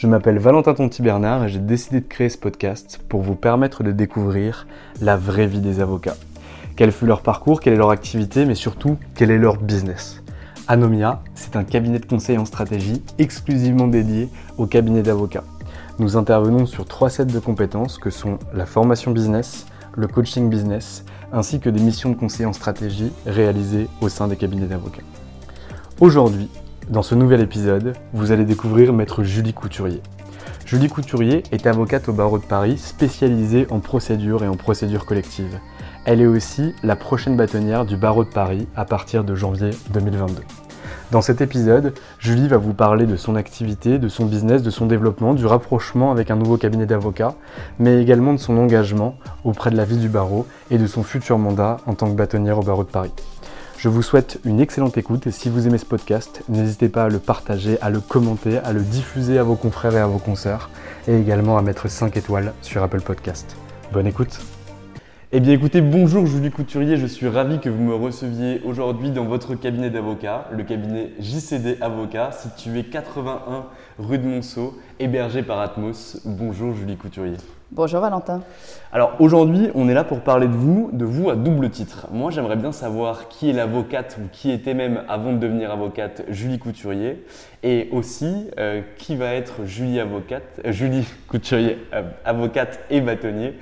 Je 0.00 0.06
m'appelle 0.06 0.38
Valentin 0.38 0.72
Tonti 0.72 1.02
Bernard 1.02 1.44
et 1.44 1.50
j'ai 1.50 1.58
décidé 1.58 2.00
de 2.00 2.06
créer 2.06 2.30
ce 2.30 2.38
podcast 2.38 3.02
pour 3.10 3.20
vous 3.20 3.34
permettre 3.34 3.82
de 3.82 3.92
découvrir 3.92 4.66
la 5.02 5.18
vraie 5.18 5.46
vie 5.46 5.60
des 5.60 5.80
avocats. 5.80 6.16
Quel 6.74 6.90
fut 6.90 7.04
leur 7.04 7.20
parcours, 7.20 7.60
quelle 7.60 7.74
est 7.74 7.76
leur 7.76 7.90
activité, 7.90 8.46
mais 8.46 8.54
surtout 8.54 8.96
quel 9.14 9.30
est 9.30 9.36
leur 9.36 9.58
business? 9.58 10.22
Anomia, 10.68 11.20
c'est 11.34 11.54
un 11.54 11.64
cabinet 11.64 11.98
de 11.98 12.06
conseil 12.06 12.38
en 12.38 12.46
stratégie 12.46 13.02
exclusivement 13.18 13.88
dédié 13.88 14.30
aux 14.56 14.64
cabinets 14.64 15.02
d'avocats. 15.02 15.44
Nous 15.98 16.16
intervenons 16.16 16.64
sur 16.64 16.86
trois 16.86 17.10
sets 17.10 17.26
de 17.26 17.38
compétences 17.38 17.98
que 17.98 18.08
sont 18.08 18.38
la 18.54 18.64
formation 18.64 19.10
business, 19.10 19.66
le 19.98 20.06
coaching 20.06 20.48
business, 20.48 21.04
ainsi 21.30 21.60
que 21.60 21.68
des 21.68 21.82
missions 21.82 22.08
de 22.08 22.16
conseil 22.16 22.46
en 22.46 22.54
stratégie 22.54 23.12
réalisées 23.26 23.86
au 24.00 24.08
sein 24.08 24.28
des 24.28 24.36
cabinets 24.36 24.66
d'avocats. 24.66 25.02
Aujourd'hui, 26.00 26.48
dans 26.90 27.02
ce 27.02 27.14
nouvel 27.14 27.40
épisode, 27.40 27.92
vous 28.12 28.32
allez 28.32 28.44
découvrir 28.44 28.92
maître 28.92 29.22
Julie 29.22 29.52
Couturier. 29.52 30.02
Julie 30.66 30.88
Couturier 30.88 31.44
est 31.52 31.68
avocate 31.68 32.08
au 32.08 32.12
barreau 32.12 32.38
de 32.38 32.44
Paris 32.44 32.78
spécialisée 32.78 33.68
en 33.70 33.78
procédure 33.78 34.42
et 34.42 34.48
en 34.48 34.56
procédure 34.56 35.06
collective. 35.06 35.60
Elle 36.04 36.20
est 36.20 36.26
aussi 36.26 36.74
la 36.82 36.96
prochaine 36.96 37.36
bâtonnière 37.36 37.84
du 37.84 37.96
barreau 37.96 38.24
de 38.24 38.30
Paris 38.30 38.66
à 38.74 38.84
partir 38.84 39.22
de 39.22 39.36
janvier 39.36 39.70
2022. 39.90 40.42
Dans 41.12 41.22
cet 41.22 41.40
épisode, 41.40 41.94
Julie 42.18 42.48
va 42.48 42.56
vous 42.56 42.74
parler 42.74 43.06
de 43.06 43.16
son 43.16 43.36
activité, 43.36 43.98
de 43.98 44.08
son 44.08 44.26
business, 44.26 44.62
de 44.62 44.70
son 44.70 44.86
développement, 44.86 45.34
du 45.34 45.46
rapprochement 45.46 46.10
avec 46.10 46.30
un 46.32 46.36
nouveau 46.36 46.56
cabinet 46.56 46.86
d'avocats, 46.86 47.34
mais 47.78 48.02
également 48.02 48.32
de 48.32 48.38
son 48.38 48.56
engagement 48.58 49.16
auprès 49.44 49.70
de 49.70 49.76
la 49.76 49.84
vie 49.84 49.98
du 49.98 50.08
barreau 50.08 50.46
et 50.72 50.78
de 50.78 50.86
son 50.88 51.04
futur 51.04 51.38
mandat 51.38 51.76
en 51.86 51.94
tant 51.94 52.08
que 52.08 52.16
bâtonnière 52.16 52.58
au 52.58 52.62
barreau 52.62 52.84
de 52.84 52.90
Paris. 52.90 53.12
Je 53.82 53.88
vous 53.88 54.02
souhaite 54.02 54.38
une 54.44 54.60
excellente 54.60 54.98
écoute 54.98 55.26
et 55.26 55.30
si 55.30 55.48
vous 55.48 55.66
aimez 55.66 55.78
ce 55.78 55.86
podcast, 55.86 56.42
n'hésitez 56.50 56.90
pas 56.90 57.04
à 57.04 57.08
le 57.08 57.18
partager, 57.18 57.80
à 57.80 57.88
le 57.88 58.00
commenter, 58.00 58.58
à 58.58 58.74
le 58.74 58.82
diffuser 58.82 59.38
à 59.38 59.42
vos 59.42 59.54
confrères 59.54 59.94
et 59.94 60.00
à 60.00 60.06
vos 60.06 60.18
consoeurs 60.18 60.68
et 61.08 61.16
également 61.16 61.56
à 61.56 61.62
mettre 61.62 61.88
5 61.88 62.14
étoiles 62.14 62.52
sur 62.60 62.82
Apple 62.82 63.00
Podcast. 63.00 63.56
Bonne 63.90 64.06
écoute 64.06 64.38
eh 65.32 65.38
bien 65.38 65.52
écoutez, 65.52 65.80
bonjour 65.80 66.26
Julie 66.26 66.50
Couturier, 66.50 66.96
je 66.96 67.06
suis 67.06 67.28
ravi 67.28 67.60
que 67.60 67.68
vous 67.68 67.84
me 67.84 67.94
receviez 67.94 68.60
aujourd'hui 68.64 69.12
dans 69.12 69.26
votre 69.26 69.54
cabinet 69.54 69.88
d'avocat, 69.88 70.48
le 70.50 70.64
cabinet 70.64 71.12
JCD 71.20 71.76
Avocat, 71.80 72.32
situé 72.32 72.82
81 72.82 73.66
rue 74.00 74.18
de 74.18 74.26
Monceau, 74.26 74.76
hébergé 74.98 75.44
par 75.44 75.60
Atmos. 75.60 76.20
Bonjour 76.24 76.74
Julie 76.74 76.96
Couturier. 76.96 77.36
Bonjour 77.72 78.00
Valentin. 78.00 78.42
Alors 78.92 79.14
aujourd'hui, 79.20 79.70
on 79.76 79.88
est 79.88 79.94
là 79.94 80.02
pour 80.02 80.22
parler 80.22 80.48
de 80.48 80.56
vous, 80.56 80.90
de 80.92 81.04
vous 81.04 81.30
à 81.30 81.36
double 81.36 81.70
titre. 81.70 82.08
Moi, 82.10 82.32
j'aimerais 82.32 82.56
bien 82.56 82.72
savoir 82.72 83.28
qui 83.28 83.48
est 83.48 83.52
l'avocate 83.52 84.18
ou 84.20 84.26
qui 84.32 84.50
était 84.50 84.74
même 84.74 85.04
avant 85.08 85.32
de 85.32 85.38
devenir 85.38 85.70
avocate 85.70 86.24
Julie 86.30 86.58
Couturier, 86.58 87.24
et 87.62 87.88
aussi 87.92 88.50
euh, 88.58 88.82
qui 88.98 89.14
va 89.14 89.34
être 89.34 89.66
Julie 89.66 90.00
avocate, 90.00 90.60
euh, 90.64 90.72
Julie 90.72 91.06
Couturier, 91.28 91.78
euh, 91.94 92.02
avocate 92.24 92.80
et 92.90 93.00
bâtonnier 93.00 93.56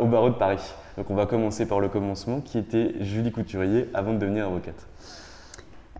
au 0.00 0.06
barreau 0.06 0.30
de 0.30 0.34
Paris. 0.34 0.74
Donc 0.96 1.10
on 1.10 1.14
va 1.14 1.26
commencer 1.26 1.66
par 1.66 1.78
le 1.78 1.88
commencement, 1.88 2.40
qui 2.40 2.58
était 2.58 2.94
Julie 3.00 3.30
Couturier 3.30 3.88
avant 3.94 4.14
de 4.14 4.18
devenir 4.18 4.46
avocate? 4.46 4.86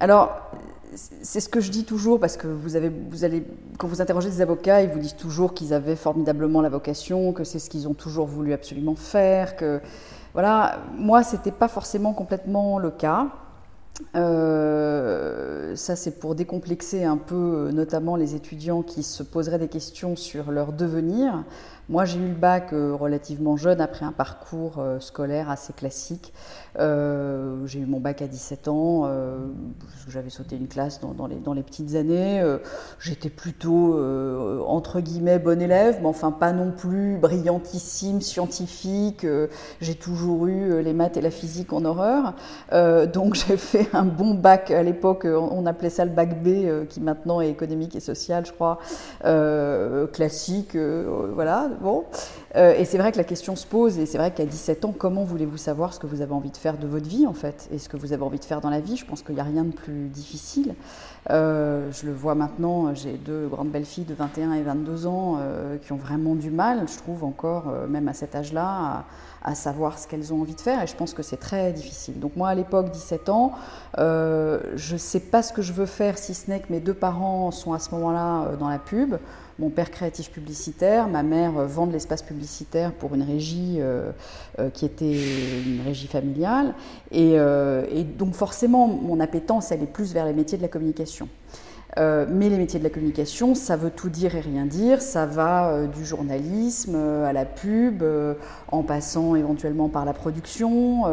Alors, 0.01 0.51
c'est 0.95 1.41
ce 1.41 1.49
que 1.49 1.61
je 1.61 1.71
dis 1.71 1.85
toujours 1.85 2.21
parce 2.21 2.37
que 2.37 2.47
vous 2.47 2.77
allez, 2.77 3.45
quand 3.79 3.87
vous 3.87 4.01
interrogez 4.01 4.29
des 4.29 4.41
avocats, 4.41 4.83
ils 4.83 4.89
vous 4.89 4.99
disent 4.99 5.17
toujours 5.17 5.55
qu'ils 5.55 5.73
avaient 5.73 5.97
formidablement 5.97 6.61
la 6.61 6.69
vocation, 6.69 7.33
que 7.33 7.45
c'est 7.45 7.59
ce 7.59 7.71
qu'ils 7.71 7.89
ont 7.89 7.95
toujours 7.95 8.27
voulu 8.27 8.53
absolument 8.53 8.95
faire. 8.95 9.57
Que 9.57 9.81
voilà, 10.33 10.79
moi, 10.97 11.23
c'était 11.23 11.53
pas 11.53 11.69
forcément 11.69 12.13
complètement 12.13 12.79
le 12.79 12.91
cas. 12.91 13.29
Euh, 14.17 15.77
ça, 15.77 15.97
c'est 15.97 16.19
pour 16.19 16.35
décomplexer 16.35 17.05
un 17.05 17.17
peu, 17.17 17.71
notamment 17.73 18.17
les 18.17 18.35
étudiants 18.35 18.83
qui 18.83 19.03
se 19.03 19.23
poseraient 19.23 19.59
des 19.59 19.69
questions 19.69 20.17
sur 20.17 20.51
leur 20.51 20.73
devenir. 20.73 21.45
Moi, 21.91 22.07
j'ai 22.07 22.19
eu 22.19 22.29
le 22.29 22.35
bac 22.35 22.73
euh, 22.73 22.95
relativement 22.95 23.59
jeune, 23.59 23.81
après 23.83 24.07
un 24.07 24.13
parcours 24.13 24.79
euh, 24.79 25.01
scolaire 25.01 25.51
assez 25.51 25.75
classique. 25.75 26.33
Euh, 26.79 27.67
j'ai 27.67 27.81
eu 27.81 27.85
mon 27.85 28.01
bac 28.01 28.23
à 28.23 28.27
17 28.27 28.69
ans, 28.69 29.09
j'avais 30.09 30.31
sauté 30.31 30.57
une 30.57 30.67
classe 30.67 31.01
dans, 31.01 31.27
les, 31.27 31.37
dans 31.37 31.53
les, 31.53 31.63
petites 31.63 31.95
années. 31.95 32.43
J'étais 32.99 33.29
plutôt, 33.29 33.97
entre 34.67 35.01
guillemets, 35.01 35.39
bon 35.39 35.61
élève, 35.63 35.99
mais 36.01 36.09
enfin 36.09 36.33
pas 36.33 36.53
non 36.53 36.73
plus 36.73 37.17
brillantissime, 37.17 38.21
scientifique. 38.21 39.25
j'ai 39.81 39.95
toujours 39.95 40.47
eu 40.47 40.83
les 40.83 40.93
maths 40.93 41.17
et 41.17 41.21
la 41.21 41.31
physique 41.31 41.73
en 41.73 41.85
horreur. 41.85 42.35
donc 43.13 43.35
j'ai 43.47 43.57
fait 43.57 43.89
un 43.93 44.05
bon 44.05 44.35
bac 44.35 44.73
à 44.73 44.83
l'époque, 44.83 45.27
on 45.27 45.67
appelait 45.67 45.91
ça 45.91 46.05
le 46.05 46.11
bac 46.11 46.43
B, 46.43 46.87
qui 46.89 47.01
maintenant 47.01 47.41
est 47.41 47.51
économique 47.51 47.95
et 47.95 48.01
social, 48.01 48.45
je 48.47 48.53
crois, 48.53 48.79
classique, 50.13 50.77
voilà 50.77 51.71
Euh, 52.57 52.75
et 52.77 52.85
c'est 52.85 52.99
vrai 52.99 53.13
que 53.13 53.17
la 53.17 53.25
question 53.25 53.57
se 53.57 53.67
pose, 53.67 53.99
et 53.99 54.07
c'est 54.07 54.19
vrai 54.19 54.33
qu'à 54.33 54.45
17 54.45 54.85
ans, 54.85 54.95
comment 54.97 55.25
voulez-vous 55.25 55.57
savoir 55.57 55.93
ce 55.93 55.99
que 55.99 56.07
vous 56.07 56.21
avez 56.21 56.33
envie 56.33 56.51
de 56.51 56.57
faire 56.57 56.79
de 56.79 56.87
votre 56.87 57.09
vie, 57.09 57.27
en 57.27 57.35
fait, 57.35 57.69
et 57.73 57.79
ce 57.79 57.89
que 57.89 57.97
vous 57.97 58.13
avez 58.13 58.23
envie 58.23 58.39
de 58.39 58.45
faire 58.45 58.61
dans 58.61 58.71
la 58.71 58.81
vie? 58.81 58.97
Je 58.97 59.05
pense 59.05 59.23
qu'il 59.23 59.35
n'y 59.35 59.41
a 59.41 59.45
rien 59.45 59.65
de 59.65 59.73
plus 59.73 60.09
difficile. 60.09 60.75
Euh, 61.31 61.91
je 61.91 62.07
le 62.07 62.13
vois 62.13 62.35
maintenant, 62.35 62.95
j'ai 62.95 63.15
deux 63.15 63.49
grandes 63.49 63.71
belles 63.71 63.85
filles 63.85 64.05
de 64.05 64.15
21 64.15 64.53
et 64.53 64.63
22 64.63 65.07
ans 65.07 65.39
euh, 65.41 65.77
qui 65.79 65.93
ont 65.93 65.97
vraiment 65.97 66.35
du 66.35 66.51
mal, 66.51 66.87
je 66.89 66.99
trouve 66.99 67.25
encore, 67.25 67.73
même 67.89 68.09
à 68.09 68.13
cet 68.13 68.35
âge-là, 68.35 69.05
savoir 69.55 69.99
ce 69.99 70.09
qu'elles 70.09 70.33
ont 70.33 70.41
envie 70.41 70.55
de 70.55 70.61
faire, 70.61 70.83
et 70.83 70.87
je 70.87 70.97
pense 70.97 71.13
que 71.13 71.23
c'est 71.23 71.37
très 71.37 71.73
difficile. 71.73 72.19
Donc 72.19 72.37
moi, 72.37 72.49
à 72.49 72.55
l'époque, 72.55 72.91
17 72.91 73.29
ans, 73.29 73.53
je 73.99 74.93
ne 74.93 74.99
sais 74.99 75.21
pas 75.21 75.43
ce 75.43 75.53
que 75.53 75.61
je 75.61 75.73
veux 75.73 75.87
faire, 75.87 76.17
si 76.17 76.33
ce 76.33 76.51
n'est 76.51 76.61
que 76.61 76.73
mes 76.73 76.81
deux 76.81 76.95
parents 76.95 77.51
sont 77.51 77.75
à 77.75 77.79
ce 77.79 77.91
moment-là 77.95 78.53
dans 78.59 78.69
la 78.69 78.79
pub 78.79 79.17
mon 79.59 79.71
père 79.71 79.91
créatif 79.91 80.31
publicitaire, 80.31 81.09
ma 81.09 81.23
mère 81.23 81.59
euh, 81.59 81.67
vend 81.67 81.87
de 81.87 81.93
l'espace 81.93 82.23
publicitaire 82.23 82.93
pour 82.93 83.15
une 83.15 83.23
régie 83.23 83.77
euh, 83.79 84.11
euh, 84.59 84.71
qui 84.71 84.85
était 84.85 85.19
une 85.65 85.81
régie 85.85 86.09
familiale. 86.09 86.75
Et, 87.11 87.37
donc 88.19 88.35
forcément, 88.35 88.87
mon 88.87 89.21
appétence, 89.21 89.73
elle 89.73 89.83
est 89.83 89.93
plus 89.93 90.13
vers 90.13 90.27
les 90.27 90.33
métiers 90.33 90.59
de 90.59 90.63
la 90.63 90.69
communication. 90.69 91.29
Mais 91.97 92.49
les 92.49 92.57
métiers 92.57 92.79
de 92.79 92.85
la 92.85 92.91
communication, 92.91 93.55
ça 93.55 93.77
veut 93.77 93.91
tout 93.91 94.09
dire 94.09 94.35
et 94.35 94.41
rien 94.41 94.67
dire. 94.67 95.01
Ça 95.01 95.27
va 95.27 95.87
du 95.87 96.05
journalisme 96.05 96.97
à 96.97 97.33
la 97.33 97.45
pub, 97.45 98.03
en 98.71 98.83
passant 98.83 99.35
éventuellement 99.35 99.89
par 99.89 100.05
la 100.05 100.13
production. 100.13 101.05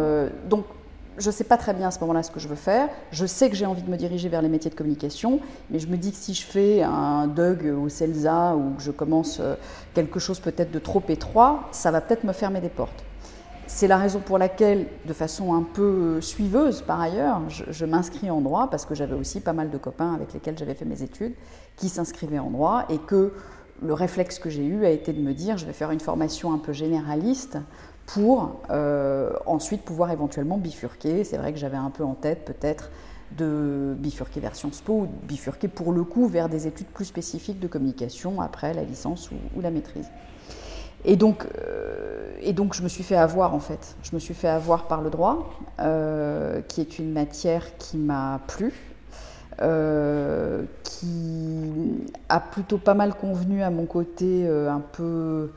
donc 0.50 0.66
je 1.18 1.28
ne 1.28 1.32
sais 1.32 1.44
pas 1.44 1.58
très 1.58 1.74
bien 1.74 1.88
à 1.88 1.92
ce 1.92 2.00
moment-là 2.00 2.24
ce 2.24 2.32
que 2.32 2.40
je 2.40 2.48
veux 2.48 2.56
faire. 2.56 2.90
Je 3.12 3.26
sais 3.26 3.50
que 3.50 3.56
j'ai 3.56 3.66
envie 3.66 3.82
de 3.82 3.90
me 3.90 3.98
diriger 3.98 4.30
vers 4.30 4.42
les 4.42 4.50
métiers 4.50 4.72
de 4.72 4.76
communication, 4.76 5.40
mais 5.70 5.80
je 5.80 5.88
me 5.88 5.98
dis 5.98 6.12
que 6.12 6.18
si 6.18 6.34
je 6.34 6.44
fais 6.44 6.82
un 6.82 7.28
Doug 7.28 7.66
au 7.66 7.90
CELSA 7.90 8.56
ou 8.56 8.76
que 8.76 8.82
je 8.82 8.92
commence 8.92 9.40
euh, 9.40 9.56
quelque 9.94 10.20
chose 10.20 10.40
peut-être 10.40 10.72
de 10.72 10.80
trop 10.80 11.04
étroit, 11.10 11.68
ça 11.72 11.92
va 11.92 12.02
peut-être 12.02 12.24
me 12.24 12.34
fermer 12.34 12.62
des 12.62 12.70
portes. 12.70 13.04
C'est 13.74 13.88
la 13.88 13.98
raison 13.98 14.20
pour 14.20 14.38
laquelle, 14.38 14.86
de 15.08 15.14
façon 15.14 15.56
un 15.56 15.64
peu 15.64 16.20
suiveuse 16.20 16.82
par 16.82 17.00
ailleurs, 17.00 17.42
je, 17.48 17.86
m'inscris 17.86 18.30
en 18.30 18.42
droit 18.42 18.70
parce 18.70 18.86
que 18.86 18.94
j'avais 18.94 19.16
aussi 19.16 19.40
pas 19.40 19.54
mal 19.54 19.72
de 19.72 19.78
copains 19.78 20.14
avec 20.14 20.34
lesquels 20.34 20.58
j'avais 20.58 20.76
fait 20.76 20.86
mes 20.86 21.02
études 21.02 21.34
qui 21.78 21.88
s'inscrivaient 21.88 22.38
en 22.38 22.52
droit 22.52 22.86
et 22.90 23.00
que 23.00 23.34
le 23.82 23.94
réflexe 23.94 24.40
que 24.40 24.50
j'ai 24.50 24.66
eu 24.66 24.86
a 24.86 24.90
été 24.90 25.14
de 25.14 25.22
me 25.22 25.34
dire 25.34 25.58
je 25.58 25.66
vais 25.66 25.74
faire 25.74 25.90
une 25.90 26.02
formation 26.02 26.54
un 26.54 26.58
peu 26.58 26.74
généraliste 26.74 27.58
pour 28.06 28.60
euh, 28.70 29.32
ensuite 29.46 29.84
pouvoir 29.84 30.12
éventuellement 30.12 30.58
bifurquer. 30.58 31.24
C'est 31.24 31.38
vrai 31.38 31.54
que 31.54 31.58
j'avais 31.58 31.78
un 31.78 31.92
peu 31.92 32.04
en 32.04 32.14
tête 32.14 32.44
peut-être 32.46 32.92
de 33.38 33.96
bifurquer 33.98 34.42
vers 34.42 34.56
Sciences 34.56 34.82
Po 34.82 34.94
ou 34.94 35.08
bifurquer 35.24 35.70
pour 35.70 35.94
le 35.94 36.04
coup 36.04 36.28
vers 36.28 36.50
des 36.50 36.68
études 36.68 36.88
plus 36.88 37.06
spécifiques 37.06 37.60
de 37.60 37.68
communication 37.68 38.42
après 38.42 38.74
la 38.74 38.84
licence 38.84 39.32
ou, 39.32 39.62
la 39.62 39.72
maîtrise. 39.72 40.10
Et 41.06 41.16
donc, 41.16 41.46
euh, 41.46 42.32
et 42.42 42.54
donc 42.54 42.74
je 42.74 42.84
me 42.84 42.88
suis 42.88 43.04
fait 43.04 43.16
avoir 43.16 43.54
en 43.54 43.60
fait. 43.60 43.96
Je 44.04 44.14
me 44.14 44.20
suis 44.20 44.34
fait 44.34 44.48
avoir 44.48 44.88
par 44.88 45.02
le 45.02 45.10
droit, 45.10 45.50
euh, 45.80 46.62
qui 46.68 46.82
est 46.82 47.00
une 47.00 47.12
matière 47.12 47.78
qui 47.78 47.98
m'a 47.98 48.40
plu, 48.48 48.74
qui 50.84 52.08
a 52.30 52.40
plutôt 52.40 52.78
pas 52.80 52.96
mal 52.96 53.14
convenu 53.14 53.62
à 53.62 53.70
mon 53.70 53.86
côté 53.86 54.48
un 54.48 54.82
peu 54.92 55.50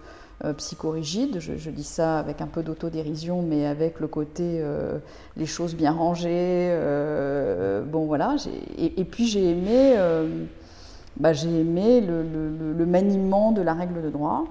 euh, 0.45 0.53
psychorigide. 0.53 1.39
Je, 1.39 1.71
dis 1.71 1.85
ça 1.85 2.19
avec 2.19 2.41
un 2.41 2.47
peu 2.47 2.63
d'autodérision, 2.63 3.41
mais 3.41 3.67
avec 3.67 4.01
le 4.01 4.09
côté 4.09 4.59
euh, 4.61 4.99
les 5.37 5.47
choses 5.47 5.77
bien 5.77 5.93
rangées. 5.93 6.29
Euh, 6.71 7.83
bon, 7.83 8.05
voilà. 8.05 8.37
Et, 8.77 9.05
puis 9.05 9.27
j'ai 9.27 9.51
aimé, 9.51 9.97
bah, 11.17 11.33
j'ai 11.33 11.61
aimé 11.61 12.01
le, 12.01 12.85
maniement 12.85 13.53
de 13.53 13.63
la 13.63 13.75
règle 13.75 14.03
de 14.03 14.11
droit. 14.11 14.45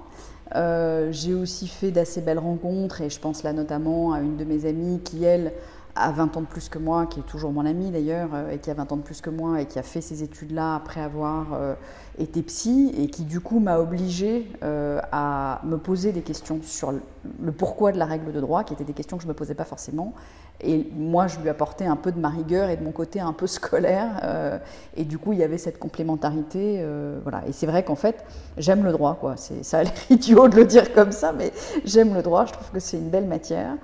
J'ai 1.12 1.34
aussi 1.34 1.68
fait 1.68 1.92
d'assez 1.92 2.22
belles 2.22 2.40
rencontres, 2.40 3.02
et 3.02 3.10
je 3.10 3.20
pense 3.20 3.44
là 3.44 3.54
notamment 3.54 4.14
à 4.14 4.20
une 4.20 4.38
de 4.38 4.44
mes 4.44 4.66
amies 4.66 5.00
qui, 5.04 5.24
elle, 5.24 5.54
a 5.96 6.12
20 6.12 6.38
ans 6.38 6.42
de 6.42 6.48
plus 6.48 6.70
que 6.70 6.80
moi, 6.80 7.06
qui 7.06 7.20
est 7.20 7.24
toujours 7.24 7.52
mon 7.52 7.66
amie 7.66 7.92
d'ailleurs, 7.92 8.30
et 8.52 8.58
qui 8.58 8.72
a 8.72 8.74
20 8.74 8.92
ans 8.92 8.98
de 8.98 9.04
plus 9.04 9.22
que 9.22 9.30
moi, 9.30 9.62
et 9.62 9.66
qui 9.66 9.78
a 9.78 9.84
fait 9.84 10.02
ces 10.02 10.24
études-là 10.24 10.76
après 10.76 11.02
avoir 11.02 11.76
était 12.18 12.42
psy 12.44 12.94
et 12.98 13.08
qui 13.08 13.24
du 13.24 13.40
coup 13.40 13.60
m'a 13.60 13.80
obligée 13.80 14.48
euh, 14.64 15.00
à 15.12 15.62
me 15.64 15.78
poser 15.78 16.12
des 16.12 16.22
questions 16.22 16.60
sur 16.62 16.92
le 16.92 17.52
pourquoi 17.52 17.92
de 17.92 17.98
la 17.98 18.06
règle 18.06 18.32
de 18.32 18.40
droit, 18.40 18.64
qui 18.64 18.74
étaient 18.74 18.84
des 18.84 18.94
questions 18.94 19.18
que 19.18 19.24
je 19.24 19.28
ne 19.28 19.34
me 19.34 19.38
posais 19.38 19.56
pas 19.56 19.66
forcément. 19.66 20.14
Et 20.62 20.90
moi, 20.96 21.28
je 21.28 21.40
lui 21.40 21.50
apportais 21.50 21.86
un 21.86 21.96
peu 21.96 22.12
de 22.12 22.20
ma 22.20 22.30
rigueur 22.30 22.70
et 22.70 22.78
de 22.78 22.84
mon 22.84 22.92
côté 22.92 23.20
un 23.20 23.34
peu 23.34 23.48
scolaire. 23.48 24.22
Euh, 24.24 24.58
et 24.96 25.04
du 25.04 25.18
coup, 25.18 25.34
il 25.34 25.40
y 25.40 25.44
avait 25.44 25.58
cette 25.58 25.78
complémentarité. 25.78 26.78
Euh, 26.80 27.20
voilà. 27.24 27.44
Et 27.48 27.52
c'est 27.52 27.66
vrai 27.66 27.84
qu'en 27.84 27.96
fait, 27.96 28.24
j'aime 28.58 28.84
le 28.84 28.92
droit. 28.92 29.18
Quoi. 29.20 29.36
Ça 29.38 29.80
a 29.80 29.84
l'air 29.84 29.94
idiot 30.10 30.48
de 30.48 30.56
le 30.56 30.66
dire 30.66 30.94
comme 30.94 31.12
ça, 31.12 31.34
mais 31.34 31.52
j'aime 31.84 32.14
le 32.14 32.22
droit. 32.22 32.46
Je 32.46 32.54
trouve 32.54 32.72
que 32.72 32.80
c'est 32.80 32.98
une 32.98 33.10
belle 33.10 33.28
matière. 33.28 33.76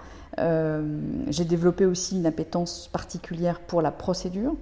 J'ai 1.27 1.43
développé 1.43 1.85
aussi 1.85 2.15
une 2.15 2.25
appétence 2.25 2.87
particulière 2.87 3.59
pour 3.59 3.81
la 3.81 3.91
procédure. 3.91 4.55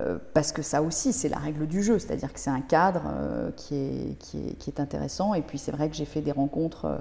Euh, 0.00 0.18
parce 0.32 0.50
que 0.50 0.62
ça 0.62 0.82
aussi, 0.82 1.12
c'est 1.12 1.28
la 1.28 1.38
règle 1.38 1.66
du 1.66 1.82
jeu, 1.82 1.98
c'est-à-dire 1.98 2.32
que 2.32 2.40
c'est 2.40 2.50
un 2.50 2.60
cadre 2.60 3.02
euh, 3.06 3.50
qui, 3.52 4.16
est, 4.66 4.80
intéressant. 4.80 5.34
Et 5.34 5.42
puis 5.42 5.58
c'est 5.58 5.70
vrai 5.70 5.88
que 5.88 5.94
j'ai 5.94 6.04
fait 6.04 6.20
des 6.20 6.32
rencontres 6.32 6.98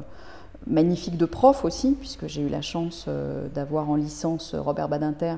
euh, 0.68 0.74
magnifiques 0.74 1.18
de 1.18 1.26
profs 1.26 1.66
aussi, 1.66 1.92
puisque 2.00 2.28
j'ai 2.28 2.42
eu 2.42 2.50
la 2.50 2.62
chance 2.62 3.08
d'avoir 3.54 3.90
en 3.90 3.96
licence 3.96 4.56
Robert 4.56 4.90
Badinter 4.90 5.36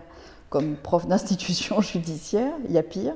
comme 0.50 0.76
prof 0.76 1.08
d'institution 1.08 1.82
judiciaire, 1.82 2.54
il 2.66 2.72
y 2.72 2.78
a 2.78 2.84
pire. 2.84 3.16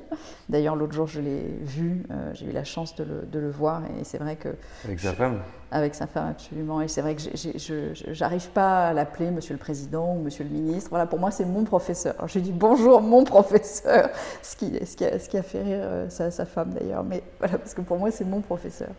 D'ailleurs, 0.49 0.75
l'autre 0.75 0.93
jour, 0.93 1.07
je 1.07 1.21
l'ai 1.21 1.43
vu, 1.61 2.03
euh, 2.11 2.31
j'ai 2.33 2.47
eu 2.47 2.51
la 2.51 2.63
chance 2.63 2.95
de 2.95 3.03
le, 3.03 3.21
de 3.31 3.39
le 3.39 3.51
voir, 3.51 3.83
et 3.99 4.03
c'est 4.03 4.17
vrai 4.17 4.35
que... 4.35 4.49
Avec 4.83 4.99
sa 4.99 5.13
femme 5.13 5.39
Avec 5.71 5.95
sa 5.95 6.07
femme, 6.07 6.29
absolument. 6.31 6.81
Et 6.81 6.87
c'est 6.87 7.01
vrai 7.01 7.15
que 7.15 7.21
je 7.21 8.19
n'arrive 8.19 8.49
pas 8.49 8.87
à 8.87 8.93
l'appeler 8.93 9.29
Monsieur 9.29 9.53
le 9.53 9.59
Président 9.59 10.15
ou 10.15 10.21
Monsieur 10.21 10.43
le 10.43 10.49
Ministre. 10.49 10.89
Voilà, 10.89 11.05
pour 11.05 11.19
moi, 11.19 11.29
c'est 11.29 11.45
mon 11.45 11.63
professeur. 11.63 12.15
J'ai 12.27 12.41
dit 12.41 12.51
bonjour, 12.51 13.01
mon 13.01 13.23
professeur, 13.23 14.09
ce 14.41 14.55
qui, 14.55 14.73
ce 14.85 14.95
qui, 14.95 15.05
a, 15.05 15.19
ce 15.19 15.29
qui 15.29 15.37
a 15.37 15.43
fait 15.43 15.61
rire 15.61 15.81
euh, 15.81 16.09
sa, 16.09 16.31
sa, 16.31 16.45
femme 16.45 16.73
d'ailleurs, 16.73 17.03
mais 17.03 17.21
voilà, 17.37 17.57
parce 17.59 17.75
que 17.75 17.81
pour 17.81 17.99
moi, 17.99 18.09
c'est 18.09 18.25
mon 18.25 18.41
professeur. 18.41 18.89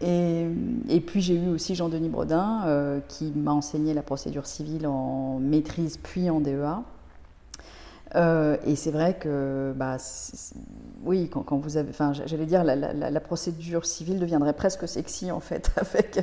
Et, 0.00 0.46
et 0.88 1.00
puis, 1.00 1.20
j'ai 1.20 1.34
eu 1.34 1.48
aussi 1.48 1.74
Jean-Denis 1.74 2.08
Brodin, 2.08 2.62
euh, 2.66 3.00
qui 3.06 3.32
m'a 3.36 3.52
enseigné 3.52 3.92
la 3.92 4.02
procédure 4.02 4.46
civile 4.46 4.86
en 4.86 5.38
maîtrise 5.38 5.98
puis 5.98 6.30
en 6.30 6.40
DEA. 6.40 6.82
Euh, 8.14 8.56
et 8.64 8.76
c'est 8.76 8.92
vrai 8.92 9.14
que, 9.14 9.72
bah, 9.74 9.96
oui, 11.04 11.28
quand, 11.28 11.42
quand, 11.42 11.56
vous 11.56 11.76
avez, 11.76 11.90
enfin, 11.90 12.12
j'allais 12.12 12.46
dire, 12.46 12.62
la, 12.62 12.76
la, 12.76 13.10
la, 13.10 13.20
procédure 13.20 13.84
civile 13.84 14.20
deviendrait 14.20 14.52
presque 14.52 14.86
sexy 14.86 15.32
en 15.32 15.40
fait, 15.40 15.72
avec 15.76 16.20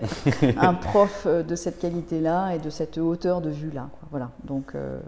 un 0.57 0.73
prof 0.75 1.23
euh, 1.25 1.43
de 1.43 1.55
cette 1.55 1.79
qualité-là 1.79 2.55
et 2.55 2.59
de 2.59 2.69
cette 2.69 2.97
hauteur 2.97 3.41
de 3.41 3.49
vue-là. 3.49 3.89
Voilà. 4.11 4.31
Donc 4.45 4.75
euh, 4.75 4.99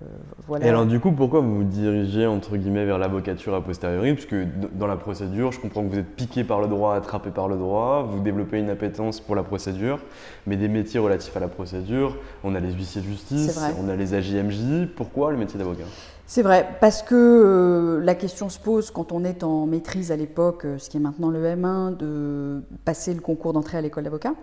voilà. 0.47 0.65
Et 0.65 0.69
alors 0.69 0.85
du 0.85 0.99
coup, 0.99 1.11
pourquoi 1.11 1.39
vous 1.39 1.57
vous 1.57 1.63
dirigez 1.63 2.27
entre 2.27 2.57
guillemets 2.57 2.85
vers 2.85 2.97
l'avocature 2.97 3.55
a 3.55 3.61
posteriori? 3.63 4.13
Puisque 4.13 4.35
dans 4.73 4.87
la 4.87 4.97
procédure, 4.97 5.53
je 5.53 5.61
comprends 5.61 5.83
que 5.83 5.89
vous 5.89 5.99
êtes 5.99 6.15
piqué 6.15 6.43
par 6.43 6.59
le 6.59 6.67
droit, 6.67 6.95
attrapé 6.95 7.29
par 7.29 7.47
le 7.47 7.55
droit, 7.55 8.03
vous 8.03 8.19
développez 8.19 8.59
une 8.59 8.69
appétence 8.69 9.21
pour 9.21 9.35
la 9.35 9.43
procédure, 9.43 9.99
mais 10.45 10.57
des 10.57 10.67
métiers 10.67 10.99
relatifs 10.99 11.35
à 11.37 11.39
la 11.39 11.47
procédure, 11.47 12.17
on 12.43 12.53
a 12.53 12.59
les 12.59 12.73
huissiers 12.73 13.01
de 13.01 13.07
justice, 13.07 13.59
on 13.81 13.87
a 13.87 13.95
les 13.95 14.13
AJMJ. 14.13 14.87
Pourquoi 14.95 15.31
le 15.31 15.37
métier 15.37 15.57
d'avocat? 15.57 15.85
C'est 16.27 16.41
vrai, 16.41 16.67
parce 16.81 17.03
que 17.03 17.15
euh, 17.15 18.03
la 18.03 18.15
question 18.15 18.49
se 18.49 18.59
pose 18.59 18.89
quand 18.89 19.11
on 19.11 19.23
est 19.23 19.43
en 19.43 19.67
maîtrise 19.67 20.11
à 20.11 20.15
l'époque, 20.15 20.65
euh, 20.65 20.77
ce 20.79 20.89
qui 20.89 20.97
est 20.97 20.99
maintenant 20.99 21.29
le 21.29 21.43
M1, 21.43 21.95
de 21.95 22.61
passer 22.83 23.13
le 23.13 23.21
concours 23.21 23.53
d'entrée 23.53 23.77
à 23.77 23.81
l'école 23.81 24.05
d'avocat, 24.05 24.33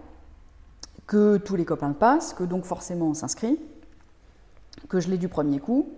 que 1.06 1.38
tous 1.38 1.56
les 1.56 1.64
copains 1.64 1.88
le 1.88 1.94
passent, 1.94 2.34
que 2.34 2.44
donc 2.44 2.64
forcément 2.64 3.08
on 3.08 3.14
s'inscrit, 3.14 3.58
que 4.88 5.00
je 5.00 5.10
l'ai 5.10 5.18
du 5.18 5.28
premier 5.28 5.58
coup, 5.58 5.88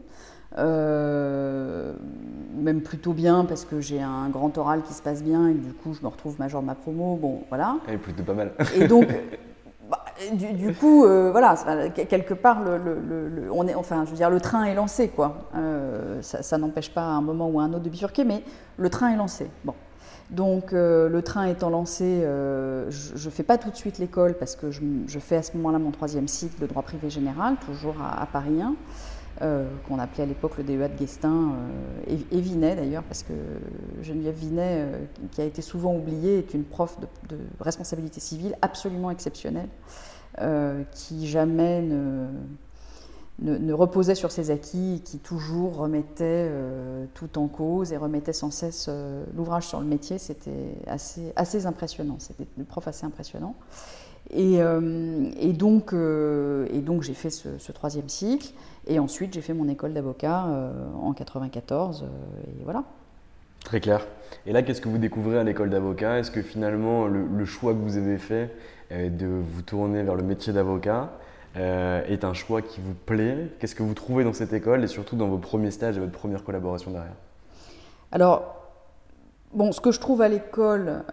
euh, 0.57 1.93
même 2.57 2.81
plutôt 2.81 3.13
bien 3.13 3.45
parce 3.45 3.65
que 3.65 3.81
j'ai 3.81 4.01
un 4.01 4.29
grand 4.29 4.57
oral 4.57 4.83
qui 4.83 4.95
se 4.95 5.03
passe 5.03 5.23
bien 5.23 5.49
et 5.49 5.55
du 5.55 5.73
coup 5.73 5.95
je 5.95 6.01
me 6.01 6.09
retrouve 6.09 6.39
major 6.39 6.63
de 6.63 6.67
ma 6.67 6.75
promo, 6.75 7.17
bon 7.17 7.43
voilà. 7.51 7.77
Et 7.89 7.99
plutôt 7.99 8.23
pas 8.23 8.35
mal. 8.35 8.53
Et 8.75 8.89
donc 8.89 9.07
du, 10.33 10.75
coup, 10.75 11.05
euh, 11.05 11.31
voilà, 11.31 11.57
quelque 11.91 12.35
part, 12.35 12.63
le, 12.63 13.49
on 13.53 13.67
est, 13.67 13.75
enfin, 13.75 14.05
je 14.05 14.11
veux 14.11 14.17
dire, 14.17 14.31
le 14.31 14.41
train 14.41 14.65
est 14.65 14.75
lancé, 14.75 15.09
quoi. 15.09 15.49
Euh, 15.57 16.21
ça, 16.23 16.59
n'empêche 16.59 16.91
pas 16.91 17.03
à 17.03 17.11
un 17.11 17.21
moment 17.21 17.49
ou 17.49 17.61
à 17.61 17.65
un 17.65 17.73
autre 17.73 17.83
de 17.83 17.91
bifurquer, 17.91 18.25
mais 18.25 18.43
le 18.77 18.91
train 18.91 19.11
est 19.11 19.17
lancé. 19.17 19.51
Bon. 19.65 19.75
Donc, 20.31 20.73
euh, 20.73 21.09
le 21.09 21.23
train 21.23 21.47
étant 21.47 21.69
lancé, 21.69 22.23
je 22.23 23.25
ne 23.25 23.31
fais 23.31 23.43
pas 23.43 23.59
tout 23.59 23.71
de 23.71 23.77
suite 23.77 23.99
l'école 23.99 24.35
parce 24.35 24.56
que 24.56 24.71
je, 24.71 25.19
fais 25.19 25.37
à 25.37 25.43
ce 25.43 25.56
moment-là 25.56 25.79
mon 25.79 25.91
troisième 25.91 26.29
cycle 26.29 26.61
de 26.61 26.67
droit 26.67 26.83
privé 26.83 27.11
général, 27.11 27.56
toujours 27.67 27.97
à, 28.03 28.27
Paris 28.27 28.61
1. 28.63 28.75
Euh, 29.43 29.69
qu'on 29.88 29.98
appelait 29.98 30.22
à 30.22 30.26
l'époque 30.26 30.58
le 30.58 30.62
DEA 30.62 30.88
de 30.88 30.96
Guestin, 30.96 31.55
euh, 32.08 32.17
et, 32.31 32.41
Vinet 32.41 32.76
d'ailleurs, 32.76 33.03
parce 33.03 33.24
que 33.24 33.32
Geneviève 34.00 34.36
Vinet, 34.36 34.76
euh, 34.79 35.05
qui 35.32 35.41
a 35.41 35.44
été 35.44 35.60
souvent 35.60 35.93
oubliée, 35.93 36.38
est 36.38 36.55
une 36.55 36.62
prof 36.62 36.96
de, 37.29 37.36
responsabilité 37.58 38.20
civile 38.20 38.55
absolument 38.62 39.10
exceptionnelle, 39.10 39.69
qui 40.93 41.26
jamais 41.26 41.82
ne, 43.43 43.72
reposait 43.72 44.14
sur 44.14 44.31
ses 44.31 44.53
acquis, 44.53 45.03
qui 45.05 45.19
toujours 45.19 45.79
remettait 45.79 46.48
tout 47.14 47.36
en 47.36 47.48
cause 47.48 47.93
et 47.93 47.96
remettait 47.96 48.32
sans 48.32 48.53
cesse 48.53 48.88
l'ouvrage 49.36 49.67
sur 49.67 49.81
le 49.81 49.86
métier. 49.86 50.19
C'était 50.19 50.76
assez, 50.86 51.67
impressionnant, 51.67 52.17
c'était 52.20 52.46
une 52.56 52.64
prof 52.64 52.86
assez 52.86 53.05
impressionnant. 53.05 53.56
Et, 54.31 54.58
donc, 55.53 55.93
j'ai 55.93 57.14
fait 57.14 57.31
ce 57.31 57.72
troisième 57.72 58.08
cycle. 58.08 58.53
Et 58.86 58.98
ensuite, 58.98 59.32
j'ai 59.32 59.41
fait 59.41 59.55
mon 59.55 59.69
école 59.69 59.94
d'avocat 59.94 60.46
euh, 60.46 60.72
en 61.00 61.12
94, 61.12 62.03
euh, 62.03 62.06
et 62.60 62.64
voilà. 62.64 62.84
Très 63.64 63.81
clair. 63.81 64.06
Et 64.46 64.53
là, 64.53 64.62
qu'est-ce 64.62 64.81
que 64.81 64.88
vous 64.88 64.98
découvrez 64.98 65.38
à 65.38 65.43
l'école 65.43 65.70
d'avocat? 65.70 66.19
Est-ce 66.19 66.31
que 66.31 66.43
finalement, 66.43 67.06
le, 67.06 67.44
choix 67.46 67.72
que 67.72 67.79
vous 67.79 67.96
avez 67.96 68.19
fait 68.19 68.50
euh, 68.93 69.08
de 69.08 69.26
vous 69.26 69.62
tourner 69.62 70.03
vers 70.03 70.17
le 70.17 70.22
métier 70.22 70.53
d'avocat 70.53 71.12
est 71.56 72.24
un 72.24 72.34
choix 72.34 72.62
qui 72.62 72.81
vous 72.81 72.94
plaît? 72.94 73.48
Qu'est-ce 73.58 73.76
que 73.76 73.84
vous 73.84 73.94
trouvez 73.94 74.24
dans 74.24 74.32
cette 74.32 74.53
école 74.53 74.82
et 74.82 74.88
surtout 74.88 75.14
dans 75.14 75.29
vos 75.29 75.38
premiers 75.38 75.70
stages 75.70 75.96
et 75.96 76.00
votre 76.00 76.12
première 76.12 76.43
collaboration 76.43 76.91
derrière? 76.91 77.14
Alors, 78.10 78.56
bon, 79.53 79.70
ce 79.70 79.81
que 79.81 79.93
je 79.93 80.00
trouve 80.00 80.20
à 80.20 80.29
l'école, 80.29 81.05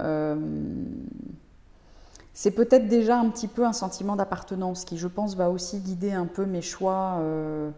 c'est 2.33 2.51
peut-être 2.51 2.88
déjà 2.88 3.17
un 3.17 3.29
petit 3.29 3.47
peu 3.47 3.65
un 3.65 3.73
sentiment 3.73 4.15
d'appartenance 4.15 4.85
qui, 4.85 4.97
je 4.97 5.07
pense, 5.07 5.35
va 5.35 5.50
aussi 5.50 5.79
guider 5.79 6.11
un 6.11 6.25
peu 6.25 6.45
mes 6.45 6.61
choix 6.61 7.17
euh, 7.19 7.69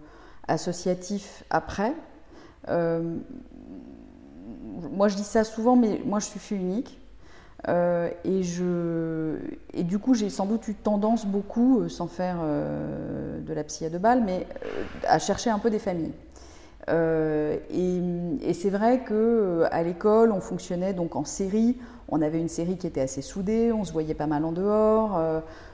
associatifs 0.47 1.43
après. 1.49 1.93
Euh, 2.69 3.17
moi, 4.91 5.07
je 5.07 5.15
dis 5.15 5.23
ça 5.23 5.43
souvent, 5.43 5.75
mais 5.75 6.01
moi, 6.05 6.19
je 6.19 6.25
suis 6.25 6.39
fille 6.39 6.57
unique. 6.57 6.99
et, 7.67 8.43
je, 8.43 9.37
et 9.73 9.83
du 9.83 9.97
coup, 9.97 10.13
j'ai 10.13 10.29
sans 10.29 10.45
doute 10.45 10.67
eu 10.67 10.75
tendance 10.75 11.25
beaucoup, 11.25 11.87
sans 11.89 12.07
faire 12.07 12.37
de 12.37 13.53
la 13.53 13.63
psy 13.63 13.85
à 13.85 13.89
deux 13.89 13.99
balles, 13.99 14.23
mais 14.23 14.45
à 15.07 15.17
chercher 15.17 15.49
un 15.49 15.59
peu 15.59 15.69
des 15.69 15.79
familles. 15.79 16.13
et, 16.89 18.53
c'est 18.53 18.69
vrai 18.69 19.03
que 19.03 19.63
à 19.71 19.81
l'école, 19.81 20.31
on 20.31 20.41
fonctionnait 20.41 20.93
donc 20.93 21.15
en 21.15 21.25
série. 21.25 21.77
On 22.15 22.21
avait 22.21 22.39
une 22.39 22.49
série 22.49 22.77
qui 22.77 22.85
était 22.85 23.01
assez 23.01 23.23
soudée, 23.23 23.71
on 23.73 23.83
se 23.83 23.91
voyait 23.91 24.13
pas 24.13 24.27
mal 24.27 24.45
en 24.45 24.51
dehors. 24.51 25.19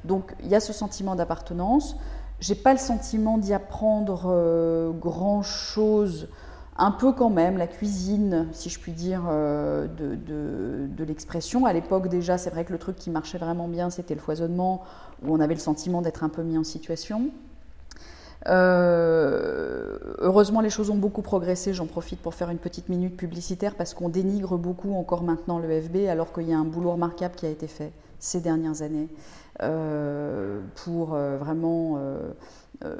donc 0.05 0.33
il 0.41 0.47
y 0.47 0.55
a 0.55 0.61
ce 0.61 0.71
sentiment 0.71 1.15
d'appartenance. 1.15 1.97
J'ai 2.39 2.55
pas 2.55 2.71
le 2.71 2.79
sentiment 2.79 3.37
d'y 3.37 3.53
apprendre 3.53 4.23
euh, 4.27 4.91
grand 4.91 5.41
chose, 5.41 6.29
un 6.77 6.91
peu 6.91 7.11
quand 7.11 7.29
même, 7.29 7.57
la 7.57 7.67
cuisine, 7.67 8.47
si 8.53 8.69
je 8.69 8.79
puis 8.79 8.93
dire, 8.93 9.23
euh, 9.29 9.87
de, 9.87 11.03
l'expression. 11.03 11.65
À 11.65 11.73
l'époque 11.73 12.07
déjà, 12.07 12.37
c'est 12.37 12.49
vrai 12.49 12.63
que 12.63 12.71
le 12.71 12.79
truc 12.79 12.95
qui 12.95 13.09
marchait 13.09 13.37
vraiment 13.37 13.67
bien, 13.67 13.89
c'était 13.89 14.13
le 14.13 14.21
foisonnement, 14.21 14.83
où 15.21 15.33
on 15.33 15.41
avait 15.41 15.53
le 15.53 15.59
sentiment 15.59 16.01
d'être 16.01 16.23
un 16.23 16.29
peu 16.29 16.43
mis 16.43 16.57
en 16.57 16.63
situation. 16.63 17.29
Euh, 18.47 19.97
heureusement, 20.19 20.61
les 20.61 20.69
choses 20.69 20.89
ont 20.89 20.97
beaucoup 20.97 21.21
progressé. 21.21 21.73
J'en 21.73 21.87
profite 21.87 22.21
pour 22.21 22.33
faire 22.33 22.49
une 22.49 22.57
petite 22.57 22.89
minute 22.89 23.17
publicitaire 23.17 23.75
parce 23.75 23.93
qu'on 23.93 24.09
dénigre 24.09 24.57
beaucoup 24.57 24.93
encore 24.93 25.23
maintenant 25.23 25.59
le 25.59 25.81
FB 25.81 26.07
alors 26.09 26.31
qu'il 26.31 26.47
y 26.47 26.53
a 26.53 26.57
un 26.57 26.63
boulot 26.63 26.93
remarquable 26.93 27.35
qui 27.35 27.45
a 27.45 27.49
été 27.49 27.67
fait 27.67 27.91
ces 28.19 28.39
dernières 28.39 28.81
années. 28.81 29.07
Euh, 29.61 30.61
pour 30.85 31.15
euh, 31.15 31.37
vraiment 31.37 31.99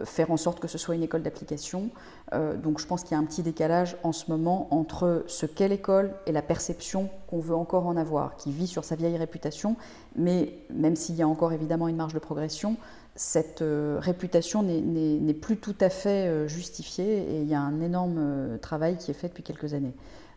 faire 0.04 0.30
en 0.30 0.36
sorte 0.36 0.60
que 0.60 0.68
ce 0.68 0.78
soit 0.78 0.96
une 0.96 1.04
école 1.04 1.22
d'application. 1.22 1.90
donc 2.34 2.82
je 2.82 2.86
pense 2.86 3.04
qu'il 3.04 3.14
y 3.14 3.16
a 3.16 3.18
un 3.18 3.24
petit 3.24 3.44
décalage 3.44 3.96
en 4.04 4.12
ce 4.12 4.30
moment 4.30 4.68
entre 4.72 5.24
ce 5.28 5.46
qu'est 5.46 5.70
l'école 5.70 6.12
et 6.26 6.34
la 6.34 6.42
perception 6.42 7.10
qu'on 7.28 7.40
veut 7.40 7.56
encore 7.56 7.88
en 7.88 7.96
avoir, 7.96 8.36
qui 8.36 8.52
vit 8.52 8.68
sur 8.68 8.84
sa 8.84 8.98
vieille 8.98 9.16
réputation, 9.16 9.78
mais 10.18 10.54
même 10.70 10.98
s'il 10.98 11.16
y 11.16 11.22
a 11.22 11.28
encore 11.30 11.54
évidemment 11.54 11.88
une 11.88 11.96
marge 11.96 12.14
de 12.14 12.20
progression, 12.20 12.76
cette 13.22 13.64
réputation 14.00 14.64
n'est 14.64 15.34
plus 15.34 15.58
tout 15.58 15.76
à 15.82 15.90
fait 15.90 16.48
justifiée 16.48 17.18
et 17.18 17.42
il 17.42 17.48
y 17.50 17.54
a 17.54 17.60
un 17.60 17.82
énorme 17.82 18.58
travail 18.62 18.96
qui 18.96 19.12
est 19.12 19.14
fait 19.14 19.28
depuis 19.28 19.44
quelques 19.44 19.74
années. 19.74 19.94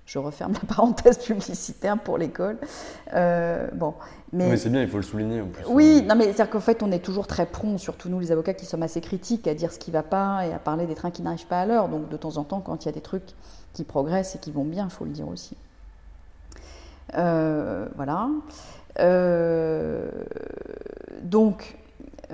Je 0.06 0.18
referme 0.18 0.52
la 0.62 0.74
parenthèse 0.74 1.18
publicitaire 1.18 1.98
pour 1.98 2.18
l'école. 2.18 2.58
Euh, 3.14 3.68
bon, 3.72 3.94
mais, 4.32 4.56
c'est 4.56 4.70
bien, 4.70 4.82
il 4.82 4.88
faut 4.88 4.96
le 4.96 5.02
souligner 5.02 5.40
en 5.40 5.46
plus. 5.46 5.64
Oui, 5.68 6.02
non, 6.02 6.14
mais 6.16 6.24
c'est-à-dire 6.24 6.50
qu'en 6.50 6.60
fait, 6.60 6.82
on 6.82 6.90
est 6.90 6.98
toujours 7.04 7.26
très 7.26 7.46
prompt, 7.46 7.78
surtout 7.78 8.08
nous 8.08 8.20
les 8.20 8.32
avocats 8.32 8.54
qui 8.54 8.66
sommes 8.66 8.82
assez 8.82 9.00
critiques, 9.00 9.46
à 9.46 9.54
dire 9.54 9.72
ce 9.72 9.78
qui 9.78 9.90
ne 9.90 9.94
va 9.94 10.02
pas 10.02 10.46
et 10.46 10.52
à 10.52 10.58
parler 10.58 10.86
des 10.86 10.94
trains 10.94 11.10
qui 11.10 11.22
n'arrivent 11.22 11.46
pas 11.46 11.60
à 11.60 11.66
l'heure. 11.66 11.88
Donc 11.88 12.08
de 12.08 12.16
temps 12.16 12.36
en 12.36 12.44
temps, 12.44 12.60
quand 12.60 12.84
il 12.84 12.86
y 12.86 12.88
a 12.88 12.92
des 12.92 13.00
trucs 13.00 13.34
qui 13.72 13.84
progressent 13.84 14.34
et 14.34 14.38
qui 14.38 14.50
vont 14.50 14.64
bien, 14.64 14.88
il 14.90 14.90
faut 14.90 15.04
le 15.04 15.12
dire 15.12 15.28
aussi. 15.28 15.56
Euh, 17.14 17.86
voilà. 17.96 18.28
Euh, 18.98 20.10
donc, 21.22 21.78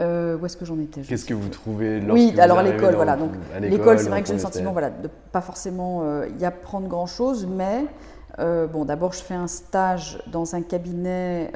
euh, 0.01 0.37
où 0.37 0.47
est-ce 0.47 0.57
que 0.57 0.65
j'en 0.65 0.79
étais 0.79 1.01
Qu'est-ce 1.01 1.25
que 1.25 1.35
vous 1.35 1.49
trouvez 1.49 2.01
Oui, 2.09 2.35
alors 2.39 2.59
à 2.59 2.63
l'école, 2.63 2.95
voilà. 2.95 3.17
Donc 3.17 3.33
l'école, 3.61 3.99
c'est 3.99 4.09
vrai 4.09 4.23
que 4.23 4.29
j'ai 4.29 4.35
le 4.35 4.39
sentiment, 4.41 4.73
voilà, 4.73 4.91
de 4.91 5.09
pas 5.33 5.41
forcément 5.41 6.03
euh, 6.03 6.29
y 6.39 6.45
apprendre 6.45 6.89
grand-chose, 6.89 7.47
mais 7.47 7.85
euh, 8.39 8.67
bon, 8.67 8.85
d'abord 8.85 9.13
je 9.13 9.23
fais 9.23 9.35
un 9.35 9.49
stage 9.49 10.23
dans 10.29 10.55
un 10.55 10.63
cabinet 10.63 11.53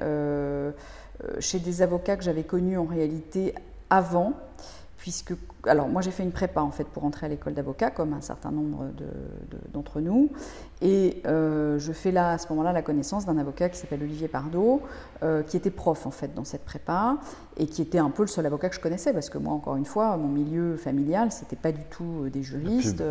chez 1.39 1.61
des 1.61 1.83
avocats 1.83 2.17
que 2.17 2.25
j'avais 2.25 2.43
connus 2.43 2.79
en 2.79 2.85
réalité 2.85 3.55
avant 3.91 4.33
puisque, 4.97 5.35
alors 5.67 5.89
moi 5.89 6.03
j'ai 6.03 6.11
fait 6.11 6.23
une 6.23 6.33
prépa 6.33 6.61
en 6.61 6.71
fait 6.71 6.85
pour 6.85 7.05
entrer 7.05 7.27
à 7.27 7.29
l'école 7.29 7.55
d'avocat, 7.55 7.91
comme 7.91 8.13
un 8.13 8.21
certain 8.21 8.51
nombre 8.51 8.87
d'entre 9.73 10.01
nous, 10.01 10.31
et 10.81 11.23
euh, 11.27 11.79
je 11.79 11.93
fais 11.93 12.11
là 12.11 12.33
à 12.33 12.39
ce 12.39 12.49
moment-là 12.51 12.73
la 12.73 12.83
connaissance 12.83 13.27
d'un 13.27 13.39
avocat 13.39 13.69
qui 13.69 13.79
s'appelle 13.79 14.03
Olivier 14.03 14.29
Pardo, 14.29 14.83
euh, 15.23 15.43
qui 15.43 15.57
était 15.57 15.71
prof 15.71 16.07
en 16.07 16.11
fait 16.11 16.35
dans 16.35 16.45
cette 16.45 16.65
prépa, 16.65 17.19
et 17.57 17.67
qui 17.67 17.83
était 17.83 17.99
un 17.99 18.11
peu 18.11 18.23
le 18.23 18.29
seul 18.29 18.45
avocat 18.47 18.69
que 18.69 18.75
je 18.75 18.81
connaissais, 18.81 19.13
parce 19.13 19.31
que 19.31 19.39
moi 19.39 19.53
encore 19.53 19.77
une 19.77 19.85
fois, 19.85 20.17
mon 20.17 20.29
milieu 20.29 20.77
familial, 20.77 21.31
c'était 21.31 21.57
pas 21.57 21.73
du 21.73 21.85
tout 21.91 22.25
euh, 22.25 22.31
des 22.31 22.43
juristes, 22.43 23.03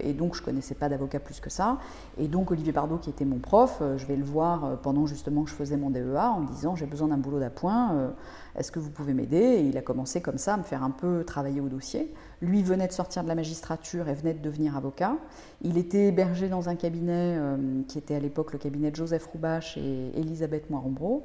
et 0.00 0.12
donc 0.12 0.34
je 0.34 0.42
connaissais 0.42 0.74
pas 0.74 0.88
d'avocat 0.88 1.20
plus 1.20 1.40
que 1.40 1.50
ça, 1.50 1.78
et 2.18 2.26
donc 2.26 2.50
Olivier 2.50 2.72
Pardo 2.72 2.96
qui 2.96 3.10
était 3.10 3.24
mon 3.24 3.38
prof, 3.38 3.82
je 3.96 4.06
vais 4.06 4.16
le 4.16 4.24
voir 4.24 4.78
pendant 4.82 5.06
justement 5.06 5.44
que 5.44 5.50
je 5.50 5.54
faisais 5.54 5.76
mon 5.76 5.90
DEA 5.90 6.16
en 6.18 6.40
me 6.40 6.48
disant 6.48 6.74
j'ai 6.74 6.86
besoin 6.86 7.08
d'un 7.08 7.16
boulot 7.16 7.38
d'appoint 7.38 8.12
est-ce 8.56 8.72
que 8.72 8.78
vous 8.78 8.90
pouvez 8.90 9.14
m'aider? 9.14 9.64
Il 9.68 9.76
a 9.76 9.82
commencé 9.82 10.20
comme 10.20 10.38
ça 10.38 10.54
à 10.54 10.56
me 10.56 10.62
faire 10.62 10.82
un 10.82 10.90
peu 10.90 11.24
travailler 11.24 11.60
au 11.60 11.68
dossier. 11.68 12.12
Lui 12.42 12.62
venait 12.62 12.88
de 12.88 12.92
sortir 12.92 13.22
de 13.22 13.28
la 13.28 13.34
magistrature 13.34 14.08
et 14.08 14.14
venait 14.14 14.34
de 14.34 14.42
devenir 14.42 14.76
avocat. 14.76 15.16
Il 15.62 15.76
était 15.76 16.08
hébergé 16.08 16.48
dans 16.48 16.70
un 16.70 16.74
cabinet 16.74 17.36
euh, 17.36 17.82
qui 17.86 17.98
était 17.98 18.14
à 18.14 18.18
l'époque 18.18 18.52
le 18.52 18.58
cabinet 18.58 18.90
de 18.90 18.96
Joseph 18.96 19.26
Roubache 19.26 19.76
et 19.76 20.18
Elisabeth 20.18 20.70
Moirombro. 20.70 21.24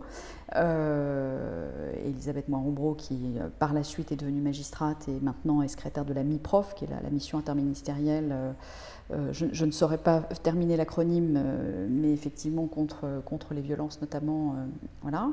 Euh, 0.56 1.94
Elisabeth 2.06 2.50
Moirombro 2.50 2.96
qui 2.96 3.36
euh, 3.40 3.48
par 3.60 3.74
la 3.74 3.84
suite 3.84 4.12
est 4.12 4.18
devenue 4.18 4.42
magistrate 4.42 5.08
et 5.08 5.20
maintenant 5.22 5.62
est 5.62 5.70
secrétaire 5.70 6.04
de 6.04 6.14
la 6.14 6.24
MIPROF, 6.24 6.76
qui 6.76 6.84
est 6.84 6.90
la, 6.90 7.10
mission 7.10 7.38
interministérielle. 7.38 8.36
je, 9.32 9.66
ne 9.66 9.72
saurais 9.72 9.98
pas 9.98 10.20
terminer 10.44 10.76
l'acronyme, 10.76 11.42
mais 11.90 12.12
effectivement 12.12 12.68
contre, 12.68 13.22
contre 13.24 13.54
les 13.54 13.62
violences 13.62 14.02
notamment. 14.02 14.56
voilà. 15.02 15.30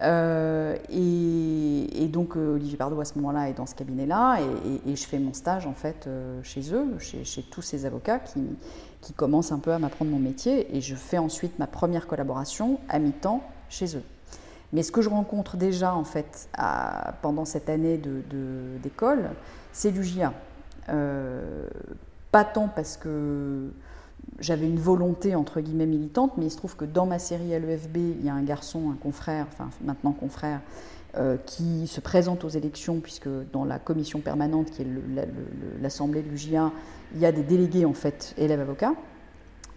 Euh, 0.00 0.76
et, 0.90 2.08
donc 2.08 2.36
euh, 2.36 2.54
Olivier 2.54 2.76
Bardot 2.76 3.00
à 3.00 3.04
ce 3.04 3.14
moment-là 3.16 3.48
est 3.48 3.54
dans 3.54 3.66
ce 3.66 3.74
cabinet-là 3.74 4.38
et, 4.86 4.96
je 4.96 5.04
fais 5.06 5.18
mon 5.18 5.32
stage 5.32 5.66
en 5.66 5.72
fait 5.72 6.06
euh, 6.06 6.40
chez 6.42 6.74
eux, 6.74 6.98
chez, 6.98 7.42
tous 7.42 7.62
ces 7.62 7.86
avocats 7.86 8.18
qui, 8.18 8.42
qui 9.00 9.12
commencent 9.12 9.52
un 9.52 9.58
peu 9.58 9.72
à 9.72 9.78
m'apprendre 9.78 10.10
mon 10.10 10.18
métier 10.18 10.76
et 10.76 10.80
je 10.80 10.94
fais 10.94 11.18
ensuite 11.18 11.58
ma 11.58 11.66
première 11.66 12.06
collaboration 12.06 12.80
à 12.88 12.98
mi-temps 12.98 13.42
chez 13.68 13.96
eux. 13.96 14.02
Mais 14.72 14.82
ce 14.82 14.92
que 14.92 15.02
je 15.02 15.08
rencontre 15.08 15.56
déjà 15.56 15.94
en 15.94 16.04
fait 16.04 16.48
pendant 17.22 17.44
cette 17.44 17.68
année 17.68 17.98
d'école, 18.82 19.30
c'est 19.72 19.90
l'UJA. 19.90 20.32
pas 20.86 22.44
tant 22.44 22.68
parce 22.68 22.96
que 22.96 23.70
j'avais 24.38 24.66
une 24.66 24.78
volonté 24.78 25.34
entre 25.34 25.60
guillemets 25.60 25.86
militante, 25.86 26.32
mais 26.36 26.46
il 26.46 26.50
se 26.50 26.56
trouve 26.56 26.76
que 26.76 26.84
dans 26.84 27.06
ma 27.06 27.18
série 27.18 27.54
à 27.54 27.58
l'EFB, 27.58 27.96
il 27.96 28.24
y 28.24 28.28
a 28.28 28.34
un 28.34 28.42
garçon, 28.42 28.90
un 28.90 28.96
confrère, 28.96 29.46
enfin 29.52 29.70
maintenant 29.82 30.12
confrère, 30.12 30.60
euh, 31.16 31.36
qui 31.44 31.86
se 31.86 32.00
présente 32.00 32.44
aux 32.44 32.48
élections, 32.48 33.00
puisque 33.00 33.28
dans 33.52 33.64
la 33.64 33.78
commission 33.78 34.20
permanente 34.20 34.70
qui 34.70 34.82
est 34.82 34.86
l'assemblée 35.80 36.22
de 36.22 36.28
l'UJA, 36.28 36.72
il 37.14 37.20
y 37.20 37.26
a 37.26 37.32
des 37.32 37.42
délégués 37.42 37.84
en 37.84 37.92
fait, 37.92 38.34
élèves 38.38 38.60
avocats. 38.60 38.94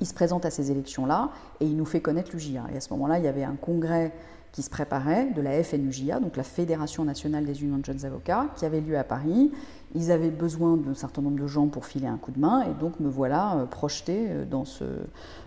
Il 0.02 0.08
se 0.08 0.14
présente 0.14 0.46
à 0.46 0.50
ces 0.50 0.72
élections-là 0.72 1.32
et 1.60 1.66
il 1.66 1.76
nous 1.76 1.86
fait 1.86 2.02
connaître 2.02 2.32
l'UJA. 2.32 2.66
Et 2.74 2.78
à 2.78 2.82
ce 2.82 2.92
moment-là, 2.94 3.18
il 3.20 3.26
y 3.26 3.28
avait 3.28 3.44
un 3.44 3.56
congrès 3.56 4.14
qui 4.56 4.62
se 4.62 4.70
préparait 4.70 5.32
de 5.36 5.42
la 5.42 5.62
FNUJA, 5.62 6.22
donc 6.22 6.38
la 6.38 6.44
Fédération 6.44 7.04
nationale 7.04 7.44
des 7.44 7.62
unions 7.62 7.78
de 7.78 7.84
jeunes 7.84 8.06
avocats, 8.06 8.48
qui 8.56 8.66
avait 8.66 8.80
lieu 8.80 8.98
à 8.98 9.04
Paris. 9.04 9.52
Ils 9.96 10.12
avaient 10.12 10.30
besoin 10.30 10.76
d'un 10.76 10.94
certain 10.94 11.22
nombre 11.22 11.40
de 11.40 11.48
gens 11.48 11.68
pour 11.68 11.86
filer 11.86 12.08
un 12.08 12.18
coup 12.18 12.32
de 12.32 12.40
main, 12.40 12.64
et 12.64 12.74
donc 12.82 13.00
me 13.00 13.10
voilà 13.10 13.56
euh, 13.56 13.66
projeté 13.66 14.28
euh, 14.30 14.46
dans, 14.46 14.66
ce, 14.66 14.84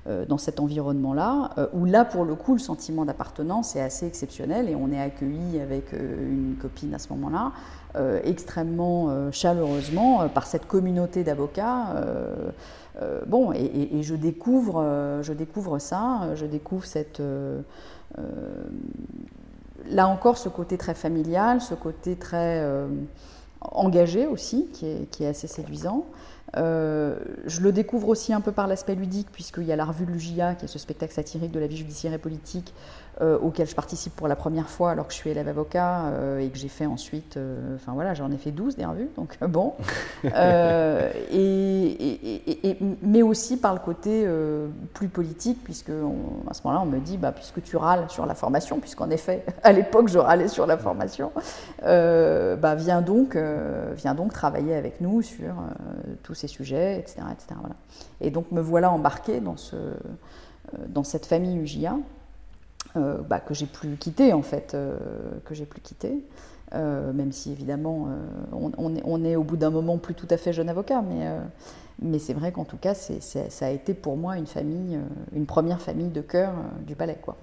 euh, 0.06 0.24
dans 0.24 0.38
cet 0.38 0.58
environnement-là, 0.58 1.50
où 1.74 1.84
là, 1.84 2.06
pour 2.06 2.24
le 2.24 2.34
coup, 2.34 2.54
le 2.54 2.58
sentiment 2.58 3.04
d'appartenance 3.04 3.76
est 3.76 3.80
assez 3.80 4.06
exceptionnel, 4.06 4.70
et 4.70 4.74
on 4.74 4.90
est 4.90 5.00
accueilli 5.00 5.60
avec 5.60 5.92
une 5.92 6.56
copine 6.60 6.94
à 6.94 6.98
ce 6.98 7.10
moment-là, 7.12 7.52
extrêmement 8.24 9.30
chaleureusement 9.32 10.28
par 10.28 10.46
cette 10.46 10.66
communauté 10.66 11.24
d'avocats. 11.24 11.94
bon, 13.26 13.52
et, 13.52 14.02
je, 14.02 14.14
découvre, 14.14 15.20
je 15.22 15.32
découvre 15.32 15.78
ça, 15.78 16.34
je 16.34 16.46
découvre 16.46 16.84
cette 16.84 17.20
là 19.90 20.08
encore, 20.08 20.38
ce 20.38 20.48
côté 20.48 20.78
très 20.78 20.94
familial, 20.94 21.60
ce 21.60 21.74
côté 21.74 22.16
très 22.16 22.62
engagé 23.60 24.26
aussi, 24.26 24.68
qui 24.72 24.86
est, 24.86 25.26
assez 25.28 25.46
séduisant. 25.46 26.06
Euh, 26.56 27.18
je 27.46 27.60
le 27.60 27.72
découvre 27.72 28.08
aussi 28.08 28.32
un 28.32 28.40
peu 28.40 28.52
par 28.52 28.66
l'aspect 28.66 28.94
ludique, 28.94 29.28
puisqu'il 29.32 29.64
y 29.64 29.72
a 29.72 29.76
la 29.76 29.84
revue 29.84 30.06
de 30.06 30.12
l'UJA, 30.12 30.54
qui 30.54 30.64
est 30.64 30.68
ce 30.68 30.78
spectacle 30.78 31.12
satirique 31.12 31.52
de 31.52 31.60
la 31.60 31.66
vie 31.66 31.76
judiciaire 31.76 32.12
et 32.12 32.18
politique, 32.18 32.72
euh, 33.20 33.36
auquel 33.40 33.66
je 33.66 33.74
participe 33.74 34.14
pour 34.14 34.28
la 34.28 34.36
première 34.36 34.68
fois 34.68 34.92
alors 34.92 35.08
que 35.08 35.12
je 35.12 35.18
suis 35.18 35.30
élève 35.30 35.48
avocat 35.48 36.04
euh, 36.04 36.38
et 36.38 36.50
que 36.50 36.56
j'ai 36.56 36.68
fait 36.68 36.86
ensuite, 36.86 37.36
euh, 37.36 37.74
enfin 37.74 37.90
voilà, 37.92 38.14
j'en 38.14 38.30
ai 38.30 38.36
fait 38.36 38.52
12 38.52 38.76
des 38.76 38.84
revues, 38.84 39.08
donc 39.16 39.36
bon. 39.40 39.74
Et, 41.32 42.78
mais 43.02 43.22
aussi 43.22 43.56
par 43.56 43.74
le 43.74 43.80
côté 43.80 44.24
plus 44.94 45.08
politique, 45.08 45.64
puisque 45.64 45.90
à 45.90 46.54
ce 46.54 46.62
moment-là, 46.64 46.82
on 46.82 46.86
me 46.86 47.00
dit, 47.00 47.16
bah, 47.16 47.32
puisque 47.32 47.60
tu 47.62 47.76
râles 47.76 48.08
sur 48.08 48.24
la 48.24 48.34
formation, 48.34 48.78
puisqu'en 48.78 49.10
effet, 49.10 49.44
à 49.64 49.72
l'époque, 49.72 50.08
je 50.08 50.18
râlais 50.18 50.48
sur 50.48 50.66
la 50.66 50.76
formation, 50.76 51.32
bah, 51.82 52.74
viens, 52.76 53.00
donc, 53.02 53.36
viens 53.96 54.14
donc 54.14 54.32
travailler 54.32 54.74
avec 54.74 55.00
nous 55.00 55.22
sur 55.22 55.54
tous 56.22 56.34
ces 56.34 56.46
sujets, 56.46 56.98
etc. 56.98 57.22
etc. 57.32 57.56
Voilà. 57.58 57.74
Et 58.20 58.30
donc 58.30 58.52
me 58.52 58.60
voilà 58.60 58.92
embarqué 58.92 59.40
dans, 59.40 59.56
ce, 59.56 59.76
dans 60.88 61.04
cette 61.04 61.26
famille 61.26 61.56
UJA. 61.56 61.96
Euh, 62.98 63.18
bah, 63.22 63.40
que 63.40 63.54
j'ai 63.54 63.66
plus 63.66 63.96
quitté 63.96 64.32
en 64.32 64.42
fait, 64.42 64.74
euh, 64.74 64.96
que 65.44 65.54
j'ai 65.54 65.66
plus 65.66 65.80
quitté. 65.80 66.24
même 66.72 67.32
si 67.32 67.50
évidemment 67.50 68.08
on, 68.52 69.24
est, 69.24 69.36
au 69.36 69.44
bout 69.44 69.56
d'un 69.56 69.70
moment 69.70 69.96
plus 69.96 70.14
tout 70.14 70.26
à 70.30 70.36
fait 70.36 70.52
jeune 70.52 70.68
avocat, 70.68 71.02
mais 71.02 71.26
mais 72.00 72.18
c'est 72.18 72.32
vrai 72.32 72.52
qu'en 72.52 72.64
tout 72.64 72.76
cas, 72.76 72.94
ça 72.94 73.66
a 73.66 73.70
été 73.70 73.92
pour 73.92 74.16
moi 74.16 74.38
une 74.38 74.46
famille, 74.46 74.96
euh, 74.96 75.00
une 75.34 75.46
première 75.46 75.80
famille 75.80 76.10
de 76.10 76.20
cœur 76.20 76.50
euh, 76.50 76.84
du 76.86 76.94
palais. 76.94 77.18
Quoi. 77.20 77.36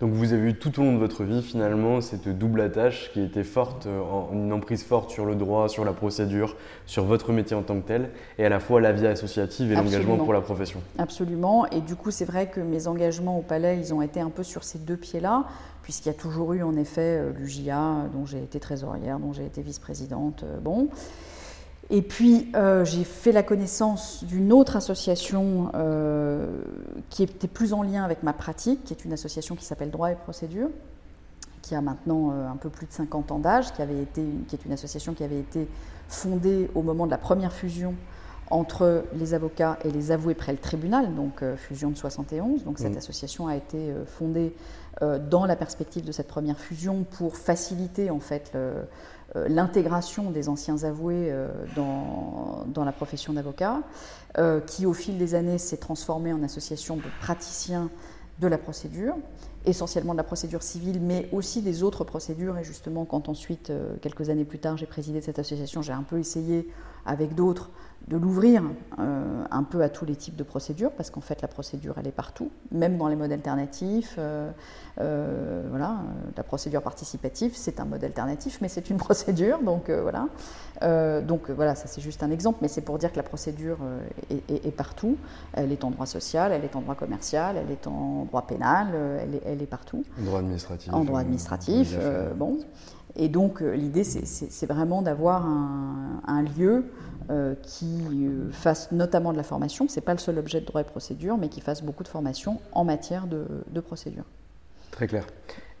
Donc 0.00 0.12
vous 0.12 0.32
avez 0.32 0.50
eu 0.50 0.54
tout 0.54 0.78
au 0.78 0.84
long 0.84 0.92
de 0.92 0.98
votre 0.98 1.24
vie 1.24 1.42
finalement 1.42 2.00
cette 2.00 2.28
double 2.28 2.60
attache 2.60 3.10
qui 3.12 3.20
était 3.20 3.42
forte, 3.42 3.86
euh, 3.86 4.00
une 4.32 4.52
emprise 4.52 4.84
forte 4.84 5.10
sur 5.10 5.24
le 5.24 5.34
droit, 5.34 5.68
sur 5.68 5.84
la 5.84 5.92
procédure, 5.92 6.54
sur 6.86 7.04
votre 7.04 7.32
métier 7.32 7.56
en 7.56 7.62
tant 7.62 7.80
que 7.80 7.86
tel, 7.86 8.10
et 8.38 8.46
à 8.46 8.48
la 8.48 8.60
fois 8.60 8.80
la 8.80 8.92
vie 8.92 9.08
associative 9.08 9.72
et 9.72 9.74
l'engagement 9.74 10.18
pour 10.18 10.32
la 10.32 10.40
profession. 10.40 10.80
Absolument. 10.98 11.66
Et 11.66 11.80
du 11.80 11.96
coup, 11.96 12.12
c'est 12.12 12.24
vrai 12.24 12.46
que 12.46 12.60
mes 12.60 12.86
engagements 12.86 13.38
au 13.38 13.42
palais, 13.42 13.78
ils 13.78 13.92
ont 13.92 14.02
été 14.02 14.20
un 14.20 14.30
peu 14.30 14.44
sur 14.44 14.62
ces 14.62 14.78
deux 14.78 14.96
pieds-là, 14.96 15.46
puisqu'il 15.82 16.08
y 16.08 16.14
a 16.14 16.18
toujours 16.18 16.52
eu 16.52 16.62
en 16.62 16.76
effet 16.76 17.22
l'UJA, 17.36 18.08
dont 18.12 18.24
j'ai 18.24 18.42
été 18.42 18.60
trésorière, 18.60 19.18
dont 19.18 19.32
j'ai 19.32 19.46
été 19.46 19.62
vice-présidente. 19.62 20.44
Bon. 20.62 20.88
Et 21.90 22.02
puis, 22.02 22.50
euh, 22.56 22.84
j'ai 22.84 23.04
fait 23.04 23.32
la 23.32 23.42
connaissance 23.42 24.24
d'une 24.24 24.52
autre 24.52 24.76
association 24.76 25.70
euh, 25.74 26.46
qui 27.10 27.22
était 27.22 27.46
plus 27.46 27.72
en 27.72 27.82
lien 27.82 28.02
avec 28.02 28.22
ma 28.22 28.32
pratique, 28.32 28.84
qui 28.84 28.92
est 28.92 29.04
une 29.04 29.12
association 29.12 29.54
qui 29.54 29.64
s'appelle 29.64 29.90
Droit 29.90 30.10
et 30.10 30.16
Procédure, 30.16 30.68
qui 31.62 31.76
a 31.76 31.80
maintenant 31.80 32.32
euh, 32.32 32.48
un 32.48 32.56
peu 32.56 32.70
plus 32.70 32.86
de 32.86 32.92
50 32.92 33.30
ans 33.30 33.38
d'âge, 33.38 33.72
qui, 33.72 33.82
avait 33.82 34.02
été, 34.02 34.24
qui 34.48 34.56
est 34.56 34.64
une 34.64 34.72
association 34.72 35.14
qui 35.14 35.22
avait 35.22 35.38
été 35.38 35.68
fondée 36.08 36.68
au 36.74 36.82
moment 36.82 37.06
de 37.06 37.12
la 37.12 37.18
première 37.18 37.52
fusion 37.52 37.94
entre 38.50 39.04
les 39.14 39.34
avocats 39.34 39.76
et 39.84 39.90
les 39.90 40.12
avoués 40.12 40.34
près 40.34 40.52
le 40.52 40.58
tribunal, 40.58 41.14
donc 41.16 41.42
fusion 41.56 41.90
de 41.90 41.96
71. 41.96 42.62
Donc 42.62 42.78
cette 42.78 42.94
mmh. 42.94 42.98
association 42.98 43.48
a 43.48 43.56
été 43.56 43.92
fondée 44.06 44.54
dans 45.00 45.46
la 45.46 45.56
perspective 45.56 46.04
de 46.04 46.12
cette 46.12 46.28
première 46.28 46.56
fusion 46.56 47.02
pour 47.02 47.36
faciliter 47.36 48.08
en 48.08 48.20
fait 48.20 48.52
le, 48.54 48.86
l'intégration 49.34 50.30
des 50.30 50.48
anciens 50.48 50.84
avoués 50.84 51.28
euh, 51.30 51.48
dans, 51.74 52.64
dans 52.68 52.84
la 52.84 52.92
profession 52.92 53.32
d'avocat, 53.32 53.82
euh, 54.38 54.60
qui 54.60 54.86
au 54.86 54.92
fil 54.92 55.18
des 55.18 55.34
années 55.34 55.58
s'est 55.58 55.76
transformée 55.76 56.32
en 56.32 56.42
association 56.42 56.96
de 56.96 57.02
praticiens 57.20 57.90
de 58.40 58.46
la 58.46 58.58
procédure, 58.58 59.14
essentiellement 59.64 60.12
de 60.12 60.18
la 60.18 60.24
procédure 60.24 60.62
civile, 60.62 61.00
mais 61.00 61.28
aussi 61.32 61.62
des 61.62 61.82
autres 61.82 62.04
procédures. 62.04 62.58
Et 62.58 62.64
justement, 62.64 63.04
quand 63.04 63.28
ensuite, 63.28 63.72
quelques 64.02 64.28
années 64.28 64.44
plus 64.44 64.58
tard, 64.58 64.76
j'ai 64.76 64.86
présidé 64.86 65.22
cette 65.22 65.38
association, 65.38 65.80
j'ai 65.80 65.94
un 65.94 66.02
peu 66.02 66.18
essayé 66.18 66.68
avec 67.06 67.34
d'autres 67.34 67.70
de 68.08 68.16
l'ouvrir 68.16 68.62
euh, 68.98 69.44
un 69.50 69.62
peu 69.64 69.82
à 69.82 69.88
tous 69.88 70.04
les 70.04 70.14
types 70.14 70.36
de 70.36 70.44
procédures, 70.44 70.92
parce 70.92 71.10
qu'en 71.10 71.20
fait 71.20 71.42
la 71.42 71.48
procédure 71.48 71.94
elle 71.98 72.06
est 72.06 72.12
partout, 72.12 72.50
même 72.70 72.98
dans 72.98 73.08
les 73.08 73.16
modes 73.16 73.32
alternatifs. 73.32 74.14
Euh, 74.18 74.50
euh, 75.00 75.66
voilà, 75.68 75.98
la 76.36 76.42
procédure 76.44 76.82
participative 76.82 77.52
c'est 77.54 77.80
un 77.80 77.84
mode 77.84 78.04
alternatif, 78.04 78.58
mais 78.60 78.68
c'est 78.68 78.90
une 78.90 78.96
procédure, 79.06 79.60
donc 79.60 79.90
voilà. 79.90 80.28
donc 81.22 81.50
voilà, 81.50 81.74
ça 81.74 81.88
c'est 81.88 82.00
juste 82.00 82.22
un 82.22 82.30
exemple, 82.30 82.58
mais 82.62 82.68
c'est 82.68 82.80
pour 82.80 82.98
dire 82.98 83.10
que 83.10 83.16
la 83.16 83.24
procédure 83.24 83.78
est, 84.30 84.76
partout. 84.76 85.16
Elle 85.54 85.72
est 85.72 85.82
en 85.82 85.90
droit 85.90 86.06
social, 86.06 86.52
elle 86.52 86.64
est 86.64 86.76
en 86.76 86.82
droit 86.82 86.94
commercial, 86.94 87.56
elle 87.56 87.70
est 87.70 87.86
en 87.86 88.24
droit 88.26 88.46
pénal, 88.46 88.88
elle 89.20 89.34
est, 89.34 89.42
elle 89.44 89.62
est 89.62 89.66
partout. 89.66 90.04
En 90.20 90.24
droit 90.24 90.38
administratif. 90.40 90.92
En 90.92 91.04
droit 91.04 91.20
administratif, 91.20 91.96
bon. 92.36 92.58
Et 93.18 93.28
donc 93.28 93.60
l'idée 93.60 94.04
c'est 94.04 94.66
vraiment 94.66 95.02
d'avoir 95.02 95.46
un, 95.46 96.20
un 96.26 96.42
lieu 96.42 96.84
qui 97.62 98.26
euh, 98.26 98.50
fasse 98.50 98.92
notamment 98.92 99.32
de 99.32 99.36
la 99.36 99.42
formation, 99.42 99.88
ce 99.88 99.96
n'est 99.96 100.04
pas 100.04 100.12
le 100.12 100.18
seul 100.18 100.38
objet 100.38 100.60
de 100.60 100.66
droit 100.66 100.80
et 100.80 100.84
procédure, 100.84 101.36
mais 101.38 101.48
qui 101.48 101.60
fasse 101.60 101.82
beaucoup 101.82 102.02
de 102.02 102.08
formation 102.08 102.60
en 102.72 102.84
matière 102.84 103.26
de, 103.26 103.80
procédure. 103.80 104.24
Très 104.90 105.06
clair. 105.06 105.26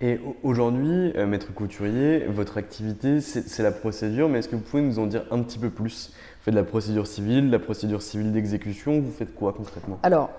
Et 0.00 0.20
aujourd'hui, 0.42 1.12
euh, 1.16 1.26
maître 1.26 1.54
couturier, 1.54 2.26
votre 2.26 2.58
activité, 2.58 3.20
c'est 3.20 3.62
la 3.62 3.72
procédure, 3.72 4.28
mais 4.28 4.40
est-ce 4.40 4.48
que 4.48 4.56
vous 4.56 4.62
pouvez 4.62 4.82
nous 4.82 4.98
en 4.98 5.06
dire 5.06 5.24
un 5.30 5.42
petit 5.42 5.58
peu 5.58 5.70
plus? 5.70 6.08
Vous 6.08 6.44
faites 6.44 6.54
de 6.54 6.58
la 6.58 6.64
procédure 6.64 7.06
civile, 7.06 7.46
de 7.46 7.52
la 7.52 7.58
procédure 7.58 8.02
civile 8.02 8.32
d'exécution, 8.32 9.00
vous 9.00 9.12
faites 9.12 9.34
quoi 9.34 9.52
concrètement? 9.52 9.98
Alors, 10.02 10.30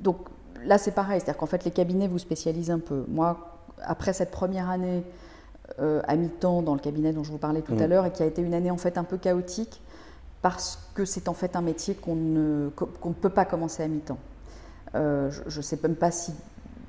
donc 0.00 0.18
là 0.64 0.76
c'est 0.76 0.92
pareil, 0.92 1.20
c'est-à-dire 1.20 1.38
qu'en 1.38 1.46
fait 1.46 1.64
les 1.64 1.70
cabinets 1.70 2.08
vous 2.08 2.18
spécialisent 2.18 2.70
un 2.70 2.78
peu. 2.80 3.04
Moi, 3.08 3.58
après 3.82 4.12
cette 4.12 4.30
première 4.30 4.68
année 4.68 5.02
à 5.78 6.16
mi-temps 6.16 6.60
dans 6.60 6.74
le 6.74 6.80
cabinet 6.80 7.12
dont 7.12 7.24
je 7.24 7.30
vous 7.32 7.38
parlais 7.38 7.62
tout 7.62 7.72
à 7.72 7.86
mmh. 7.86 7.90
l'heure, 7.90 8.06
et 8.06 8.10
qui 8.10 8.22
a 8.22 8.26
été 8.26 8.42
une 8.42 8.52
année 8.52 8.70
en 8.70 8.76
fait 8.76 8.98
un 8.98 9.04
peu 9.04 9.16
chaotique, 9.16 9.80
parce 10.42 10.90
que 10.94 11.04
c'est 11.04 11.28
en 11.28 11.34
fait 11.34 11.56
un 11.56 11.62
métier 11.62 11.94
qu'on 11.94 12.16
ne, 12.16 12.68
peut 13.20 13.30
pas 13.30 13.44
commencer 13.44 13.82
à 13.82 13.88
mi-temps. 13.88 14.18
Euh, 14.94 15.30
je 15.46 15.56
ne 15.56 15.62
sais 15.62 15.78
même 15.82 15.94
pas 15.94 16.10
si 16.10 16.32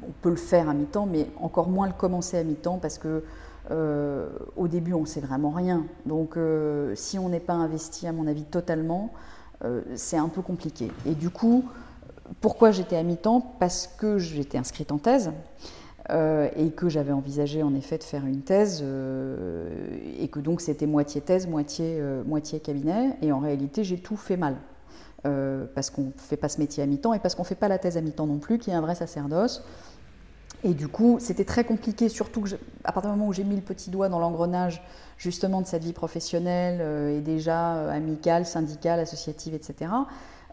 on 0.06 0.12
peut 0.22 0.32
le 0.32 0.36
faire 0.36 0.68
à 0.68 0.74
mi-temps, 0.74 1.06
mais 1.06 1.28
encore 1.39 1.70
moins 1.70 1.88
le 1.88 1.94
commencer 1.94 2.38
à 2.38 2.44
mi-temps 2.44 2.80
parce 2.80 2.98
que 2.98 3.24
euh, 3.72 4.28
au 4.58 4.68
début 4.68 4.94
on 4.94 5.02
ne 5.02 5.06
sait 5.06 5.22
vraiment 5.22 5.52
rien. 5.52 5.86
Donc 6.06 6.36
euh, 6.36 6.94
si 6.96 7.18
on 7.20 7.30
n'est 7.30 7.39
pas 7.39 7.54
investi, 7.54 8.08
à 8.08 8.12
mon 8.12 8.28
avis, 8.28 8.44
totalement, 8.44 9.13
c'est 9.96 10.18
un 10.18 10.28
peu 10.28 10.42
compliqué. 10.42 10.92
Et 11.06 11.13
du 11.13 11.30
coup, 11.30 11.63
pourquoi 12.42 12.72
j'étais 12.72 12.98
à 12.98 13.04
mi-temps? 13.04 13.56
Parce 13.60 13.88
que 13.88 14.18
j'étais 14.18 14.58
inscrite 14.58 14.92
en 14.92 14.98
thèse. 14.98 15.32
Euh, 16.10 16.50
et 16.58 16.72
que 16.72 16.89
j'avais 16.89 17.13
envisagé 17.13 17.63
en 17.63 17.74
effet 17.76 17.98
de 17.98 18.04
faire 18.04 18.26
une 18.26 18.42
thèse, 18.42 18.82
euh, 18.84 19.70
et 20.20 20.28
que 20.28 20.42
donc 20.42 20.60
c'était 20.60 20.86
moitié 20.86 21.22
thèse, 21.22 21.48
moitié, 21.48 21.96
euh, 21.98 22.24
moitié 22.26 22.60
cabinet, 22.60 23.16
et 23.22 23.32
en 23.32 23.39
réalité 23.39 23.86
j'ai 23.86 23.98
tout 23.98 24.18
fait 24.18 24.38
mal. 24.38 24.56
parce 25.74 25.89
qu'on 25.89 26.02
ne 26.02 26.12
fait 26.18 26.36
pas 26.36 26.50
ce 26.50 26.60
métier 26.60 26.84
à 26.84 26.86
mi-temps 26.86 27.13
et 27.13 27.20
parce 27.20 27.34
qu'on 27.36 27.44
ne 27.44 27.48
fait 27.48 27.56
pas 27.56 27.70
la 27.70 27.78
thèse 27.78 27.96
à 27.96 28.02
mi-temps 28.02 28.28
non 28.28 28.39
plus, 28.39 28.58
qui 28.60 28.72
est 28.72 28.74
un 28.74 28.82
vrai 28.82 28.96
sacerdoce. 28.96 29.63
Et 30.66 30.74
du 30.74 30.89
coup, 30.89 31.18
c'était 31.20 31.46
très 31.46 31.63
compliqué, 31.63 32.10
surtout 32.10 32.44
à 32.84 32.92
partir 32.92 33.10
du 33.10 33.18
moment 33.18 33.30
où 33.30 33.34
j'ai 33.34 33.46
mis 33.46 33.56
le 33.56 33.62
petit 33.62 33.89
doigt 33.89 34.10
dans 34.10 34.20
l'engrenage 34.20 34.84
justement 35.18 35.62
de 35.62 35.68
cette 35.68 35.84
vie 35.84 35.94
professionnelle 35.94 36.82
et 37.10 37.22
déjà 37.22 37.89
amicale, 37.89 38.46
syndicale, 38.46 39.00
associative, 39.00 39.54
etc., 39.54 39.92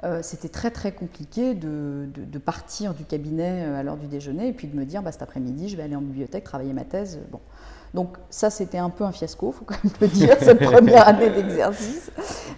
euh, 0.03 0.21
c'était 0.23 0.49
très 0.49 0.71
très 0.71 0.93
compliqué 0.93 1.55
de, 1.55 2.09
partir 2.45 2.95
du 2.95 3.05
cabinet 3.05 3.65
euh, 3.67 3.79
à 3.79 3.83
l'heure 3.83 3.99
du 3.99 4.07
déjeuner 4.07 4.49
et 4.49 4.53
puis 4.55 4.67
de 4.67 4.75
me 4.75 4.87
dire 4.87 5.03
bah, 5.03 5.13
cet 5.13 5.21
après-midi 5.21 5.69
je 5.69 5.77
vais 5.77 5.83
aller 5.83 5.97
en 5.97 6.01
bibliothèque 6.01 6.45
travailler 6.45 6.73
ma 6.73 6.85
thèse. 6.85 7.21
Bon. 7.31 7.41
Donc 7.93 8.17
ça 8.31 8.49
c'était 8.49 8.79
un 8.79 8.89
peu 8.89 9.05
un 9.05 9.13
fiasco, 9.13 9.53
il 9.55 9.59
faut 9.59 9.65
quand 9.65 9.85
même 9.85 9.93
le 10.01 10.09
dire, 10.09 10.37
cette 10.41 10.61
première 10.61 11.07
année 11.07 11.29
d'exercice. 11.29 12.11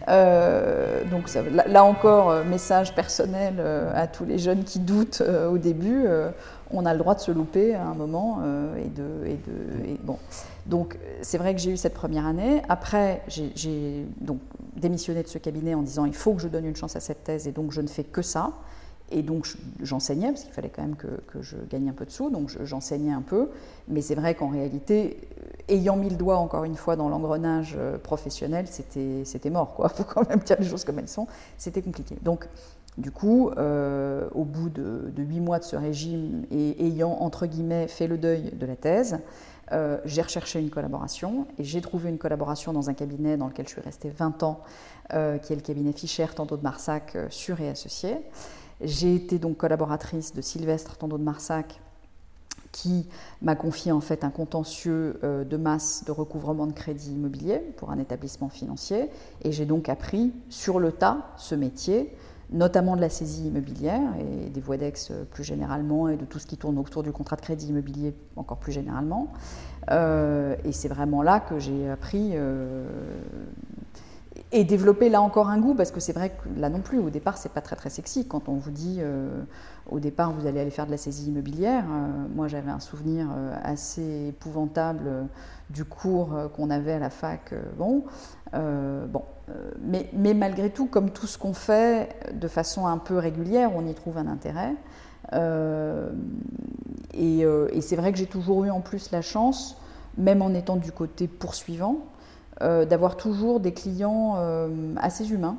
Euh, 0.09 1.05
donc 1.11 1.33
là, 1.67 1.85
encore, 1.85 2.45
message 2.45 2.95
personnel 2.95 3.63
à 3.95 4.07
tous 4.07 4.25
les 4.25 4.39
jeunes 4.39 4.65
qui 4.65 4.79
doutent 4.79 5.23
au 5.51 5.59
début, 5.59 6.07
on 6.71 6.87
a 6.87 6.93
le 6.93 6.99
droit 6.99 7.15
de 7.15 7.21
se 7.21 7.31
louper 7.31 7.75
à 7.75 7.85
un 7.85 7.95
moment 7.95 8.41
et 8.77 8.89
de... 8.89 9.27
Et 9.27 9.35
de 9.35 9.99
bon. 10.03 10.19
Donc 10.67 10.97
c'est 11.23 11.39
vrai 11.39 11.55
que 11.55 11.61
j'ai 11.61 11.71
eu 11.71 11.77
cette 11.77 11.95
première 11.95 12.27
année. 12.27 12.63
Après, 12.69 13.23
j'ai 13.29 14.07
démissionné 14.77 15.23
de 15.23 15.29
ce 15.29 15.39
cabinet 15.39 15.75
en 15.75 15.83
disant 15.83 16.05
il 16.05 16.15
faut 16.15 16.35
que 16.35 16.43
je 16.43 16.49
donne 16.49 16.65
une 16.65 16.77
chance 16.77 16.97
à 16.97 17.01
cette 17.01 17.25
thèse 17.25 17.49
et 17.49 17.53
donc 17.53 17.73
je 17.73 17.81
ne 17.81 17.89
fais 17.89 18.05
que 18.05 18.23
ça. 18.23 18.53
Et 19.13 19.23
donc 19.23 19.47
j'enseignais 19.83 20.29
parce 20.29 20.45
qu'il 20.45 20.53
fallait 20.53 20.71
quand 20.71 20.83
même 20.83 20.97
que, 20.97 21.09
je 21.41 21.57
gagne 21.71 21.91
un 21.91 21.93
peu 21.93 22.07
de 22.07 22.11
sous, 22.11 22.31
donc 22.31 22.51
j'enseignais 22.65 23.13
un 23.13 23.21
peu. 23.21 23.51
Mais 23.89 24.01
c'est 24.01 24.15
vrai 24.15 24.35
qu'en 24.35 24.49
réalité, 24.49 25.19
euh, 25.39 25.75
ayant 25.75 25.97
mis 25.97 26.09
le 26.09 26.17
doigt 26.17 26.39
encore 26.39 26.65
une 26.65 26.77
fois 26.77 26.97
dans 26.97 27.09
l'engrenage 27.09 27.75
euh, 27.79 27.99
professionnel, 27.99 28.67
c'était 28.69 29.51
mort. 29.51 29.77
Il 29.85 29.89
faut 29.97 30.05
quand 30.05 30.29
même 30.29 30.41
dire 30.41 30.57
les 30.59 30.67
choses 30.67 30.85
comme 30.85 30.99
elles 30.99 31.09
sont. 31.09 31.27
C'était 31.59 31.83
compliqué. 31.83 32.17
Donc 32.23 32.49
du 32.97 33.11
coup, 33.11 33.51
euh, 33.57 34.29
au 34.35 34.45
bout 34.45 34.69
de 34.69 35.13
huit 35.17 35.41
mois 35.41 35.59
de 35.59 35.65
ce 35.65 35.77
régime 35.77 36.45
et 36.51 36.87
ayant 36.87 37.13
entre 37.21 37.47
guillemets 37.47 37.89
fait 37.89 38.07
le 38.07 38.19
deuil 38.19 38.51
de 38.53 38.67
la 38.67 38.77
thèse, 38.77 39.19
j'ai 40.05 40.21
recherché 40.21 40.61
une 40.61 40.69
collaboration 40.69 41.47
et 41.59 41.65
j'ai 41.65 41.81
trouvé 41.81 42.11
une 42.11 42.19
collaboration 42.19 42.75
dans 42.75 42.91
un 42.91 42.93
cabinet 42.93 43.39
dans 43.39 43.47
lequel 43.47 43.67
je 43.67 43.73
suis 43.73 43.81
restée 43.81 44.11
20 44.11 44.43
ans, 44.43 44.61
qui 45.09 45.15
est 45.15 45.57
le 45.57 45.63
cabinet 45.63 45.93
Fischer, 45.93 46.27
Tando 46.37 46.59
de 46.59 46.63
Marsac, 46.63 47.17
sur 47.31 47.59
et 47.59 47.71
associé. 47.71 48.19
J'ai 48.81 49.15
été 49.15 49.39
donc 49.39 49.57
collaboratrice 49.57 50.33
de 50.35 50.41
Sylvestre 50.41 50.97
Tando 50.97 51.19
de 51.19 51.23
Marsac, 51.23 51.81
qui 52.73 53.07
m'a 53.43 53.55
confié 53.55 53.93
en 53.93 54.01
fait 54.01 54.25
un 54.25 54.31
contentieux 54.31 55.21
de 55.23 55.57
masse 55.59 56.05
de 56.07 56.11
recouvrement 56.11 56.67
de 56.67 56.73
crédit 56.73 57.13
immobilier 57.13 57.59
pour 57.77 57.91
un 57.91 57.99
établissement 57.99 58.49
financier. 58.49 59.11
Et 59.43 59.53
j'ai 59.53 59.67
donc 59.67 59.91
appris 59.91 60.33
sur 60.49 60.79
le 60.79 60.91
tas 60.91 61.19
ce 61.37 61.55
métier 61.55 62.11
notamment 62.53 62.97
de 62.97 63.01
la 63.01 63.09
saisie 63.09 63.49
immobilière 63.49 64.01
et 64.21 64.51
des 64.51 64.61
voies 64.61 64.77
d'ex 64.77 65.11
euh, 65.11 65.25
plus 65.25 65.45
généralement 65.45 66.09
et 66.09 66.17
de 66.17 66.25
tout 66.25 66.39
ce 66.39 66.47
qui 66.47 66.57
tourne 66.57 66.79
autour 66.79 67.03
du 67.03 67.11
contrat 67.11 67.37
de 67.37 67.41
crédit 67.41 67.69
immobilier 67.69 68.15
encore 68.37 68.59
plus 68.59 68.73
généralement. 68.73 69.33
Euh, 69.91 70.55
et 70.65 70.73
c'est 70.73 70.89
vraiment 70.89 71.23
là 71.23 71.41
que 71.41 71.59
j'ai 71.59 71.89
appris 71.89 72.33
euh, 72.35 72.87
et 74.53 74.65
développé 74.65 75.09
là 75.09 75.23
encore 75.23 75.49
un 75.49 75.59
goût 75.59 75.75
parce 75.75 75.91
que 75.91 76.01
c'est 76.01 76.13
vrai 76.13 76.31
que 76.31 76.61
là 76.61 76.69
non 76.69 76.81
plus 76.81 76.99
au 76.99 77.11
départ 77.11 77.39
c'est 77.39 77.53
pas 77.53 77.63
très 77.63 77.77
très 77.77 77.91
sexy 77.91 78.27
quand 78.27 78.49
on 78.49 78.55
vous 78.55 78.71
dit 78.71 79.01
au 79.91 79.99
départ 79.99 80.33
vous 80.33 80.47
allez 80.47 80.61
aller 80.61 80.71
faire 80.71 80.87
de 80.87 80.91
la 80.91 80.99
saisie 80.99 81.29
immobilière. 81.29 81.85
moi 82.35 82.49
j'avais 82.49 82.71
un 82.71 82.81
souvenir 82.81 83.29
assez 83.65 84.29
épouvantable 84.29 85.27
du 85.71 85.85
cours 85.85 86.35
qu'on 86.55 86.71
avait 86.71 86.93
à 86.93 86.99
la 86.99 87.11
fac. 87.11 87.55
bon, 87.79 88.05
bon 88.53 89.23
euh, 89.51 89.71
mais, 90.13 90.35
malgré 90.35 90.71
tout, 90.71 90.87
comme 90.87 91.11
tout 91.11 91.27
ce 91.27 91.39
qu'on 91.39 91.55
fait 91.55 92.15
de 92.33 92.49
façon 92.49 92.87
un 92.87 92.99
peu 92.99 93.19
régulière, 93.19 93.71
on 93.75 93.87
y 93.87 93.95
trouve 93.95 94.19
un 94.19 94.27
intérêt. 94.27 94.75
Euh, 95.33 96.11
euh, 97.17 97.69
et, 97.73 97.81
c'est 97.81 97.97
vrai 97.97 98.13
que 98.13 98.19
j'ai 98.19 98.27
toujours 98.27 98.65
eu 98.65 98.71
en 98.71 98.81
plus 98.81 99.11
la 99.11 99.23
chance 99.23 99.77
même 100.19 100.43
en 100.43 100.53
étant 100.53 100.77
du 100.77 100.93
côté 100.93 101.27
poursuivant, 101.27 102.01
d'avoir 102.61 103.17
toujours 103.17 103.61
des 103.61 103.73
clients 103.73 104.37
assez 104.97 105.33
humains 105.33 105.57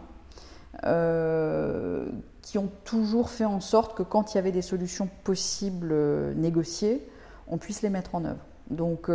qui 2.42 2.58
ont 2.58 2.70
toujours 2.86 3.30
fait 3.30 3.46
en 3.46 3.60
sorte 3.60 3.96
que 3.96 4.04
quand 4.04 4.34
il 4.34 4.36
y 4.36 4.38
avait 4.38 4.52
des 4.52 4.62
solutions 4.62 5.10
possibles 5.24 5.94
négociées, 6.36 7.08
on 7.48 7.58
puisse 7.58 7.82
les 7.82 7.90
mettre 7.90 8.16
en 8.16 8.26
œuvre. 8.26 8.46
Donc 8.70 9.10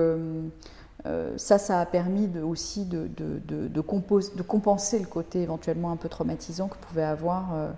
euh, 1.07 1.33
ça, 1.37 1.59
ça 1.59 1.81
a 1.81 1.87
permis 1.87 2.29
aussi 2.41 2.85
de, 2.85 3.81
compenser 3.81 4.99
le 4.99 5.07
côté 5.07 5.43
éventuellement 5.43 5.93
un 5.93 5.97
peu 5.97 6.09
traumatisant 6.09 6.69
que 6.69 6.77
pouvaient 6.77 7.03
avoir 7.03 7.55
euh, 7.55 7.69
euh, 7.69 7.73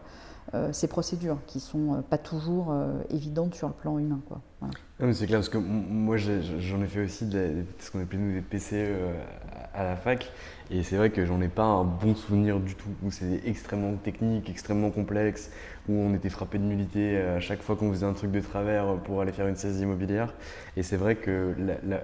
ces 0.72 0.88
procédures, 0.88 1.38
qui 1.46 1.60
sont 1.60 2.02
pas 2.08 2.18
toujours 2.18 2.74
évidentes 3.10 3.54
sur 3.54 3.68
le 3.68 3.74
plan 3.74 3.98
humain. 3.98 4.20
Quoi. 4.28 4.40
c'est 5.12 5.26
clair, 5.26 5.38
parce 5.38 5.48
que 5.48 5.58
moi 5.58 6.16
j'en 6.16 6.82
ai 6.82 6.86
fait 6.86 7.04
aussi 7.04 7.26
de, 7.26 7.64
ce 7.78 7.90
qu'on 7.90 8.00
appelait 8.00 8.18
des 8.18 8.40
PC 8.40 8.88
à 9.74 9.84
la 9.84 9.96
fac, 9.96 10.30
et 10.70 10.82
c'est 10.82 10.96
vrai 10.96 11.10
que 11.10 11.24
j'en 11.24 11.40
ai 11.40 11.48
pas 11.48 11.64
un 11.64 11.84
bon 11.84 12.14
souvenir 12.14 12.58
du 12.58 12.74
tout, 12.74 12.90
où 13.02 13.10
c'est 13.10 13.42
extrêmement 13.44 13.94
technique, 13.96 14.50
extrêmement 14.50 14.90
complexe, 14.90 15.50
où 15.90 16.08
on 16.08 16.14
était 16.14 16.28
frappé 16.28 16.58
de 16.58 16.64
nullité 16.64 17.18
à 17.18 17.40
chaque 17.40 17.62
fois 17.62 17.76
qu'on 17.76 17.90
faisait 17.90 18.06
un 18.06 18.12
truc 18.12 18.30
de 18.30 18.40
travers 18.40 18.96
pour 19.04 19.20
aller 19.20 19.32
faire 19.32 19.46
une 19.46 19.56
saisie 19.56 19.82
immobilière. 19.82 20.32
Et 20.76 20.82
c'est 20.82 20.96
vrai 20.96 21.16
que 21.16 21.54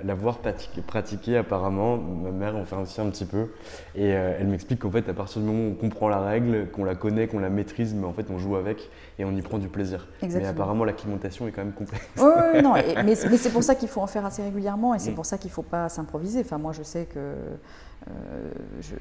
l'avoir 0.05 0.41
la, 0.45 0.53
pratiqué, 0.83 1.37
apparemment, 1.37 1.97
ma 1.97 2.31
mère 2.31 2.57
en 2.57 2.65
fait 2.65 2.77
aussi 2.77 3.01
un 3.01 3.11
petit 3.11 3.25
peu. 3.25 3.49
Et 3.95 4.13
euh, 4.13 4.37
elle 4.39 4.49
m'explique 4.49 4.81
qu'en 4.81 4.91
fait, 4.91 5.09
à 5.09 5.15
partir 5.15 5.41
du 5.41 5.47
moment 5.47 5.69
où 5.69 5.71
on 5.73 5.75
comprend 5.75 6.09
la 6.09 6.21
règle, 6.21 6.69
qu'on 6.71 6.85
la 6.85 6.95
connaît, 6.95 7.27
qu'on 7.27 7.39
la 7.39 7.51
maîtrise, 7.51 7.95
mais 7.95 8.07
en 8.07 8.13
fait, 8.13 8.27
on 8.31 8.39
joue 8.39 8.57
avec 8.57 8.91
et 9.19 9.25
on 9.25 9.33
y 9.33 9.43
prend 9.43 9.59
du 9.59 9.69
plaisir. 9.69 10.09
Mais 10.23 10.47
apparemment, 10.47 10.85
l'acclimatation 10.85 11.47
est 11.47 11.53
quand 11.53 11.65
même 11.65 11.73
complexe. 11.73 12.07
Oui, 12.19 12.63
non, 12.63 12.75
mais, 13.05 13.15
c'est 13.15 13.51
pour 13.51 13.63
ça 13.63 13.75
qu'il 13.75 13.89
faut 13.89 14.01
en 14.01 14.07
faire 14.07 14.27
assez 14.27 14.43
régulièrement 14.43 14.95
et 14.95 14.99
c'est 14.99 15.13
mm. 15.13 15.15
pour 15.15 15.27
ça 15.27 15.39
qu'il 15.39 15.51
ne 15.51 15.55
faut 15.55 15.63
pas 15.63 15.89
s'improviser. 15.89 16.41
Enfin, 16.41 16.59
moi, 16.59 16.73
je 16.73 16.83
sais 16.83 17.07
que 17.07 17.35
euh, 18.09 18.51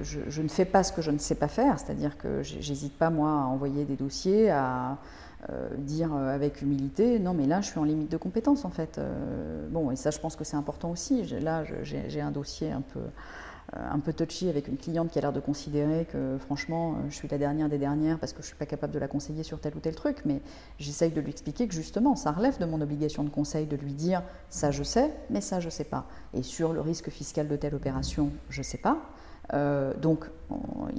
je, 0.01 0.41
ne 0.41 0.47
fais 0.47 0.65
pas 0.65 0.83
ce 0.83 0.91
que 0.91 1.01
je 1.01 1.11
ne 1.11 1.17
sais 1.17 1.35
pas 1.35 1.47
faire, 1.47 1.79
c'est-à-dire 1.79 2.17
que 2.17 2.41
j'hésite 2.41 2.97
pas, 2.97 3.09
moi, 3.09 3.29
à 3.29 3.45
envoyer 3.45 3.85
des 3.85 3.95
dossiers, 3.95 4.49
à 4.49 4.97
euh, 5.49 5.69
dire 5.77 6.13
euh, 6.15 6.33
avec 6.33 6.61
humilité, 6.63 7.19
non 7.19 7.35
mais 7.35 7.45
là 7.45 7.61
je 7.61 7.67
suis 7.67 7.79
en 7.79 7.83
limite 7.83 8.09
de 8.11 8.17
compétence 8.17 8.65
en 8.65 8.71
fait. 8.71 8.99
Bon, 9.69 9.91
et 9.91 9.95
ça 9.95 10.09
je 10.09 10.19
pense 10.19 10.35
que 10.35 10.43
c'est 10.43 10.57
important 10.57 10.89
aussi. 10.89 11.23
Là 11.39 11.63
j'ai 11.83 12.21
un 12.21 12.31
dossier 12.31 12.71
un 12.71 12.81
peu, 12.81 13.01
un 13.75 13.99
peu 13.99 14.13
touchy 14.13 14.49
avec 14.49 14.67
une 14.67 14.77
cliente 14.77 15.11
qui 15.11 15.19
a 15.19 15.21
l'air 15.21 15.33
de 15.33 15.39
considérer 15.39 16.05
que 16.05 16.37
franchement 16.39 16.95
je 17.09 17.15
suis 17.15 17.27
la 17.27 17.37
dernière 17.37 17.69
des 17.69 17.77
dernières 17.77 18.19
parce 18.19 18.31
que 18.31 18.37
je 18.37 18.45
ne 18.45 18.47
suis 18.47 18.55
pas 18.55 18.65
capable 18.65 18.93
de 18.93 18.99
la 18.99 19.07
conseiller 19.07 19.43
sur 19.43 19.59
tel 19.59 19.75
ou 19.75 19.79
tel 19.79 19.95
truc, 19.95 20.19
mais 20.25 20.41
j'essaye 20.79 21.11
de 21.11 21.21
lui 21.21 21.31
expliquer 21.31 21.67
que 21.67 21.73
justement 21.73 22.15
ça 22.15 22.31
relève 22.31 22.57
de 22.57 22.65
mon 22.65 22.81
obligation 22.81 23.23
de 23.23 23.29
conseil 23.29 23.65
de 23.65 23.75
lui 23.75 23.93
dire 23.93 24.23
ça 24.49 24.71
je 24.71 24.83
sais, 24.83 25.11
mais 25.29 25.41
ça 25.41 25.59
je 25.59 25.69
sais 25.69 25.83
pas. 25.83 26.07
Et 26.33 26.43
sur 26.43 26.73
le 26.73 26.81
risque 26.81 27.09
fiscal 27.09 27.47
de 27.47 27.55
telle 27.55 27.75
opération, 27.75 28.31
je 28.49 28.61
sais 28.61 28.77
pas. 28.77 28.97
Euh, 29.53 29.93
donc, 30.01 30.25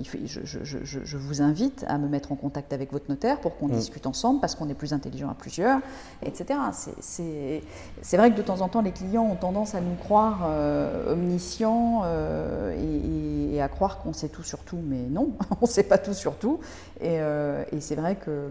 je, 0.03 1.17
vous 1.17 1.43
invite 1.43 1.85
à 1.89 1.99
me 1.99 2.09
mettre 2.09 2.33
en 2.33 2.37
contact 2.37 2.73
avec 2.73 2.93
votre 2.93 3.09
notaire 3.09 3.41
pour 3.41 3.57
qu'on 3.57 3.69
mm. 3.69 3.73
discute 3.73 4.07
ensemble 4.07 4.41
parce 4.41 4.55
qu'on 4.55 4.69
est 4.69 4.75
plus 4.75 4.93
intelligent 4.93 5.29
à 5.31 5.35
plusieurs, 5.35 5.81
etc. 6.23 6.59
C'est 7.01 8.17
vrai 8.17 8.31
que 8.31 8.37
de 8.37 8.43
temps 8.43 8.61
en 8.61 8.69
temps, 8.69 8.83
les 8.83 8.93
clients 8.93 9.25
ont 9.25 9.37
tendance 9.37 9.75
à 9.75 9.81
nous 9.81 9.95
croire 9.95 10.45
euh, 10.47 11.13
omniscients 11.13 12.03
euh, 12.05 12.75
et, 13.53 13.61
à 13.61 13.69
croire 13.69 13.99
qu'on 13.99 14.13
sait 14.13 14.29
tout 14.29 14.43
sur 14.43 14.59
tout, 14.59 14.79
mais 14.85 15.07
non, 15.09 15.31
on 15.61 15.65
ne 15.65 15.71
sait 15.71 15.85
pas 15.85 15.99
tout 15.99 16.13
sur 16.13 16.37
tout. 16.37 16.61
Et, 17.01 17.19
c'est 17.81 17.97
vrai 17.97 18.17
que. 18.17 18.51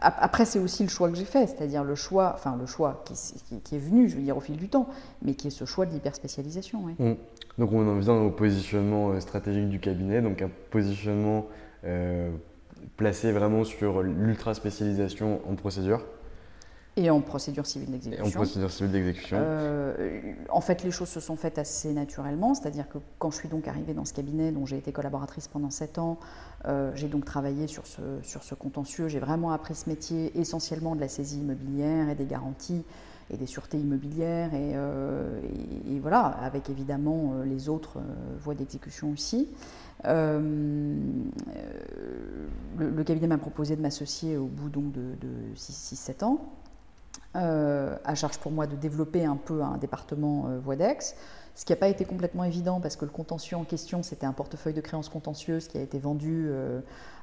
Après, 0.00 0.44
c'est 0.44 0.60
aussi 0.60 0.84
le 0.84 0.88
choix 0.88 1.08
que 1.08 1.16
j'ai 1.16 1.24
fait, 1.24 1.48
c'est-à-dire 1.48 1.82
le 1.82 1.96
choix, 1.96 2.32
enfin 2.32 2.56
le 2.56 2.66
choix 2.66 3.02
qui, 3.04 3.74
est 3.74 3.80
venu, 3.80 4.08
je 4.08 4.14
veux 4.14 4.22
dire, 4.22 4.36
au 4.36 4.40
fil 4.40 4.56
du 4.56 4.68
temps, 4.68 4.86
mais 5.22 5.34
qui 5.34 5.48
est 5.48 5.50
ce 5.50 5.64
choix 5.64 5.86
de 5.86 5.92
l'hyperspécialisation. 5.92 6.82
Mm. 6.98 7.14
Donc 7.58 7.72
on 7.72 7.86
en 7.88 7.98
vient 7.98 8.14
au 8.14 8.30
positionnement 8.30 9.10
euh, 9.10 9.20
stratégique 9.20 9.68
du 9.68 9.80
cabinet, 9.80 10.22
donc 10.22 10.40
un 10.42 10.50
positionnement 10.70 11.46
euh, 11.84 12.30
placé 12.96 13.32
vraiment 13.32 13.64
sur 13.64 14.02
l'ultra 14.02 14.54
spécialisation 14.54 15.40
en 15.48 15.56
procédure. 15.56 16.04
Et 16.96 17.10
en 17.10 17.20
procédure 17.20 17.64
civile 17.64 17.92
d'exécution. 17.92 18.26
En 18.26 18.30
procédure 18.30 18.70
civile 18.72 18.92
d'exécution. 18.92 19.36
Euh, 19.40 20.34
en 20.50 20.60
fait, 20.60 20.82
les 20.82 20.90
choses 20.90 21.08
se 21.08 21.20
sont 21.20 21.36
faites 21.36 21.58
assez 21.58 21.92
naturellement, 21.92 22.54
c'est-à-dire 22.54 22.88
que 22.88 22.98
quand 23.20 23.30
je 23.30 23.36
suis 23.36 23.48
donc 23.48 23.68
arrivée 23.68 23.94
dans 23.94 24.04
ce 24.04 24.12
cabinet, 24.12 24.50
dont 24.50 24.66
j'ai 24.66 24.78
été 24.78 24.90
collaboratrice 24.90 25.46
pendant 25.46 25.70
sept 25.70 25.98
ans, 25.98 26.18
j'ai 26.94 27.06
donc 27.06 27.24
travaillé 27.24 27.68
sur 27.68 27.86
ce, 27.86 28.02
sur 28.22 28.42
ce 28.42 28.56
contentieux. 28.56 29.06
J'ai 29.06 29.20
vraiment 29.20 29.52
appris 29.52 29.76
ce 29.76 29.88
métier 29.88 30.36
essentiellement 30.36 30.96
de 30.96 31.00
la 31.00 31.06
saisie 31.06 31.38
immobilière 31.38 32.08
et 32.08 32.16
des 32.16 32.26
garanties 32.26 32.84
et 33.30 33.36
des 33.36 33.46
sûretés 33.46 33.78
immobilières, 33.78 34.54
et, 34.54 34.72
euh, 34.74 35.40
voilà, 36.00 36.20
avec 36.20 36.70
évidemment 36.70 37.34
euh, 37.34 37.44
les 37.44 37.68
autres 37.68 37.98
euh, 37.98 38.36
voies 38.38 38.54
d'exécution 38.54 39.10
aussi. 39.10 39.48
le, 40.04 40.94
cabinet 43.04 43.26
m'a 43.26 43.38
proposé 43.38 43.76
de 43.76 43.82
m'associer 43.82 44.36
au 44.36 44.46
bout 44.46 44.70
donc 44.70 44.92
de, 44.92 45.16
6-7 45.56 46.24
ans. 46.24 46.40
À 47.34 48.14
charge 48.14 48.38
pour 48.38 48.50
moi 48.50 48.66
de 48.66 48.76
développer 48.76 49.24
un 49.24 49.36
peu 49.36 49.62
un 49.62 49.76
département 49.76 50.48
Voidex, 50.62 51.14
ce 51.54 51.64
qui 51.64 51.72
n'a 51.72 51.76
pas 51.76 51.88
été 51.88 52.04
complètement 52.04 52.44
évident 52.44 52.80
parce 52.80 52.96
que 52.96 53.04
le 53.04 53.10
contentieux 53.10 53.56
en 53.56 53.64
question, 53.64 54.02
c'était 54.02 54.26
un 54.26 54.32
portefeuille 54.32 54.74
de 54.74 54.80
créances 54.80 55.08
contentieuses 55.08 55.68
qui 55.68 55.78
a 55.78 55.82
été 55.82 55.98
vendu 55.98 56.50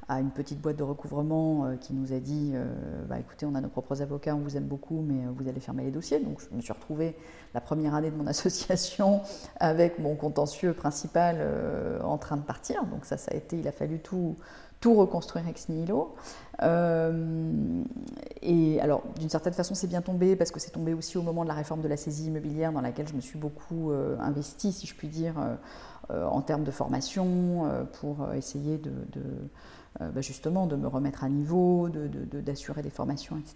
à 0.07 0.19
une 0.19 0.29
petite 0.29 0.61
boîte 0.61 0.77
de 0.77 0.83
recouvrement 0.83 1.65
euh, 1.65 1.75
qui 1.75 1.93
nous 1.93 2.13
a 2.13 2.19
dit 2.19 2.51
euh, 2.53 2.65
bah, 3.07 3.19
écoutez, 3.19 3.45
on 3.45 3.55
a 3.55 3.61
nos 3.61 3.69
propres 3.69 4.01
avocats, 4.01 4.35
on 4.35 4.39
vous 4.39 4.55
aime 4.55 4.65
beaucoup, 4.65 5.01
mais 5.01 5.25
euh, 5.25 5.31
vous 5.35 5.47
allez 5.47 5.59
fermer 5.59 5.83
les 5.83 5.91
dossiers. 5.91 6.19
Donc 6.19 6.41
je 6.41 6.55
me 6.55 6.61
suis 6.61 6.73
retrouvée 6.73 7.15
la 7.53 7.61
première 7.61 7.95
année 7.95 8.11
de 8.11 8.15
mon 8.15 8.27
association 8.35 9.21
avec 9.59 9.97
mon 9.99 10.15
contentieux 10.15 10.73
principal 10.73 11.37
en 12.03 12.17
train 12.17 12.37
de 12.37 12.43
partir. 12.43 12.83
Donc 12.85 13.05
ça, 13.05 13.17
ça 13.17 13.31
a 13.31 13.35
été, 13.35 13.57
il 13.57 13.67
a 13.67 13.71
fallu 13.71 13.99
tout, 13.99 14.35
tout 14.85 14.93
reconstruire 14.93 15.47
ex 15.47 15.67
nihilo. 15.69 16.13
et 18.43 18.79
alors, 18.81 19.01
d'une 19.19 19.29
certaine 19.29 19.53
façon, 19.53 19.73
c'est 19.73 19.87
bien 19.87 20.01
tombé 20.01 20.35
parce 20.35 20.51
que 20.51 20.59
c'est 20.59 20.69
tombé 20.69 20.93
aussi 20.93 21.17
au 21.17 21.23
moment 21.23 21.41
de 21.41 21.47
la 21.47 21.55
réforme 21.55 21.81
de 21.81 21.87
la 21.87 21.97
saisie 21.97 22.27
immobilière 22.27 22.71
dans 22.71 22.81
laquelle 22.81 23.07
je 23.07 23.15
me 23.15 23.21
suis 23.21 23.39
beaucoup 23.39 23.91
investie, 24.19 24.71
si 24.71 24.85
je 24.85 24.93
puis 24.93 25.07
dire, 25.07 25.33
en 26.09 26.41
termes 26.41 26.63
de 26.63 26.69
formation 26.69 27.67
pour 27.99 28.31
essayer 28.33 28.77
de 28.77 28.91
euh, 30.01 30.09
bah, 30.11 30.19
justement 30.19 30.67
de 30.67 30.75
me 30.75 30.87
remettre 30.87 31.23
à 31.23 31.29
niveau, 31.29 31.87
d'assurer 31.89 32.81
des 32.81 32.89
formations, 32.89 33.37
etc. 33.37 33.55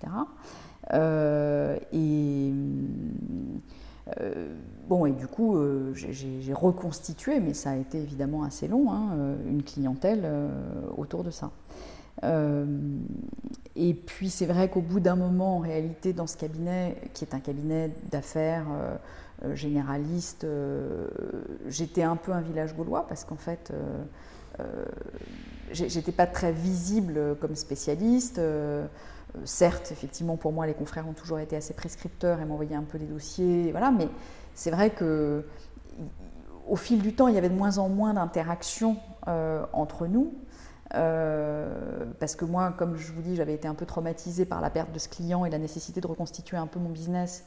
Euh, 0.93 1.77
et 1.91 2.53
euh, 4.19 4.47
bon, 4.87 5.05
et 5.05 5.11
du 5.11 5.27
coup, 5.27 5.57
j'ai 5.93 6.53
reconstitué, 6.53 7.39
mais 7.39 7.53
ça 7.53 7.71
a 7.71 7.75
été 7.75 7.99
évidemment 7.99 8.43
assez 8.43 8.67
long, 8.67 8.91
hein, 8.91 9.35
une 9.45 9.63
clientèle 9.63 10.27
autour 10.97 11.23
de 11.23 11.31
ça. 11.31 11.51
et 13.75 13.93
puis 13.93 14.29
c'est 14.29 14.45
vrai 14.45 14.69
qu'au 14.69 14.81
bout 14.81 14.99
d'un 14.99 15.15
moment, 15.15 15.57
en 15.57 15.59
réalité, 15.59 16.13
dans 16.13 16.27
ce 16.27 16.37
cabinet, 16.37 16.97
qui 17.13 17.23
est 17.23 17.33
un 17.33 17.39
cabinet 17.39 17.91
d'affaires 18.11 18.67
généraliste, 19.53 20.45
j'étais 21.67 22.03
un 22.03 22.15
peu 22.15 22.33
un 22.33 22.41
village 22.41 22.75
gaulois 22.75 23.07
parce 23.07 23.23
qu'en 23.25 23.37
fait, 23.37 23.71
j'étais 25.71 26.11
pas 26.11 26.27
très 26.27 26.51
visible 26.51 27.37
comme 27.39 27.55
spécialiste. 27.55 28.41
Certes, 29.45 29.91
effectivement, 29.91 30.37
pour 30.37 30.51
moi, 30.51 30.65
les 30.65 30.73
confrères 30.73 31.07
ont 31.07 31.13
toujours 31.13 31.39
été 31.39 31.55
assez 31.55 31.73
prescripteurs 31.73 32.39
et 32.41 32.45
m'envoyaient 32.45 32.75
un 32.75 32.83
peu 32.83 32.97
des 32.97 33.05
dossiers, 33.05 33.71
voilà. 33.71 33.91
Mais 33.91 34.09
c'est 34.55 34.71
vrai 34.71 34.89
que 34.89 35.45
au 36.67 36.75
fil 36.75 37.01
du 37.01 37.13
temps, 37.13 37.27
il 37.27 37.35
y 37.35 37.37
avait 37.37 37.49
de 37.49 37.55
moins 37.55 37.77
en 37.79 37.89
moins 37.89 38.13
d'interactions 38.13 38.97
euh, 39.27 39.65
entre 39.73 40.07
nous. 40.07 40.33
Euh, 40.95 42.05
parce 42.19 42.35
que 42.35 42.45
moi, 42.45 42.73
comme 42.77 42.95
je 42.95 43.11
vous 43.11 43.21
dis, 43.21 43.35
j'avais 43.35 43.53
été 43.53 43.67
un 43.67 43.75
peu 43.75 43.85
traumatisée 43.85 44.45
par 44.45 44.61
la 44.61 44.69
perte 44.69 44.91
de 44.91 44.99
ce 44.99 45.09
client 45.09 45.45
et 45.45 45.49
la 45.49 45.59
nécessité 45.59 46.01
de 46.01 46.07
reconstituer 46.07 46.57
un 46.57 46.67
peu 46.67 46.79
mon 46.79 46.89
business. 46.89 47.45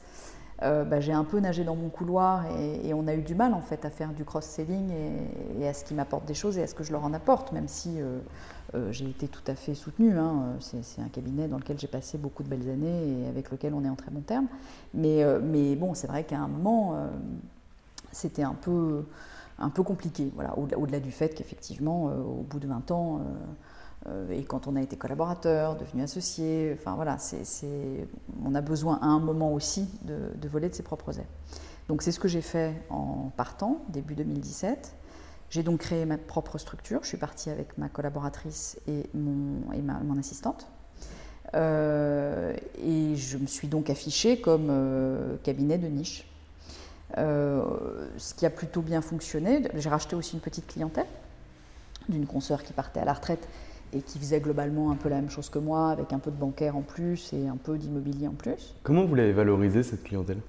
Euh, 0.61 0.83
bah, 0.83 0.99
j'ai 0.99 1.13
un 1.13 1.23
peu 1.23 1.39
nagé 1.39 1.63
dans 1.63 1.75
mon 1.75 1.89
couloir 1.89 2.45
et, 2.57 2.93
on 2.93 3.07
a 3.07 3.15
eu 3.15 3.21
du 3.21 3.35
mal 3.35 3.53
en 3.53 3.59
fait 3.59 3.85
à 3.85 3.89
faire 3.89 4.13
du 4.13 4.23
cross-selling 4.23 4.91
et, 5.59 5.67
à 5.67 5.73
ce 5.73 5.83
qui 5.83 5.93
m'apporte 5.93 6.25
des 6.25 6.35
choses 6.35 6.57
et 6.57 6.63
à 6.63 6.67
ce 6.67 6.75
que 6.75 6.83
je 6.83 6.91
leur 6.91 7.03
en 7.03 7.13
apporte, 7.13 7.51
même 7.51 7.67
si 7.67 7.99
euh, 8.73 8.77
euh, 8.77 8.91
j'ai 8.91 9.09
été 9.09 9.27
tout 9.27 9.43
à 9.47 9.55
fait 9.55 9.75
soutenue. 9.75 10.17
Hein. 10.17 10.55
C'est 10.59 11.01
un 11.01 11.09
cabinet 11.09 11.47
dans 11.47 11.57
lequel 11.57 11.79
j'ai 11.79 11.87
passé 11.87 12.17
beaucoup 12.17 12.43
de 12.43 12.49
belles 12.49 12.69
années 12.69 13.07
et 13.07 13.27
avec 13.27 13.51
lequel 13.51 13.73
on 13.73 13.83
est 13.83 13.89
en 13.89 13.95
très 13.95 14.11
bon 14.11 14.21
terme. 14.21 14.47
Mais, 14.93 15.23
mais 15.41 15.75
bon, 15.75 15.93
c'est 15.93 16.07
vrai 16.07 16.23
qu'à 16.23 16.39
un 16.39 16.47
moment, 16.47 16.97
c'était 18.11 18.43
un 18.43 18.55
peu, 18.55 19.03
compliqué, 19.83 20.31
au-delà 20.77 20.99
du 20.99 21.11
fait 21.11 21.33
qu'effectivement, 21.33 22.05
au 22.05 22.43
bout 22.43 22.59
de 22.59 22.67
20 22.67 22.91
ans, 22.91 23.21
euh, 24.07 24.29
et 24.31 24.43
quand 24.43 24.67
on 24.67 24.75
a 24.75 24.81
été 24.81 24.97
collaborateur, 24.97 25.75
devenu 25.75 26.03
associé, 26.03 26.75
enfin 26.77 26.95
voilà, 26.95 27.17
on 28.43 28.55
a 28.55 28.61
besoin 28.61 28.99
à 29.01 29.05
un 29.05 29.19
moment 29.19 29.53
aussi 29.53 29.87
de, 30.03 30.47
voler 30.47 30.69
de 30.69 30.73
ses 30.73 30.83
propres 30.83 31.19
ailes. 31.19 31.27
Donc 31.87 32.01
c'est 32.01 32.11
ce 32.11 32.19
que 32.19 32.27
j'ai 32.27 32.41
fait 32.41 32.73
en 32.89 33.31
partant, 33.35 33.81
début 33.89 34.15
2017. 34.15 34.95
J'ai 35.53 35.61
donc 35.61 35.81
créé 35.81 36.03
ma 36.05 36.17
propre 36.17 36.57
structure. 36.57 37.01
Je 37.03 37.09
suis 37.09 37.17
partie 37.17 37.51
avec 37.51 37.77
ma 37.77 37.87
collaboratrice 37.87 38.79
et 38.87 39.03
mon, 39.13 40.17
assistante. 40.17 40.65
Euh, 41.53 42.55
et 42.83 43.15
je 43.15 43.37
me 43.37 43.45
suis 43.45 43.67
donc 43.67 43.91
affichée 43.91 44.41
comme 44.41 44.69
euh, 44.71 45.35
cabinet 45.43 45.77
de 45.77 45.87
niche. 45.87 46.25
ce 47.15 48.33
qui 48.35 48.47
a 48.47 48.49
plutôt 48.49 48.81
bien 48.81 49.03
fonctionné. 49.03 49.61
J'ai 49.75 49.89
racheté 49.89 50.15
aussi 50.15 50.33
une 50.33 50.41
petite 50.41 50.65
clientèle 50.65 51.05
d'une 52.09 52.25
consoeur 52.25 52.63
qui 52.63 52.73
partait 52.73 53.01
à 53.01 53.05
la 53.05 53.13
retraite 53.13 53.47
et 53.93 54.01
qui 54.01 54.17
faisait 54.17 54.39
globalement 54.39 54.89
un 54.89 54.95
peu 54.95 55.07
la 55.07 55.17
même 55.17 55.29
chose 55.29 55.49
que 55.49 55.59
moi, 55.59 55.91
avec 55.91 56.13
un 56.13 56.19
peu 56.19 56.31
de 56.31 56.35
bancaire 56.35 56.75
en 56.75 56.81
plus 56.81 57.31
et 57.31 57.47
un 57.47 57.57
peu 57.57 57.77
d'immobilier 57.77 58.27
en 58.27 58.33
plus. 58.33 58.73
Comment 58.81 59.05
vous 59.05 59.13
l'avez 59.13 59.33
valorisé 59.33 59.83
cette 59.83 60.03
clientèle? 60.03 60.39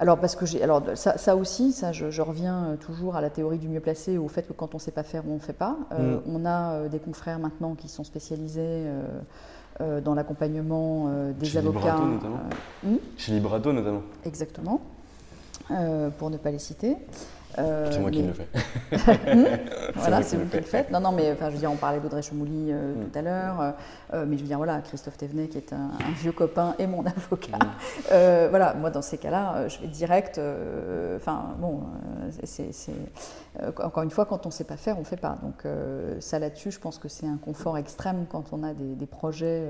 Alors 0.00 0.18
parce 0.18 0.34
que 0.34 0.46
j'ai, 0.46 0.62
alors 0.62 0.82
ça, 0.94 1.36
aussi, 1.36 1.72
ça, 1.72 1.92
je, 1.92 2.22
reviens 2.22 2.64
euh, 2.64 2.76
toujours 2.76 3.16
à 3.16 3.20
la 3.20 3.28
théorie 3.28 3.58
du 3.58 3.68
mieux 3.68 3.80
placé, 3.80 4.16
au 4.16 4.28
fait 4.28 4.42
que 4.48 4.54
quand 4.54 4.74
on 4.74 4.78
ne 4.78 4.80
sait 4.82 4.92
pas 4.92 5.02
faire, 5.02 5.24
on 5.28 5.34
ne 5.34 5.38
fait 5.38 5.52
pas. 5.52 5.76
Euh, 5.92 6.16
mm. 6.16 6.22
On 6.26 6.46
a 6.46 6.72
euh, 6.72 6.88
des 6.88 6.98
confrères 6.98 7.38
maintenant 7.38 7.74
qui 7.74 7.88
sont 7.88 8.02
spécialisés 8.02 8.86
dans 10.04 10.14
l'accompagnement 10.14 11.10
des 11.38 11.46
Chez 11.46 11.58
avocats. 11.58 11.78
Librato 11.78 12.06
notamment. 12.06 12.40
Hmm 12.82 12.96
Chez 13.16 13.32
Librato 13.32 13.72
notamment. 13.72 14.02
Exactement, 14.24 14.80
pour 16.18 16.30
ne 16.30 16.36
pas 16.36 16.50
les 16.50 16.58
citer. 16.58 16.96
Euh, 17.58 17.88
c'est 17.90 17.98
moi 17.98 18.10
qui 18.10 18.22
le 18.22 18.32
fais. 18.32 18.48
Hmm 18.90 19.44
voilà, 19.94 20.22
c'est 20.22 20.36
vous 20.36 20.48
qui 20.48 20.56
le 20.56 20.62
faites. 20.62 20.90
Non, 20.90 21.00
non, 21.00 21.12
mais 21.12 21.32
enfin, 21.32 21.48
je 21.48 21.54
veux 21.54 21.58
dire, 21.58 21.70
on 21.70 21.76
parlait 21.76 22.00
d'Audrey 22.00 22.22
Chomouli 22.22 22.68
euh, 22.70 22.94
hmm. 22.94 23.04
tout 23.04 23.18
à 23.18 23.22
l'heure, 23.22 23.74
euh, 24.14 24.24
mais 24.26 24.36
je 24.36 24.42
veux 24.42 24.48
dire, 24.48 24.56
voilà, 24.56 24.80
Christophe 24.80 25.16
Thévenet, 25.16 25.48
qui 25.48 25.58
est 25.58 25.72
un, 25.72 25.90
vieux 26.20 26.32
copain 26.32 26.74
et 26.78 26.86
mon 26.86 27.04
avocat. 27.06 27.58
Hmm. 27.58 28.48
voilà, 28.50 28.74
moi, 28.74 28.90
dans 28.90 29.02
ces 29.02 29.18
cas-là, 29.18 29.68
je 29.68 29.78
vais 29.80 29.88
direct. 29.88 30.40
Enfin, 31.16 31.54
bon, 31.58 31.82
c'est, 32.44 32.70
encore 33.82 34.02
une 34.02 34.10
fois, 34.10 34.26
quand 34.26 34.46
on 34.46 34.48
ne 34.48 34.54
sait 34.54 34.64
pas 34.64 34.76
faire, 34.76 34.96
on 34.96 35.00
ne 35.00 35.04
fait 35.04 35.16
pas. 35.16 35.38
Donc, 35.42 35.64
ça 36.20 36.38
là-dessus, 36.38 36.70
je 36.70 36.80
pense 36.80 36.98
que 36.98 37.08
c'est 37.08 37.26
un 37.26 37.36
confort 37.36 37.78
extrême 37.78 38.26
quand 38.28 38.52
on 38.52 38.62
a 38.62 38.74
des, 38.74 38.94
des 38.94 39.06
projets 39.06 39.64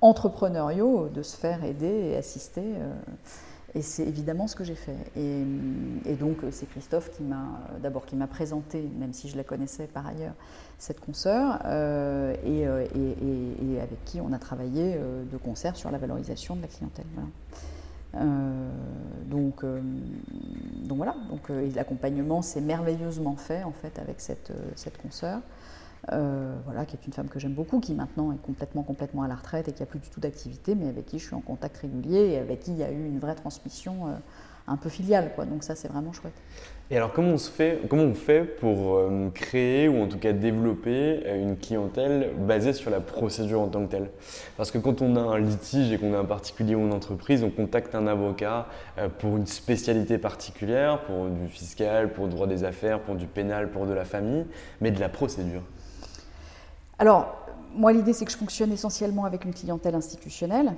entrepreneuriaux 0.00 1.08
de 1.08 1.22
se 1.22 1.36
faire 1.36 1.64
aider 1.64 2.10
et 2.10 2.16
assister. 2.16 2.64
Et 3.74 3.82
c'est 3.82 4.04
évidemment 4.04 4.46
ce 4.46 4.56
que 4.56 4.64
j'ai 4.64 4.74
fait. 4.74 4.96
Et, 5.16 6.14
donc 6.14 6.38
c'est 6.50 6.68
Christophe 6.68 7.10
qui 7.10 7.22
m'a 7.22 7.60
d'abord 7.82 8.06
qui 8.06 8.16
m'a 8.16 8.26
présenté, 8.26 8.88
même 8.98 9.12
si 9.12 9.28
je 9.28 9.36
la 9.36 9.44
connaissais 9.44 9.86
par 9.86 10.06
ailleurs, 10.06 10.34
cette 10.78 11.00
consoeur, 11.00 11.60
euh, 11.64 12.34
euh, 12.44 12.86
et, 12.94 13.80
avec 13.80 14.04
qui 14.04 14.20
on 14.20 14.32
a 14.32 14.38
travaillé 14.38 14.94
euh, 14.96 15.24
de 15.30 15.36
concert 15.36 15.76
sur 15.76 15.90
la 15.90 15.98
valorisation 15.98 16.56
de 16.56 16.62
la 16.62 16.68
clientèle. 16.68 17.06
donc, 19.26 19.62
donc 19.62 20.96
voilà. 20.96 21.14
Donc 21.28 21.50
l'accompagnement 21.74 22.40
s'est 22.42 22.62
merveilleusement 22.62 23.36
fait 23.36 23.62
en 23.64 23.72
fait 23.72 23.98
avec 23.98 24.20
cette, 24.20 24.52
cette 24.74 24.96
consoeur. 24.96 25.40
Euh, 26.12 26.54
voilà, 26.64 26.84
qui 26.84 26.94
est 26.94 27.06
une 27.06 27.12
femme 27.12 27.28
que 27.28 27.40
j'aime 27.40 27.54
beaucoup, 27.54 27.80
qui 27.80 27.92
maintenant 27.92 28.32
est 28.32 28.40
complètement, 28.40 28.82
complètement 28.82 29.22
à 29.22 29.28
la 29.28 29.34
retraite 29.34 29.68
et 29.68 29.72
qui 29.72 29.82
a 29.82 29.86
plus 29.86 29.98
du 29.98 30.08
tout 30.08 30.20
d'activité, 30.20 30.74
mais 30.76 30.88
avec 30.88 31.06
qui 31.06 31.18
je 31.18 31.26
suis 31.26 31.34
en 31.34 31.40
contact 31.40 31.78
régulier 31.78 32.28
et 32.30 32.38
avec 32.38 32.60
qui 32.60 32.70
il 32.70 32.78
y 32.78 32.84
a 32.84 32.90
eu 32.92 33.06
une 33.06 33.18
vraie 33.18 33.34
transmission 33.34 34.06
euh, 34.06 34.12
un 34.68 34.76
peu 34.76 34.88
filiale. 34.88 35.32
Quoi. 35.34 35.46
Donc 35.46 35.64
ça, 35.64 35.74
c'est 35.74 35.88
vraiment 35.88 36.12
chouette. 36.12 36.34
Et 36.92 36.96
alors, 36.96 37.12
comment 37.12 37.30
on, 37.30 37.38
se 37.38 37.50
fait, 37.50 37.80
comment 37.88 38.04
on 38.04 38.14
fait 38.14 38.42
pour 38.42 38.94
euh, 38.94 39.30
créer 39.34 39.88
ou 39.88 40.00
en 40.00 40.06
tout 40.06 40.18
cas 40.18 40.32
développer 40.32 41.24
une 41.34 41.56
clientèle 41.56 42.30
basée 42.38 42.72
sur 42.72 42.92
la 42.92 43.00
procédure 43.00 43.60
en 43.60 43.66
tant 43.66 43.84
que 43.84 43.90
telle? 43.90 44.10
Parce 44.56 44.70
que 44.70 44.78
quand 44.78 45.02
on 45.02 45.16
a 45.16 45.20
un 45.20 45.40
litige 45.40 45.90
et 45.90 45.98
qu'on 45.98 46.14
a 46.14 46.18
un 46.18 46.24
particulier 46.24 46.76
ou 46.76 46.82
une 46.82 46.92
entreprise, 46.92 47.42
on 47.42 47.50
contacte 47.50 47.96
un 47.96 48.06
avocat 48.06 48.68
pour 49.18 49.36
une 49.36 49.48
spécialité 49.48 50.18
particulière, 50.18 51.00
pour 51.00 51.26
du 51.26 51.48
fiscal, 51.48 52.12
pour 52.12 52.26
le 52.26 52.30
droit 52.30 52.46
des 52.46 52.62
affaires, 52.62 53.00
pour 53.00 53.16
du 53.16 53.26
pénal, 53.26 53.72
pour 53.72 53.86
de 53.86 53.92
la 53.92 54.04
famille, 54.04 54.46
mais 54.80 54.92
de 54.92 55.00
la 55.00 55.08
procédure. 55.08 55.62
Alors, 56.98 57.36
moi, 57.74 57.92
l'idée, 57.92 58.12
c'est 58.12 58.24
que 58.24 58.32
je 58.32 58.36
fonctionne 58.36 58.72
essentiellement 58.72 59.24
avec 59.24 59.44
une 59.44 59.52
clientèle 59.52 59.94
institutionnelle. 59.94 60.74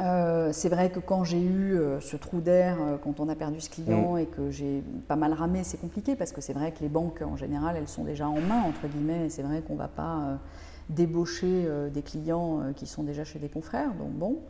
Euh, 0.00 0.50
c'est 0.52 0.68
vrai 0.68 0.90
que 0.90 1.00
quand 1.00 1.24
j'ai 1.24 1.40
eu 1.40 1.74
euh, 1.74 2.00
ce 2.00 2.16
trou 2.16 2.40
d'air, 2.40 2.76
euh, 2.80 2.96
quand 2.98 3.18
on 3.18 3.28
a 3.28 3.34
perdu 3.34 3.60
ce 3.60 3.68
client 3.68 4.14
mm. 4.14 4.18
et 4.18 4.26
que 4.26 4.50
j'ai 4.50 4.82
pas 5.08 5.16
mal 5.16 5.32
ramé, 5.32 5.64
c'est 5.64 5.80
compliqué 5.80 6.14
parce 6.14 6.32
que 6.32 6.40
c'est 6.40 6.52
vrai 6.52 6.72
que 6.72 6.80
les 6.80 6.88
banques, 6.88 7.22
en 7.22 7.36
général, 7.36 7.76
elles 7.76 7.88
sont 7.88 8.04
déjà 8.04 8.28
en 8.28 8.40
main, 8.40 8.62
entre 8.62 8.86
guillemets, 8.86 9.26
et 9.26 9.28
c'est 9.28 9.42
vrai 9.42 9.60
qu'on 9.62 9.74
ne 9.74 9.78
va 9.78 9.88
pas 9.88 10.38
débaucher 10.88 11.68
des 11.92 12.02
clients 12.02 12.60
qui 12.76 12.86
sont 12.86 13.02
déjà 13.02 13.24
chez 13.24 13.38
des 13.38 13.48
confrères. 13.48 13.94
Donc 13.94 14.10
bon, 14.10 14.40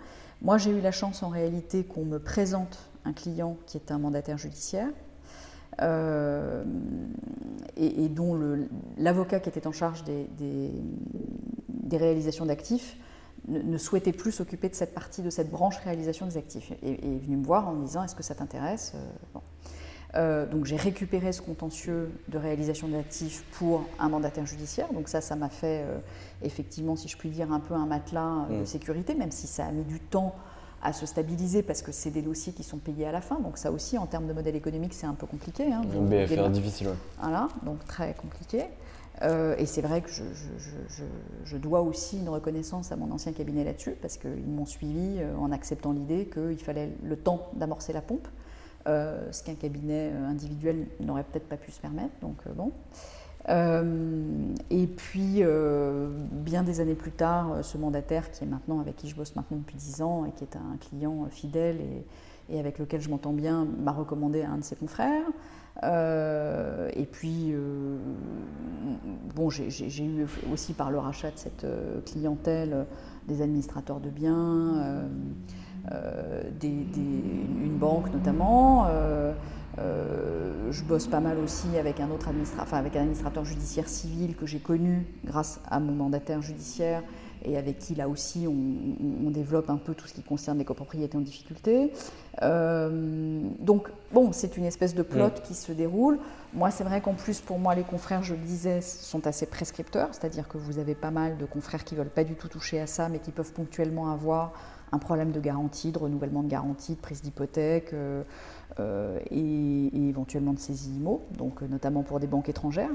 moi 0.40 0.58
j'ai 0.58 0.70
eu 0.70 0.80
la 0.80 0.90
chance 0.90 1.22
en 1.22 1.28
réalité 1.28 1.84
qu'on 1.84 2.04
me 2.04 2.18
présente 2.18 2.90
un 3.04 3.12
client 3.12 3.56
qui 3.66 3.76
est 3.76 3.90
un 3.90 3.98
mandataire 3.98 4.38
judiciaire. 4.38 4.88
Euh, 5.80 6.64
et, 7.76 8.08
dont 8.08 8.38
l'avocat 8.98 9.40
qui 9.40 9.48
était 9.48 9.66
en 9.66 9.72
charge 9.72 10.04
des, 10.04 10.26
des, 10.38 11.96
réalisations 11.96 12.44
d'actifs 12.44 12.96
ne, 13.48 13.78
souhaitait 13.78 14.12
plus 14.12 14.32
s'occuper 14.32 14.68
de 14.68 14.74
cette 14.74 14.94
partie, 14.94 15.22
de 15.22 15.30
cette 15.30 15.50
branche 15.50 15.78
réalisation 15.78 16.26
des 16.26 16.36
actifs. 16.36 16.72
Et, 16.82 16.92
est 16.92 17.18
venu 17.18 17.38
me 17.38 17.44
voir 17.44 17.68
en 17.68 17.72
me 17.72 17.86
disant 17.86 18.02
Est-ce 18.04 18.14
que 18.14 18.22
ça 18.22 18.34
t'intéresse 18.34 18.92
euh, 18.94 19.38
euh, 20.14 20.44
donc 20.44 20.66
j'ai 20.66 20.76
récupéré 20.76 21.32
ce 21.32 21.40
contentieux 21.40 22.10
de 22.28 22.36
réalisation 22.36 22.86
d'actifs 22.86 23.44
pour 23.52 23.86
un 23.98 24.10
mandataire 24.10 24.44
judiciaire. 24.44 24.92
Donc 24.92 25.08
ça, 25.08 25.22
ça 25.22 25.36
m'a 25.36 25.48
fait 25.48 25.86
effectivement, 26.42 26.96
si 26.96 27.08
je 27.08 27.16
puis 27.16 27.30
dire, 27.30 27.50
un 27.50 27.60
peu 27.60 27.72
un 27.72 27.86
matelas 27.86 28.46
de 28.50 28.56
mmh. 28.56 28.66
sécurité, 28.66 29.14
même 29.14 29.30
si 29.30 29.46
ça 29.46 29.64
a 29.64 29.72
mis 29.72 29.84
du 29.84 30.00
temps 30.00 30.34
à 30.82 30.92
se 30.92 31.06
stabiliser 31.06 31.62
parce 31.62 31.82
que 31.82 31.92
c'est 31.92 32.10
des 32.10 32.22
dossiers 32.22 32.52
qui 32.52 32.64
sont 32.64 32.78
payés 32.78 33.06
à 33.06 33.12
la 33.12 33.20
fin. 33.20 33.38
Donc 33.40 33.56
ça 33.58 33.70
aussi, 33.70 33.98
en 33.98 34.06
termes 34.06 34.26
de 34.26 34.32
modèle 34.32 34.56
économique, 34.56 34.94
c'est 34.94 35.06
un 35.06 35.14
peu 35.14 35.26
compliqué. 35.26 35.72
Hein, 35.72 35.82
un 35.96 36.00
BFR 36.02 36.50
difficile. 36.50 36.88
Voilà, 37.20 37.48
donc 37.64 37.84
très 37.86 38.14
compliqué. 38.14 38.64
Euh, 39.22 39.54
et 39.58 39.66
c'est 39.66 39.82
vrai 39.82 40.00
que 40.00 40.10
je, 40.10 41.56
dois 41.56 41.82
aussi 41.82 42.18
une 42.18 42.28
reconnaissance 42.28 42.90
à 42.90 42.96
mon 42.96 43.10
ancien 43.12 43.32
cabinet 43.32 43.62
là-dessus, 43.62 43.94
parce 44.00 44.16
qu'ils 44.16 44.48
m'ont 44.48 44.66
suivi 44.66 45.18
euh, 45.18 45.36
en 45.36 45.52
acceptant 45.52 45.92
l'idée 45.92 46.26
qu'il 46.26 46.58
fallait 46.58 46.90
le 47.04 47.16
temps 47.16 47.50
d'amorcer 47.54 47.92
la 47.92 48.00
pompe, 48.00 48.26
euh, 48.88 49.30
ce 49.30 49.44
qu'un 49.44 49.54
cabinet 49.54 50.10
individuel 50.28 50.88
n'aurait 50.98 51.22
peut-être 51.22 51.48
pas 51.48 51.56
pu 51.56 51.70
se 51.70 51.80
permettre. 51.80 52.14
Donc 52.20 52.38
bon. 52.56 52.72
Euh, 53.48 54.54
et 54.70 54.86
puis, 54.86 55.38
euh, 55.40 56.08
bien 56.30 56.62
des 56.62 56.80
années 56.80 56.94
plus 56.94 57.10
tard, 57.10 57.52
euh, 57.52 57.62
ce 57.62 57.76
mandataire 57.76 58.30
qui 58.30 58.44
est 58.44 58.46
maintenant 58.46 58.80
avec 58.80 58.96
qui 58.96 59.08
je 59.08 59.16
bosse 59.16 59.34
maintenant 59.34 59.58
depuis 59.58 59.76
10 59.76 60.02
ans 60.02 60.24
et 60.26 60.30
qui 60.30 60.44
est 60.44 60.56
un 60.56 60.76
client 60.76 61.26
fidèle 61.30 61.78
et, 62.48 62.58
avec 62.58 62.78
lequel 62.78 63.00
je 63.00 63.08
m'entends 63.08 63.32
bien, 63.32 63.66
m'a 63.82 63.92
recommandé 63.92 64.42
à 64.42 64.50
un 64.50 64.58
de 64.58 64.64
ses 64.64 64.76
confrères. 64.76 65.24
et 65.82 67.06
puis, 67.10 67.54
bon, 69.34 69.48
j'ai 69.48 70.04
eu 70.04 70.26
aussi 70.52 70.74
par 70.74 70.90
le 70.90 70.98
rachat 70.98 71.30
de 71.30 71.38
cette 71.38 71.66
clientèle 72.04 72.84
des 73.26 73.40
administrateurs 73.40 74.00
de 74.00 74.10
biens, 74.10 75.06
une 76.60 77.78
banque 77.78 78.12
notamment. 78.12 78.86
Euh, 79.78 80.70
je 80.70 80.82
bosse 80.82 81.06
pas 81.06 81.20
mal 81.20 81.38
aussi 81.38 81.76
avec 81.78 82.00
un 82.00 82.10
autre 82.10 82.28
administrateur, 82.28 82.78
avec 82.78 82.96
un 82.96 83.00
administrateur 83.00 83.44
judiciaire 83.44 83.88
civil 83.88 84.36
que 84.36 84.46
j'ai 84.46 84.58
connu 84.58 85.06
grâce 85.24 85.60
à 85.70 85.80
mon 85.80 85.92
mandataire 85.92 86.42
judiciaire 86.42 87.02
et 87.44 87.56
avec 87.56 87.78
qui 87.78 87.94
là 87.94 88.08
aussi 88.08 88.46
on, 88.46 89.30
développe 89.30 89.70
un 89.70 89.76
peu 89.76 89.94
tout 89.94 90.06
ce 90.06 90.14
qui 90.14 90.22
concerne 90.22 90.58
les 90.58 90.64
copropriétés 90.64 91.16
en 91.16 91.22
difficulté. 91.22 91.90
Euh, 92.42 93.40
donc 93.58 93.88
bon, 94.12 94.30
c'est 94.32 94.56
une 94.56 94.64
espèce 94.64 94.94
de 94.94 95.02
plot 95.02 95.30
qui 95.42 95.54
se 95.54 95.72
déroule. 95.72 96.18
Moi, 96.52 96.70
c'est 96.70 96.84
vrai 96.84 97.00
qu'en 97.00 97.14
plus 97.14 97.40
pour 97.40 97.58
moi 97.58 97.74
les 97.74 97.82
confrères, 97.82 98.22
je 98.22 98.34
le 98.34 98.40
disais, 98.40 98.82
sont 98.82 99.26
assez 99.26 99.46
prescripteurs, 99.46 100.08
c'est-à-dire 100.12 100.48
que 100.48 100.58
vous 100.58 100.78
avez 100.78 100.94
pas 100.94 101.10
mal 101.10 101.38
de 101.38 101.46
confrères 101.46 101.84
qui 101.84 101.94
veulent 101.94 102.10
pas 102.10 102.24
du 102.24 102.34
tout 102.34 102.48
toucher 102.48 102.78
à 102.78 102.86
ça, 102.86 103.08
mais 103.08 103.18
qui 103.18 103.32
peuvent 103.32 103.52
ponctuellement 103.52 104.12
avoir 104.12 104.52
un 104.92 104.98
problème 104.98 105.32
de 105.32 105.40
garantie, 105.40 105.90
de 105.90 105.98
renouvellement 105.98 106.42
de 106.42 106.48
garantie, 106.48 106.94
de 106.94 107.00
prise 107.00 107.22
d'hypothèque. 107.22 107.92
Euh, 107.92 108.22
euh, 108.80 109.18
et, 109.30 109.90
éventuellement 110.08 110.54
de 110.54 110.58
saisie 110.58 110.94
IMO, 110.96 111.22
donc 111.36 111.62
euh, 111.62 111.66
notamment 111.66 112.02
pour 112.02 112.20
des 112.20 112.26
banques 112.26 112.48
étrangères, 112.48 112.88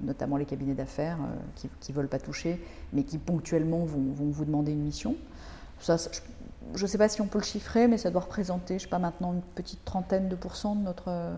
notamment 0.00 0.36
les 0.36 0.44
cabinets 0.44 0.74
d'affaires 0.74 1.18
qui 1.56 1.90
ne 1.90 1.96
veulent 1.96 2.08
pas 2.08 2.20
toucher, 2.20 2.64
mais 2.92 3.02
qui 3.02 3.18
ponctuellement 3.18 3.84
vont, 3.84 4.12
vous 4.16 4.44
demander 4.44 4.70
une 4.72 4.82
mission. 4.82 5.16
Ça, 5.80 5.96
je 6.74 6.82
ne 6.82 6.86
sais 6.86 6.98
pas 6.98 7.08
si 7.08 7.20
on 7.20 7.26
peut 7.26 7.38
le 7.38 7.44
chiffrer, 7.44 7.88
mais 7.88 7.98
ça 7.98 8.10
doit 8.10 8.22
représenter, 8.22 8.78
je 8.78 8.84
sais 8.84 8.88
pas 8.88 9.00
maintenant, 9.00 9.32
une 9.32 9.42
petite 9.42 9.84
trentaine 9.84 10.28
de 10.28 10.36
pourcents 10.36 10.76
de 10.76 10.82
notre, 10.82 11.32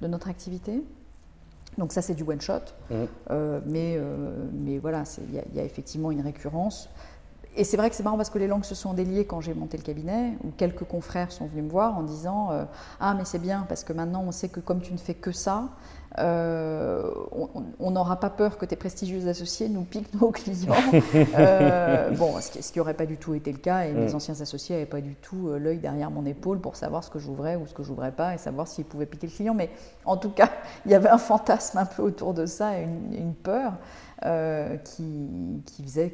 de 0.00 0.06
notre 0.06 0.28
activité. 0.28 0.82
Donc 1.76 1.92
ça, 1.92 2.00
c'est 2.00 2.14
du 2.14 2.22
one 2.22 2.40
shot. 2.40 2.54
Mmh. 2.90 2.94
mais, 3.66 4.00
mais 4.54 4.78
voilà, 4.78 5.04
il 5.28 5.56
y, 5.56 5.60
a 5.60 5.64
effectivement 5.64 6.10
une 6.10 6.22
récurrence. 6.22 6.88
Et 7.56 7.64
c'est 7.64 7.76
vrai 7.76 7.90
que 7.90 7.96
c'est 7.96 8.02
marrant 8.02 8.16
parce 8.16 8.30
que 8.30 8.38
les 8.38 8.46
langues 8.46 8.64
se 8.64 8.74
sont 8.74 8.94
déliées 8.94 9.24
quand 9.24 9.40
j'ai 9.40 9.54
monté 9.54 9.76
le 9.76 9.82
cabinet, 9.82 10.34
où 10.44 10.50
quelques 10.56 10.84
confrères 10.84 11.32
sont 11.32 11.46
venus 11.46 11.64
me 11.64 11.70
voir 11.70 11.98
en 11.98 12.02
disant 12.02 12.52
euh, 12.52 12.64
Ah, 13.00 13.14
mais 13.14 13.24
c'est 13.24 13.40
bien, 13.40 13.66
parce 13.68 13.84
que 13.84 13.92
maintenant 13.92 14.22
on 14.26 14.32
sait 14.32 14.48
que 14.48 14.60
comme 14.60 14.80
tu 14.80 14.92
ne 14.92 14.98
fais 14.98 15.14
que 15.14 15.32
ça, 15.32 15.70
euh, 16.18 17.10
on 17.32 17.90
n'aura 17.90 18.18
pas 18.18 18.30
peur 18.30 18.58
que 18.58 18.64
tes 18.64 18.76
prestigieux 18.76 19.28
associés 19.28 19.68
nous 19.68 19.82
piquent 19.82 20.14
nos 20.20 20.30
clients. 20.30 20.74
Euh, 21.38 22.10
bon, 22.12 22.34
ce 22.40 22.72
qui 22.72 22.78
n'aurait 22.78 22.94
pas 22.94 23.06
du 23.06 23.16
tout 23.16 23.34
été 23.34 23.52
le 23.52 23.58
cas, 23.58 23.84
et 23.84 23.92
mes 23.92 24.12
mm. 24.12 24.16
anciens 24.16 24.40
associés 24.40 24.74
n'avaient 24.74 24.86
pas 24.86 25.00
du 25.00 25.14
tout 25.14 25.50
l'œil 25.58 25.78
derrière 25.78 26.10
mon 26.10 26.24
épaule 26.26 26.58
pour 26.58 26.76
savoir 26.76 27.04
ce 27.04 27.10
que 27.10 27.18
j'ouvrais 27.18 27.56
ou 27.56 27.66
ce 27.66 27.74
que 27.74 27.82
j'ouvrais 27.82 28.12
pas, 28.12 28.34
et 28.34 28.38
savoir 28.38 28.66
s'ils 28.66 28.84
pouvaient 28.84 29.06
piquer 29.06 29.26
le 29.26 29.32
client. 29.32 29.54
Mais 29.54 29.70
en 30.04 30.16
tout 30.16 30.30
cas, 30.30 30.50
il 30.86 30.92
y 30.92 30.94
avait 30.94 31.08
un 31.08 31.18
fantasme 31.18 31.78
un 31.78 31.86
peu 31.86 32.02
autour 32.02 32.34
de 32.34 32.46
ça, 32.46 32.78
et 32.78 32.84
une 32.84 33.34
peur. 33.34 33.74
Euh, 34.24 34.76
qui, 34.78 35.84
faisait 35.84 36.12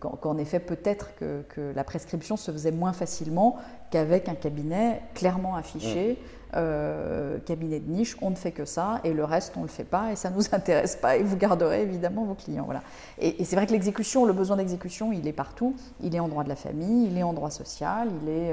qu'en 0.00 0.36
effet, 0.36 0.58
peut-être 0.58 1.10
que, 1.14 1.72
la 1.74 1.84
prescription 1.84 2.36
se 2.36 2.50
faisait 2.50 2.72
moins 2.72 2.92
facilement 2.92 3.56
qu'avec 3.90 4.28
un 4.28 4.34
cabinet 4.34 5.02
clairement 5.14 5.54
affiché, 5.54 6.18
cabinet 6.52 7.78
de 7.78 7.88
niche, 7.88 8.16
on 8.20 8.30
ne 8.30 8.34
fait 8.34 8.50
que 8.50 8.64
ça, 8.64 9.00
et 9.04 9.12
le 9.12 9.22
reste, 9.22 9.52
on 9.56 9.60
ne 9.60 9.66
le 9.66 9.70
fait 9.70 9.84
pas, 9.84 10.10
et 10.10 10.16
ça 10.16 10.30
ne 10.30 10.34
nous 10.34 10.46
intéresse 10.52 10.96
pas, 10.96 11.16
et 11.16 11.22
vous 11.22 11.36
garderez 11.36 11.82
évidemment 11.82 12.24
vos 12.24 12.34
clients. 12.34 12.64
Voilà. 12.64 12.82
Et, 13.18 13.44
c'est 13.44 13.54
vrai 13.54 13.66
que 13.66 13.72
l'exécution, 13.72 14.24
le 14.24 14.32
besoin 14.32 14.56
d'exécution, 14.56 15.12
il 15.12 15.28
est 15.28 15.32
partout. 15.32 15.76
Il 16.02 16.16
est 16.16 16.20
en 16.20 16.28
droit 16.28 16.42
de 16.42 16.48
la 16.48 16.56
famille, 16.56 17.06
il 17.06 17.16
est 17.16 17.22
en 17.22 17.32
droit 17.32 17.50
social, 17.50 18.08
il 18.22 18.28
est 18.28 18.52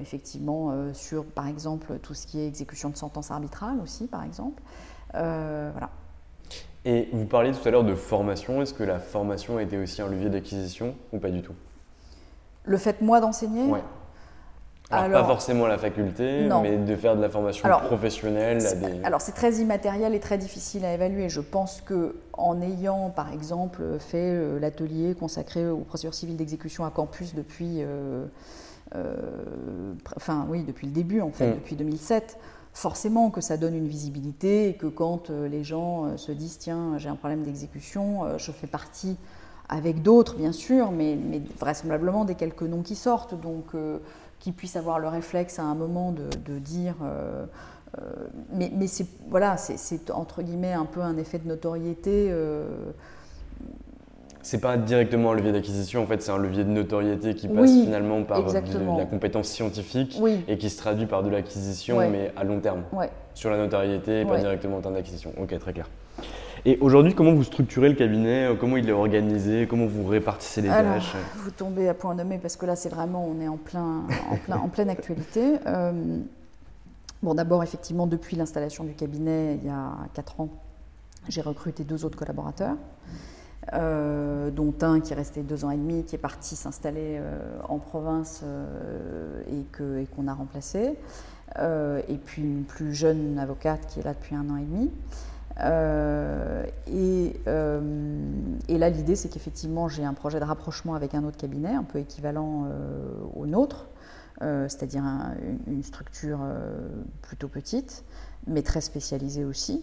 effectivement 0.00 0.72
sur, 0.92 1.24
par 1.24 1.48
exemple, 1.48 1.98
tout 1.98 2.14
ce 2.14 2.28
qui 2.28 2.38
est 2.40 2.46
exécution 2.46 2.90
de 2.90 2.96
sentence 2.96 3.32
arbitrale 3.32 3.80
aussi, 3.82 4.06
par 4.06 4.22
exemple. 4.22 4.62
voilà. 5.12 5.90
Et 6.86 7.08
vous 7.12 7.26
parliez 7.26 7.50
tout 7.50 7.66
à 7.66 7.70
l'heure 7.72 7.84
de 7.84 7.96
formation. 7.96 8.62
Est-ce 8.62 8.72
que 8.72 8.84
la 8.84 9.00
formation 9.00 9.56
a 9.56 9.62
été 9.62 9.76
aussi 9.76 10.00
un 10.00 10.08
levier 10.08 10.30
d'acquisition 10.30 10.94
ou 11.12 11.18
pas 11.18 11.30
du 11.30 11.42
tout? 11.42 11.54
Le 12.64 12.78
fait, 12.78 13.00
moi, 13.00 13.20
d'enseigner? 13.20 13.64
Oui. 13.64 13.80
Alors, 14.90 15.22
pas 15.22 15.26
forcément 15.26 15.64
à 15.64 15.68
la 15.68 15.78
faculté, 15.78 16.48
mais 16.62 16.76
de 16.76 16.96
faire 16.96 17.16
de 17.16 17.22
la 17.22 17.28
formation 17.28 17.68
professionnelle. 17.68 18.62
Alors 19.02 19.20
c'est 19.20 19.32
très 19.32 19.54
immatériel 19.54 20.14
et 20.14 20.20
très 20.20 20.38
difficile 20.38 20.84
à 20.84 20.94
évaluer. 20.94 21.28
Je 21.28 21.40
pense 21.40 21.80
que 21.80 22.14
en 22.32 22.60
ayant 22.62 23.10
par 23.10 23.32
exemple 23.32 23.82
fait 23.98 24.30
euh, 24.30 24.60
l'atelier 24.60 25.16
consacré 25.16 25.68
aux 25.68 25.78
procédures 25.78 26.14
civiles 26.14 26.36
d'exécution 26.36 26.84
à 26.84 26.90
campus 26.90 27.34
depuis, 27.34 27.82
euh, 27.82 28.26
euh, 28.94 29.92
enfin 30.16 30.46
oui, 30.48 30.62
depuis 30.62 30.86
le 30.86 30.92
début 30.92 31.20
en 31.20 31.32
fait, 31.32 31.48
mm. 31.48 31.54
depuis 31.54 31.74
2007, 31.74 32.38
forcément 32.76 33.30
que 33.30 33.40
ça 33.40 33.56
donne 33.56 33.74
une 33.74 33.88
visibilité 33.88 34.68
et 34.68 34.74
que 34.74 34.86
quand 34.86 35.30
euh, 35.30 35.48
les 35.48 35.64
gens 35.64 36.04
euh, 36.04 36.16
se 36.18 36.30
disent 36.30 36.58
tiens 36.58 36.98
j'ai 36.98 37.08
un 37.08 37.16
problème 37.16 37.42
d'exécution, 37.42 38.24
euh, 38.24 38.36
je 38.36 38.52
fais 38.52 38.66
partie 38.66 39.16
avec 39.70 40.02
d'autres 40.02 40.36
bien 40.36 40.52
sûr, 40.52 40.92
mais, 40.92 41.18
vraisemblablement 41.58 42.26
des 42.26 42.34
quelques 42.34 42.62
noms 42.62 42.82
qui 42.82 42.94
sortent, 42.94 43.34
donc 43.40 43.74
qu'ils 44.38 44.52
puissent 44.52 44.76
avoir 44.76 45.00
le 45.00 45.08
réflexe 45.08 45.58
à 45.58 45.62
un 45.64 45.74
moment 45.74 46.12
de, 46.12 46.58
dire 46.58 46.94
mais, 48.52 48.70
mais 48.72 48.86
c'est 48.86 49.08
voilà, 49.28 49.56
c'est 49.56 50.10
entre 50.12 50.42
guillemets 50.42 50.72
un 50.72 50.84
peu 50.84 51.00
un 51.00 51.16
effet 51.16 51.40
de 51.40 51.48
notoriété 51.48 52.32
c'est 54.46 54.60
pas 54.60 54.76
directement 54.76 55.32
un 55.32 55.34
levier 55.34 55.50
d'acquisition, 55.50 56.04
en 56.04 56.06
fait, 56.06 56.22
c'est 56.22 56.30
un 56.30 56.38
levier 56.38 56.62
de 56.62 56.70
notoriété 56.70 57.34
qui 57.34 57.48
passe 57.48 57.72
finalement 57.72 58.22
par 58.22 58.44
de, 58.44 58.52
la 58.96 59.04
compétence 59.04 59.48
scientifique 59.48 60.20
et 60.46 60.56
qui 60.56 60.70
se 60.70 60.78
traduit 60.78 61.06
par 61.06 61.24
de 61.24 61.30
l'acquisition, 61.30 61.98
mais 62.08 62.32
à 62.36 62.44
long 62.44 62.60
terme. 62.60 62.84
Sur 63.34 63.50
la 63.50 63.58
notoriété 63.58 64.20
et 64.20 64.24
pas 64.24 64.38
directement 64.38 64.76
en 64.76 64.80
termes 64.80 64.94
d'acquisition. 64.94 65.32
Ok, 65.36 65.58
très 65.58 65.72
clair. 65.72 65.88
Et 66.64 66.78
aujourd'hui, 66.80 67.12
comment 67.12 67.32
vous 67.32 67.42
structurez 67.42 67.88
le 67.88 67.96
cabinet 67.96 68.48
Comment 68.58 68.76
il 68.76 68.88
est 68.88 68.92
organisé 68.92 69.66
Comment 69.68 69.86
vous 69.86 70.06
répartissez 70.06 70.62
les 70.62 70.68
tâches? 70.68 71.16
Vous 71.38 71.50
tombez 71.50 71.88
à 71.88 71.94
point 71.94 72.14
nommé 72.14 72.38
parce 72.38 72.56
que 72.56 72.66
là, 72.66 72.76
c'est 72.76 72.88
vraiment, 72.88 73.28
on 73.28 73.40
est 73.40 73.48
en, 73.48 73.56
plein, 73.56 74.04
en, 74.30 74.36
plein, 74.36 74.56
en 74.58 74.68
pleine 74.68 74.90
actualité. 74.90 75.56
Euh, 75.66 76.18
bon, 77.22 77.34
d'abord, 77.34 77.62
effectivement, 77.64 78.06
depuis 78.06 78.36
l'installation 78.36 78.84
du 78.84 78.94
cabinet, 78.94 79.58
il 79.60 79.66
y 79.66 79.70
a 79.70 79.92
4 80.14 80.40
ans, 80.40 80.48
j'ai 81.28 81.40
recruté 81.40 81.82
deux 81.82 82.04
autres 82.04 82.16
collaborateurs. 82.16 82.76
Euh, 83.72 84.50
dont 84.52 84.74
un 84.82 85.00
qui 85.00 85.12
est 85.12 85.16
resté 85.16 85.42
deux 85.42 85.64
ans 85.64 85.70
et 85.72 85.76
demi, 85.76 86.04
qui 86.04 86.14
est 86.14 86.18
parti 86.18 86.54
s'installer 86.54 87.18
euh, 87.18 87.58
en 87.68 87.78
province 87.78 88.42
euh, 88.44 89.42
et 89.50 90.06
qu'on 90.06 90.28
a 90.28 90.34
remplacé, 90.34 90.96
et 91.58 92.18
puis 92.24 92.42
une 92.42 92.64
plus 92.64 92.94
jeune 92.94 93.38
avocate 93.38 93.86
qui 93.88 94.00
est 94.00 94.02
là 94.02 94.14
depuis 94.14 94.36
un 94.36 94.48
an 94.50 94.56
et 94.56 94.64
demi. 94.64 94.90
Et, 96.86 97.32
et, 98.68 98.78
là, 98.78 98.90
l'idée, 98.90 99.16
c'est 99.16 99.30
qu'effectivement, 99.30 99.88
j'ai 99.88 100.04
un 100.04 100.12
projet 100.12 100.38
de 100.38 100.44
rapprochement 100.44 100.94
avec 100.94 101.14
un 101.14 101.24
autre 101.24 101.38
cabinet, 101.38 101.72
un 101.72 101.82
peu 101.82 101.98
équivalent 101.98 102.68
au 103.34 103.46
nôtre, 103.46 103.86
c'est-à-dire 104.40 105.02
une 105.66 105.82
structure 105.82 106.40
plutôt 107.22 107.48
petite, 107.48 108.04
mais 108.46 108.60
très 108.60 108.82
spécialisée 108.82 109.44
aussi. 109.44 109.82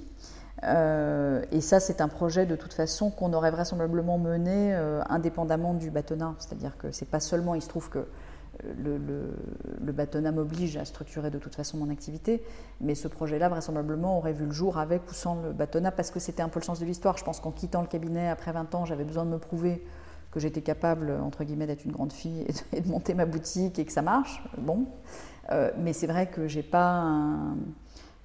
Euh, 0.65 1.43
et 1.51 1.61
ça, 1.61 1.79
c'est 1.79 2.01
un 2.01 2.07
projet 2.07 2.45
de 2.45 2.55
toute 2.55 2.73
façon 2.73 3.09
qu'on 3.09 3.33
aurait 3.33 3.51
vraisemblablement 3.51 4.17
mené 4.17 4.73
euh, 4.73 5.01
indépendamment 5.09 5.73
du 5.73 5.91
bâtonnat. 5.91 6.35
C'est-à-dire 6.39 6.77
que 6.77 6.91
c'est 6.91 7.09
pas 7.09 7.19
seulement, 7.19 7.55
il 7.55 7.61
se 7.61 7.69
trouve 7.69 7.89
que 7.89 7.99
euh, 7.99 8.73
le, 8.77 8.97
le, 9.83 9.91
bâtonnat 9.91 10.31
m'oblige 10.31 10.77
à 10.77 10.85
structurer 10.85 11.31
de 11.31 11.39
toute 11.39 11.55
façon 11.55 11.77
mon 11.77 11.89
activité, 11.89 12.43
mais 12.81 12.95
ce 12.95 13.07
projet-là, 13.07 13.49
vraisemblablement, 13.49 14.17
aurait 14.17 14.33
vu 14.33 14.45
le 14.45 14.51
jour 14.51 14.77
avec 14.77 15.09
ou 15.09 15.13
sans 15.13 15.41
le 15.41 15.51
bâtonnat 15.51 15.91
parce 15.91 16.11
que 16.11 16.19
c'était 16.19 16.43
un 16.43 16.49
peu 16.49 16.59
le 16.59 16.65
sens 16.65 16.79
de 16.79 16.85
l'histoire. 16.85 17.17
Je 17.17 17.23
pense 17.23 17.39
qu'en 17.39 17.51
quittant 17.51 17.81
le 17.81 17.87
cabinet 17.87 18.29
après 18.29 18.51
20 18.51 18.73
ans, 18.75 18.85
j'avais 18.85 19.03
besoin 19.05 19.25
de 19.25 19.29
me 19.31 19.39
prouver 19.39 19.85
que 20.31 20.39
j'étais 20.39 20.61
capable, 20.61 21.11
entre 21.11 21.43
guillemets, 21.43 21.67
d'être 21.67 21.85
une 21.85 21.91
grande 21.91 22.13
fille 22.13 22.45
et 22.73 22.81
de, 22.81 22.87
monter 22.87 23.13
ma 23.13 23.25
boutique 23.25 23.77
et 23.79 23.85
que 23.85 23.91
ça 23.91 24.01
marche. 24.01 24.43
Bon. 24.57 24.85
mais 25.77 25.93
c'est 25.93 26.07
vrai 26.07 26.27
que 26.27 26.47
j'ai 26.47 26.63
pas 26.63 27.05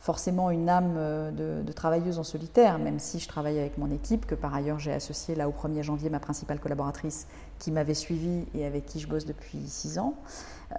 forcément 0.08 0.50
une 0.50 0.70
âme 0.70 0.94
euh, 0.96 1.62
de, 1.62 1.72
travailleuse 1.72 2.18
en 2.18 2.22
solitaire, 2.22 2.78
même 2.78 2.98
si 2.98 3.18
je 3.18 3.28
travaille 3.28 3.58
avec 3.58 3.76
mon 3.76 3.90
équipe, 3.90 4.24
que 4.24 4.34
par 4.34 4.54
ailleurs 4.54 4.78
j'ai 4.78 4.94
associé 4.94 5.34
là 5.34 5.50
au 5.50 5.52
1er 5.52 5.82
janvier 5.82 6.08
ma 6.08 6.18
principale 6.18 6.60
collaboratrice 6.60 7.26
qui 7.58 7.70
m'avait 7.70 7.92
suivie 7.92 8.46
et 8.54 8.64
avec 8.64 8.86
qui 8.86 9.00
je 9.00 9.06
bosse 9.06 9.26
depuis 9.26 9.58
six 9.66 9.98
ans. 9.98 10.14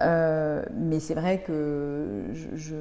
Euh, 0.02 0.64
mais 0.74 0.98
c'est 0.98 1.14
vrai 1.14 1.44
que 1.44 2.24
je, 2.32 2.74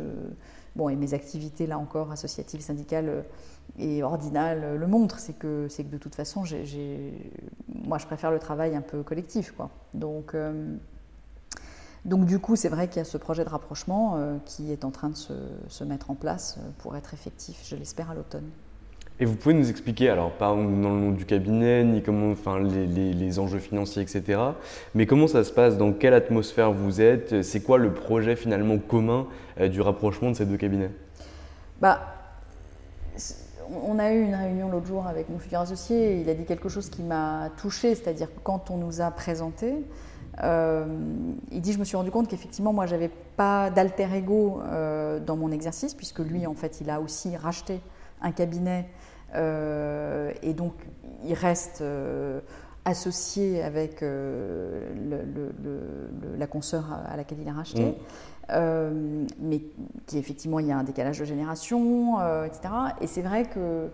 Bon, 0.75 0.89
et 0.89 0.95
mes 0.95 1.13
activités 1.13 1.67
là 1.67 1.77
encore, 1.77 2.11
associatives, 2.11 2.61
syndicales 2.61 3.25
et 3.77 4.01
ordinales 4.01 4.75
le 4.75 4.87
montrent, 4.87 5.19
c'est 5.19 5.37
que, 5.37 5.67
c'est 5.69 5.83
que 5.83 5.91
de 5.91 5.99
toute 5.99 6.15
façon, 6.15 6.45
moi 7.67 7.99
je 7.99 8.05
préfère 8.07 8.31
le 8.31 8.39
travail 8.39 8.75
un 8.75 8.81
peu 8.81 9.03
collectif. 9.03 9.51
Quoi. 9.51 9.69
Donc. 9.93 10.33
Euh, 10.33 10.77
donc 12.09 12.25
du 12.25 12.39
coup, 12.39 12.55
c'est 12.55 12.69
vrai 12.69 12.87
qu'il 12.87 12.97
y 12.97 13.01
a 13.01 13.05
ce 13.05 13.17
projet 13.17 13.45
de 13.45 13.49
rapprochement 13.49 14.15
euh, 14.17 14.35
qui 14.45 14.71
est 14.71 14.83
en 14.83 14.89
train 14.89 15.09
de 15.09 15.15
se, 15.15 15.83
mettre 15.83 16.09
en 16.09 16.15
place 16.15 16.57
euh, 16.57 16.69
pour 16.79 16.97
être 16.97 17.13
effectif, 17.13 17.61
je 17.63 17.75
l'espère, 17.75 18.09
à 18.09 18.15
l'automne. 18.15 18.49
Et 19.19 19.25
vous 19.25 19.35
pouvez 19.35 19.53
nous 19.53 19.69
expliquer, 19.69 20.09
alors 20.09 20.31
pas 20.31 20.47
dans 20.47 20.63
le 20.63 20.69
nom 20.69 21.11
du 21.11 21.25
cabinet, 21.25 21.83
ni 21.83 22.01
comment, 22.01 22.31
enfin, 22.31 22.59
les, 22.59 23.39
enjeux 23.39 23.59
financiers, 23.59 24.01
etc., 24.01 24.41
mais 24.95 25.05
comment 25.05 25.27
ça 25.27 25.43
se 25.43 25.51
passe, 25.51 25.77
dans 25.77 25.91
quelle 25.91 26.13
atmosphère 26.13 26.71
vous 26.71 26.99
êtes, 26.99 27.43
c'est 27.43 27.61
quoi 27.61 27.77
le 27.77 27.93
projet 27.93 28.35
finalement 28.35 28.79
commun 28.79 29.27
euh, 29.59 29.67
du 29.67 29.81
rapprochement 29.81 30.31
de 30.31 30.35
ces 30.35 30.45
deux 30.45 30.57
cabinets? 30.57 30.91
Bah, 31.79 31.99
on 33.83 33.99
a 33.99 34.11
eu 34.11 34.23
une 34.23 34.35
réunion 34.35 34.69
l'autre 34.69 34.87
jour 34.87 35.05
avec 35.05 35.29
mon 35.29 35.37
futur 35.37 35.59
associé 35.59 36.13
et 36.13 36.21
il 36.21 36.29
a 36.29 36.33
dit 36.33 36.45
quelque 36.45 36.69
chose 36.69 36.89
qui 36.89 37.03
m'a 37.03 37.51
touchée, 37.57 37.93
c'est-à-dire 37.93 38.29
quand 38.43 38.71
on 38.71 38.77
nous 38.77 38.99
a 38.99 39.11
présenté, 39.11 39.75
euh, 40.43 40.85
il 41.51 41.61
dit, 41.61 41.73
je 41.73 41.79
me 41.79 41.83
suis 41.83 41.97
rendu 41.97 42.11
compte 42.11 42.27
qu'effectivement, 42.27 42.73
moi, 42.73 42.85
j'avais 42.85 43.09
pas 43.09 43.69
d'alter 43.69 44.07
ego 44.13 44.61
euh, 44.63 45.19
dans 45.19 45.35
mon 45.35 45.51
exercice, 45.51 45.93
puisque 45.93 46.19
lui, 46.19 46.47
en 46.47 46.53
fait, 46.53 46.79
il 46.81 46.89
a 46.89 47.01
aussi 47.01 47.35
racheté 47.35 47.81
un 48.21 48.31
cabinet, 48.31 48.87
euh, 49.35 50.31
et 50.41 50.53
donc 50.53 50.73
il 51.23 51.33
reste 51.33 51.83
associé 52.85 53.61
avec 53.61 54.01
la 56.37 56.47
consoeur 56.47 56.85
à 57.07 57.15
laquelle 57.17 57.39
il 57.41 57.47
a 57.47 57.53
racheté. 57.53 57.95
Mm. 58.49 59.27
mais 59.39 59.61
qui 60.07 60.17
effectivement 60.17 60.57
il 60.59 60.65
y 60.65 60.71
a 60.71 60.77
un 60.77 60.83
décalage 60.83 61.19
de 61.19 61.25
génération, 61.25 62.17
etc. 62.45 62.73
Et 62.99 63.07
c'est 63.07 63.21
vrai 63.21 63.43
que 63.43 63.89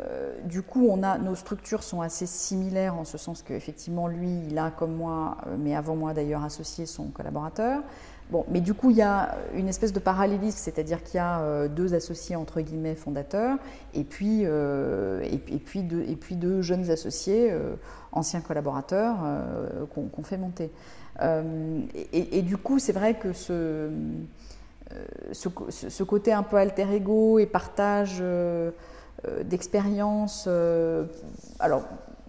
euh, 0.00 0.34
du 0.44 0.62
coup, 0.62 0.88
on 0.90 1.02
a, 1.02 1.18
nos 1.18 1.34
structures 1.34 1.82
sont 1.82 2.00
assez 2.00 2.26
similaires 2.26 2.96
en 2.96 3.04
ce 3.04 3.18
sens 3.18 3.42
qu'effectivement, 3.42 4.08
lui, 4.08 4.42
il 4.48 4.58
a 4.58 4.70
comme 4.70 4.94
moi, 4.94 5.38
euh, 5.46 5.56
mais 5.58 5.74
avant 5.74 5.96
moi 5.96 6.12
d'ailleurs, 6.12 6.44
associé 6.44 6.86
son 6.86 7.06
collaborateur. 7.06 7.82
Bon, 8.30 8.44
mais 8.48 8.60
du 8.60 8.74
coup, 8.74 8.90
il 8.90 8.96
y 8.96 9.02
a 9.02 9.36
une 9.54 9.68
espèce 9.68 9.92
de 9.92 10.00
parallélisme, 10.00 10.58
c'est-à-dire 10.58 11.02
qu'il 11.02 11.16
y 11.16 11.20
a 11.20 11.40
euh, 11.40 11.68
deux 11.68 11.94
associés 11.94 12.34
entre 12.34 12.60
guillemets 12.60 12.96
fondateurs, 12.96 13.56
et 13.94 14.02
puis, 14.02 14.42
et, 14.42 15.60
puis, 15.64 15.82
deux, 15.82 16.02
et 16.02 16.16
puis 16.16 16.34
deux 16.34 16.60
jeunes 16.60 16.90
associés, 16.90 17.54
anciens 18.12 18.40
collaborateurs, 18.40 19.16
qu'on 19.94 20.22
fait 20.24 20.38
monter. 20.38 20.72
Et, 22.12 22.42
du 22.42 22.56
coup, 22.56 22.80
c'est 22.80 22.92
vrai 22.92 23.14
que 23.14 23.32
ce, 23.32 23.90
ce, 25.32 25.48
ce, 25.70 26.02
côté 26.02 26.32
un 26.32 26.42
peu 26.42 26.56
alter 26.56 26.92
ego 26.92 27.38
et 27.38 27.46
partage 27.46 28.20
euh, 29.28 29.42
d'expérience. 29.42 30.44
Euh, 30.46 31.04
alors, 31.58 31.82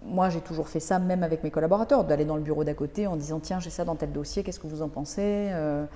moi, 0.04 0.30
j'ai 0.30 0.40
toujours 0.40 0.68
fait 0.68 0.80
ça, 0.80 0.98
même 0.98 1.22
avec 1.22 1.42
mes 1.42 1.50
collaborateurs, 1.50 2.04
d'aller 2.04 2.24
dans 2.24 2.36
le 2.36 2.42
bureau 2.42 2.64
d'à 2.64 2.74
côté 2.74 3.06
en 3.06 3.16
disant 3.16 3.40
tiens, 3.40 3.60
j'ai 3.60 3.70
ça 3.70 3.84
dans 3.84 3.96
tel 3.96 4.12
dossier, 4.12 4.42
qu'est-ce 4.42 4.60
que 4.60 4.66
vous 4.66 4.82
en 4.82 4.88
pensez 4.88 5.50
euh, 5.52 5.86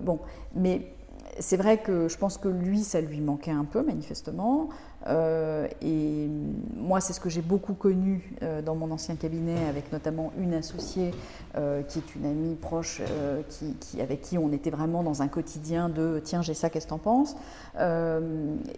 Bon, 0.00 0.20
mais 0.54 0.92
c'est 1.38 1.56
vrai 1.56 1.78
que 1.78 2.08
je 2.08 2.16
pense 2.16 2.38
que 2.38 2.48
lui, 2.48 2.80
ça 2.80 3.00
lui 3.00 3.20
manquait 3.20 3.50
un 3.50 3.64
peu, 3.64 3.82
manifestement. 3.82 4.68
Euh, 5.06 5.68
et 5.80 6.28
moi, 6.76 7.00
c'est 7.00 7.12
ce 7.12 7.20
que 7.20 7.28
j'ai 7.28 7.42
beaucoup 7.42 7.74
connu 7.74 8.32
euh, 8.42 8.62
dans 8.62 8.74
mon 8.74 8.90
ancien 8.90 9.14
cabinet, 9.16 9.68
avec 9.68 9.92
notamment 9.92 10.32
une 10.38 10.54
associée 10.54 11.12
euh, 11.56 11.82
qui 11.82 11.98
est 11.98 12.14
une 12.16 12.26
amie 12.26 12.54
proche, 12.56 13.00
qui, 13.48 14.00
avec 14.00 14.22
qui 14.22 14.38
on 14.38 14.52
était 14.52 14.70
vraiment 14.70 15.02
dans 15.02 15.22
un 15.22 15.28
quotidien 15.28 15.88
de 15.88 16.20
tiens, 16.22 16.42
j'ai 16.42 16.54
ça, 16.54 16.70
qu'est-ce 16.70 16.86
que 16.86 16.90
t'en 16.90 16.98
penses? 16.98 17.36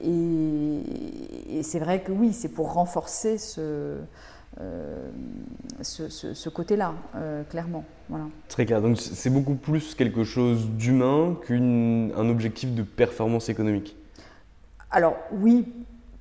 Et, 0.03 0.81
et 1.59 1.63
c'est 1.63 1.79
vrai 1.79 2.03
que 2.03 2.13
oui, 2.13 2.33
c'est 2.33 2.49
pour 2.49 2.73
renforcer 2.75 3.39
ce. 3.39 3.97
ce, 5.81 6.49
côté-là, 6.49 6.95
clairement. 7.49 7.85
Voilà. 8.09 8.27
Très 8.49 8.67
clair. 8.67 8.83
Donc 8.83 8.99
c'est 8.99 9.31
beaucoup 9.31 9.55
plus 9.55 9.95
quelque 9.95 10.25
chose 10.25 10.69
d'humain 10.69 11.37
qu'un 11.47 12.29
objectif 12.29 12.75
de 12.75 12.83
performance 12.83 13.49
économique? 13.49 13.97
Alors 14.91 15.17
oui, 15.33 15.65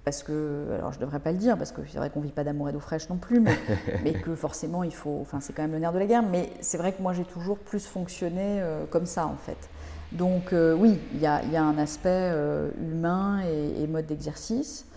parce 0.10 0.24
que, 0.24 0.66
alors 0.74 0.92
je 0.92 0.98
ne 0.98 1.06
devrais 1.06 1.20
pas 1.20 1.32
le 1.32 1.38
dire, 1.38 1.58
parce 1.58 1.72
que 1.72 1.82
c'est 1.88 1.98
vrai 1.98 2.10
qu'on 2.10 2.20
ne 2.20 2.26
vit 2.26 2.32
pas 2.32 2.44
d'amour 2.44 2.70
et 2.70 2.72
d'eau 2.72 2.80
fraîche 2.80 3.10
non 3.10 3.18
plus, 3.18 3.40
mais, 4.04 4.14
que 4.14 4.36
forcément 4.36 4.84
il 4.84 4.94
faut, 4.94 5.20
enfin 5.22 5.40
c'est 5.40 5.54
quand 5.54 5.62
même 5.62 5.72
le 5.72 5.80
nerf 5.80 5.94
de 5.94 6.00
la 6.00 6.06
guerre, 6.06 6.24
mais 6.24 6.52
c'est 6.62 6.78
vrai 6.78 6.94
que 6.94 7.02
moi 7.02 7.14
j'ai 7.14 7.26
toujours 7.26 7.60
plus 7.60 7.86
fonctionné 7.86 8.62
comme 8.90 9.06
ça 9.06 9.26
en 9.28 9.38
fait. 9.38 9.70
Donc 10.12 10.54
oui, 10.54 11.00
il 11.14 11.20
y, 11.20 11.28
a, 11.28 11.42
un 11.64 11.78
aspect 11.78 12.34
humain 12.82 13.42
et 13.42 13.86
mode 13.88 14.08
d'exercice. 14.08 14.90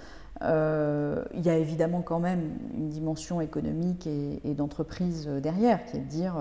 Euh, 0.45 1.23
il 1.35 1.43
y 1.43 1.51
a 1.51 1.57
évidemment 1.57 2.03
quand 2.03 2.19
même 2.19 2.51
une 2.75 2.89
dimension 2.89 3.41
économique 3.41 4.07
et, 4.07 4.55
d'entreprise 4.55 5.29
derrière, 5.29 5.85
qui 5.85 5.97
est 5.97 6.01
de 6.01 6.09
dire 6.09 6.35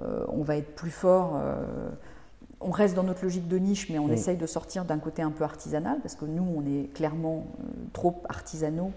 euh, 0.00 0.24
on 0.28 0.42
va 0.42 0.56
être 0.56 0.74
plus 0.74 0.90
fort. 0.90 1.40
Euh, 2.62 2.66
on 2.66 2.70
reste 2.70 2.94
dans 2.94 3.02
notre 3.02 3.22
logique 3.22 3.48
de 3.48 3.58
niche, 3.58 3.88
mais 3.90 3.98
on 3.98 4.08
essaye 4.08 4.36
de 4.36 4.46
sortir 4.46 4.84
d'un 4.84 4.98
côté 4.98 5.22
un 5.22 5.30
peu 5.30 5.44
artisanal, 5.44 5.98
parce 6.00 6.14
que 6.14 6.24
nous, 6.24 6.46
on 6.56 6.64
est 6.66 6.92
clairement 6.92 7.46
trop 7.92 8.22
artisanaux 8.28 8.92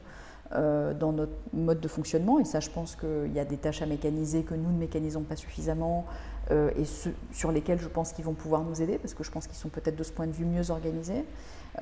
dans 0.51 1.11
notre 1.11 1.34
mode 1.53 1.82
de 1.82 1.88
fonctionnement. 1.88 2.39
Et 2.39 2.45
ça, 2.45 2.59
je 2.59 2.70
pense 2.70 2.95
qu'il 2.95 3.34
y 3.34 3.39
a 3.39 3.45
des 3.45 3.57
tâches 3.57 3.82
à 3.82 3.86
mécaniser 3.86 4.43
que 4.43 4.53
nous 4.53 4.72
ne 4.72 4.78
mécanisons 4.78 5.24
pas 5.24 5.36
suffisamment 5.36 6.05
et 6.51 6.86
sur 7.32 7.51
lesquelles 7.51 7.80
je 7.82 7.89
pense 7.89 8.13
qu'ils 8.13 8.24
vont 8.24 8.34
pouvoir 8.34 8.63
nous 8.63 8.82
aider, 8.82 8.97
parce 8.97 9.13
que 9.13 9.24
je 9.24 9.32
pense 9.32 9.47
qu'ils 9.47 9.57
sont 9.57 9.70
peut-être 9.70 9.97
de 9.97 10.03
ce 10.03 10.13
point 10.13 10.28
de 10.28 10.32
vue 10.32 10.45
mieux 10.45 10.70
organisés. 10.72 11.26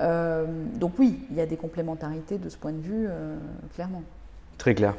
Euh, 0.00 0.46
donc 0.74 0.98
oui, 0.98 1.20
il 1.30 1.36
y 1.36 1.40
a 1.40 1.46
des 1.46 1.56
complémentarités 1.56 2.38
de 2.38 2.48
ce 2.48 2.56
point 2.56 2.72
de 2.72 2.80
vue, 2.80 3.06
euh, 3.08 3.36
clairement. 3.74 4.02
Très 4.58 4.74
clair. 4.74 4.94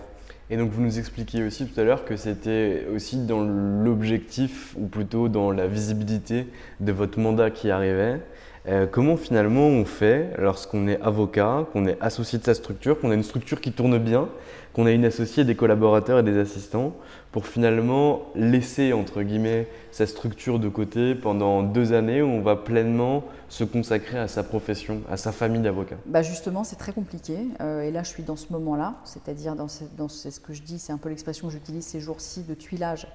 Et 0.52 0.58
donc 0.58 0.70
vous 0.70 0.82
nous 0.82 1.00
expliquiez 1.00 1.44
aussi 1.44 1.66
tout 1.66 1.80
à 1.80 1.84
l'heure 1.84 2.06
que 2.06 2.16
c'était 2.16 2.86
aussi 2.94 3.26
dans 3.26 3.42
l'objectif, 3.42 4.76
ou 4.78 4.86
plutôt 4.86 5.28
dans 5.28 5.50
la 5.50 5.66
visibilité 5.66 6.46
de 6.80 6.92
votre 6.92 7.20
mandat 7.20 7.50
qui 7.50 7.72
arrivait. 7.72 8.22
Euh, 8.68 8.86
comment 8.86 9.18
finalement 9.18 9.68
on 9.68 9.86
fait 9.86 10.30
lorsqu'on 10.38 10.88
est 10.88 11.02
avocat, 11.02 11.66
qu'on 11.72 11.86
est 11.88 11.98
associé 12.00 12.38
de 12.38 12.44
sa 12.44 12.54
structure, 12.54 13.00
qu'on 13.00 13.10
a 13.10 13.16
une 13.16 13.24
structure 13.24 13.60
qui 13.60 13.72
tourne 13.72 13.98
bien, 13.98 14.30
qu'on 14.74 14.86
a 14.86 14.92
une 14.92 15.06
associée, 15.06 15.46
des 15.46 15.56
collaborateurs 15.56 16.20
et 16.20 16.24
des 16.24 16.38
assistants, 16.38 16.96
pour 17.32 17.48
finalement 17.48 18.32
laisser 18.36 18.94
entre 18.94 19.24
guillemets 19.24 19.68
sa 19.92 20.06
structure 20.06 20.60
de 20.60 20.70
côté 20.70 21.16
pendant 21.16 21.64
deux 21.64 21.94
années 21.94 22.22
où 22.22 22.28
on 22.28 22.42
va 22.42 22.56
pleinement 22.56 23.24
se 23.56 23.64
consacrer 23.64 24.20
à 24.20 24.28
sa 24.28 24.44
profession, 24.44 25.02
à 25.10 25.16
sa 25.16 25.32
famille 25.32 25.62
d'avocats 25.62 25.96
bah 26.08 26.22
Justement, 26.22 26.66
c'est 26.66 26.76
très 26.76 26.92
compliqué. 26.92 27.38
Euh, 27.62 27.84
et 27.84 27.92
là, 27.92 28.04
je 28.04 28.10
suis 28.10 28.24
dans 28.24 28.36
ce 28.36 28.52
moment-là, 28.52 28.96
c'est-à-dire 29.06 29.56
dans, 29.56 29.68
dans 29.96 30.10
ce 30.10 30.40
que 30.42 30.54
je 30.54 30.62
dis, 30.62 30.78
c'est 30.78 30.92
un 30.92 30.98
peu 30.98 31.08
l'expression 31.08 31.48
que 31.48 31.54
j'utilise 31.54 31.86
ces 31.86 32.02
jours-ci 32.02 32.44
de 32.44 32.54
tuilage. 32.54 33.08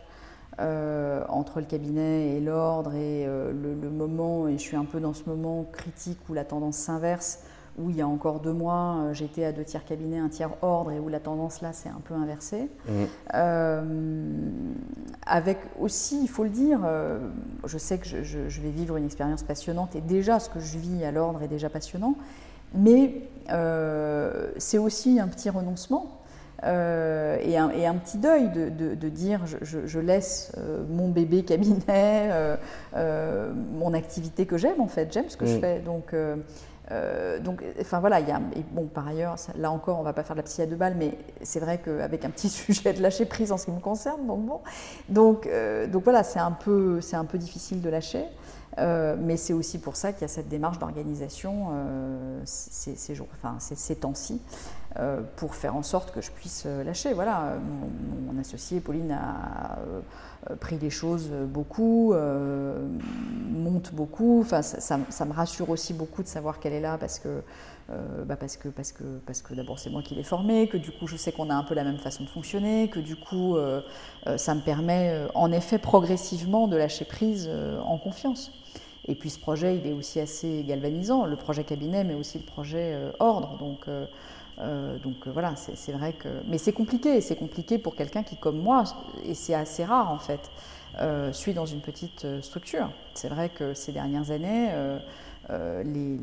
Euh, 0.58 1.24
entre 1.28 1.60
le 1.60 1.66
cabinet 1.66 2.36
et 2.36 2.40
l'ordre 2.40 2.92
et 2.94 3.24
euh, 3.26 3.52
le, 3.52 3.88
moment, 3.88 4.48
et 4.48 4.54
je 4.54 4.62
suis 4.62 4.76
un 4.76 4.84
peu 4.84 4.98
dans 4.98 5.14
ce 5.14 5.22
moment 5.26 5.64
critique 5.72 6.18
où 6.28 6.34
la 6.34 6.44
tendance 6.44 6.76
s'inverse, 6.76 7.40
où 7.80 7.90
il 7.90 7.96
y 7.96 8.00
a 8.00 8.06
encore 8.06 8.40
deux 8.40 8.52
mois, 8.52 8.96
euh, 8.98 9.14
j'étais 9.14 9.44
à 9.44 9.52
deux 9.52 9.64
tiers 9.64 9.84
cabinet, 9.84 10.18
un 10.18 10.28
tiers 10.28 10.50
ordre, 10.62 10.92
et 10.92 11.00
où 11.00 11.08
la 11.08 11.20
tendance 11.20 11.60
là 11.62 11.72
s'est 11.72 11.88
un 11.88 12.00
peu 12.04 12.14
inversée. 12.14 12.68
Mmh. 12.88 13.40
avec 15.26 15.58
aussi, 15.78 16.20
il 16.22 16.28
faut 16.28 16.44
le 16.44 16.50
dire, 16.50 16.80
je 17.64 17.78
sais 17.78 17.98
que 17.98 18.06
je, 18.06 18.22
je, 18.22 18.60
vais 18.60 18.70
vivre 18.70 18.96
une 18.96 19.04
expérience 19.04 19.42
passionnante, 19.42 19.96
et 19.96 20.00
déjà 20.00 20.38
ce 20.40 20.48
que 20.50 20.60
je 20.60 20.78
vis 20.78 21.04
à 21.04 21.12
l'ordre 21.12 21.42
est 21.42 21.48
déjà 21.48 21.68
passionnant, 21.70 22.14
mais 22.74 23.22
c'est 24.58 24.78
aussi 24.78 25.20
un 25.20 25.28
petit 25.28 25.50
renoncement 25.50 26.20
euh, 26.64 27.38
et, 27.42 27.56
un, 27.56 27.70
et, 27.70 27.86
un, 27.86 27.94
petit 27.94 28.18
deuil 28.18 28.50
de, 28.50 28.68
de, 28.94 29.08
dire 29.08 29.40
je, 29.46 29.86
je, 29.86 29.98
laisse 29.98 30.52
euh, 30.58 30.82
mon 30.90 31.08
bébé 31.08 31.42
cabinet, 31.42 32.30
euh, 32.94 33.52
mon 33.72 33.94
activité 33.94 34.44
que 34.44 34.58
j'aime 34.58 34.80
en 34.80 34.88
fait, 34.88 35.10
j'aime 35.12 35.28
ce 35.28 35.36
que 35.36 35.46
je 35.46 35.56
mm. 35.56 35.60
fais. 35.60 35.78
Donc, 35.78 36.14
donc 37.40 37.62
enfin 37.80 38.00
voilà, 38.00 38.20
il 38.20 38.28
y 38.28 38.32
a, 38.32 38.40
bon 38.72 38.86
par 38.86 39.06
ailleurs, 39.06 39.36
là 39.56 39.70
encore 39.70 39.98
on 39.98 40.02
va 40.02 40.12
pas 40.12 40.24
faire 40.24 40.34
de 40.34 40.40
la 40.40 40.44
psy 40.44 40.62
à 40.62 40.66
deux 40.66 40.76
balles, 40.76 40.96
mais 40.96 41.16
c'est 41.42 41.60
vrai 41.60 41.78
qu'avec 41.78 42.24
un 42.24 42.30
petit 42.30 42.48
sujet 42.50 42.92
de 42.92 43.02
lâcher 43.02 43.26
prise 43.26 43.52
en 43.52 43.58
ce 43.58 43.66
qui 43.66 43.70
me 43.70 43.80
concerne, 43.80 44.26
donc 44.26 44.44
bon, 44.44 44.60
donc, 45.08 45.48
donc 45.90 46.04
voilà, 46.04 46.22
c'est 46.22 46.40
un, 46.40 46.52
peu, 46.52 47.00
un 47.12 47.24
peu 47.24 47.38
difficile 47.38 47.80
de 47.80 47.88
lâcher. 47.88 48.24
mais 48.76 49.36
c'est 49.36 49.52
aussi 49.52 49.78
pour 49.78 49.96
ça 49.96 50.12
qu'il 50.12 50.22
y 50.22 50.24
a 50.24 50.28
cette 50.28 50.48
démarche 50.48 50.78
d'organisation 50.78 51.68
ces, 52.44 53.96
temps-ci. 53.96 54.40
Euh, 54.98 55.20
pour 55.36 55.54
faire 55.54 55.76
en 55.76 55.84
sorte 55.84 56.10
que 56.10 56.20
je 56.20 56.32
puisse 56.32 56.64
euh, 56.66 56.82
lâcher. 56.82 57.12
Voilà, 57.12 57.58
mon, 58.26 58.40
associé 58.40 58.80
Pauline 58.80 59.12
a 59.12 59.78
euh, 59.78 60.56
pris 60.56 60.78
les 60.78 60.90
choses 60.90 61.30
beaucoup, 61.46 62.12
Enfin, 64.40 64.62
ça, 64.62 64.96
me 64.96 65.32
rassure 65.32 65.70
aussi 65.70 65.94
beaucoup 65.94 66.22
de 66.22 66.28
savoir 66.28 66.60
qu'elle 66.60 66.72
est 66.72 66.80
là 66.80 66.98
parce 66.98 67.18
que, 67.18 67.42
bah 68.24 68.36
parce 68.36 68.56
que, 68.56 68.68
parce 68.68 68.92
que, 68.92 69.02
parce 69.26 69.42
que 69.42 69.52
d'abord 69.54 69.78
c'est 69.78 69.90
moi 69.90 70.02
qui 70.02 70.14
l'ai 70.14 70.22
formée, 70.22 70.68
que 70.68 70.76
du 70.76 70.92
coup 70.92 71.06
je 71.08 71.16
sais 71.16 71.32
qu'on 71.32 71.50
a 71.50 71.54
un 71.54 71.64
peu 71.64 71.74
la 71.74 71.82
même 71.82 71.98
façon 71.98 72.22
de 72.22 72.28
fonctionner, 72.28 72.88
que 72.88 73.00
du 73.00 73.16
coup 73.16 73.56
ça 74.36 74.54
me 74.54 74.60
permet 74.60 75.26
en 75.34 75.50
effet 75.50 75.78
progressivement 75.78 76.68
de 76.68 76.76
lâcher 76.76 77.04
prise 77.04 77.50
en 77.84 77.98
confiance. 77.98 78.52
Et 79.06 79.16
puis 79.16 79.30
ce 79.30 79.40
projet, 79.40 79.76
il 79.76 79.86
est 79.86 79.92
aussi 79.92 80.20
assez 80.20 80.62
galvanisant, 80.68 81.26
le 81.26 81.34
projet 81.34 81.64
cabinet, 81.64 82.04
mais 82.04 82.14
aussi 82.14 82.38
le 82.38 82.44
projet 82.44 82.96
ordre. 83.18 83.58
Donc 83.58 83.88
euh, 84.60 84.98
donc 84.98 85.26
euh, 85.26 85.30
voilà, 85.32 85.54
c'est 85.56 85.92
vrai 85.92 86.12
que. 86.12 86.28
Mais 86.46 86.58
c'est 86.58 86.72
compliqué, 86.72 87.20
c'est 87.20 87.36
compliqué 87.36 87.78
pour 87.78 87.94
quelqu'un 87.94 88.22
qui, 88.22 88.36
comme 88.36 88.58
moi, 88.58 88.84
et 89.24 89.34
c'est 89.34 89.54
assez 89.54 89.84
rare 89.84 90.10
en 90.10 90.18
fait, 90.18 90.50
euh, 90.98 91.32
suit 91.32 91.54
dans 91.54 91.66
une 91.66 91.80
petite 91.80 92.26
structure. 92.42 92.92
C'est 93.14 93.28
vrai 93.28 93.48
que 93.50 93.74
ces 93.74 93.92
dernières 93.92 94.30
années, 94.30 94.70
les, 95.48 96.16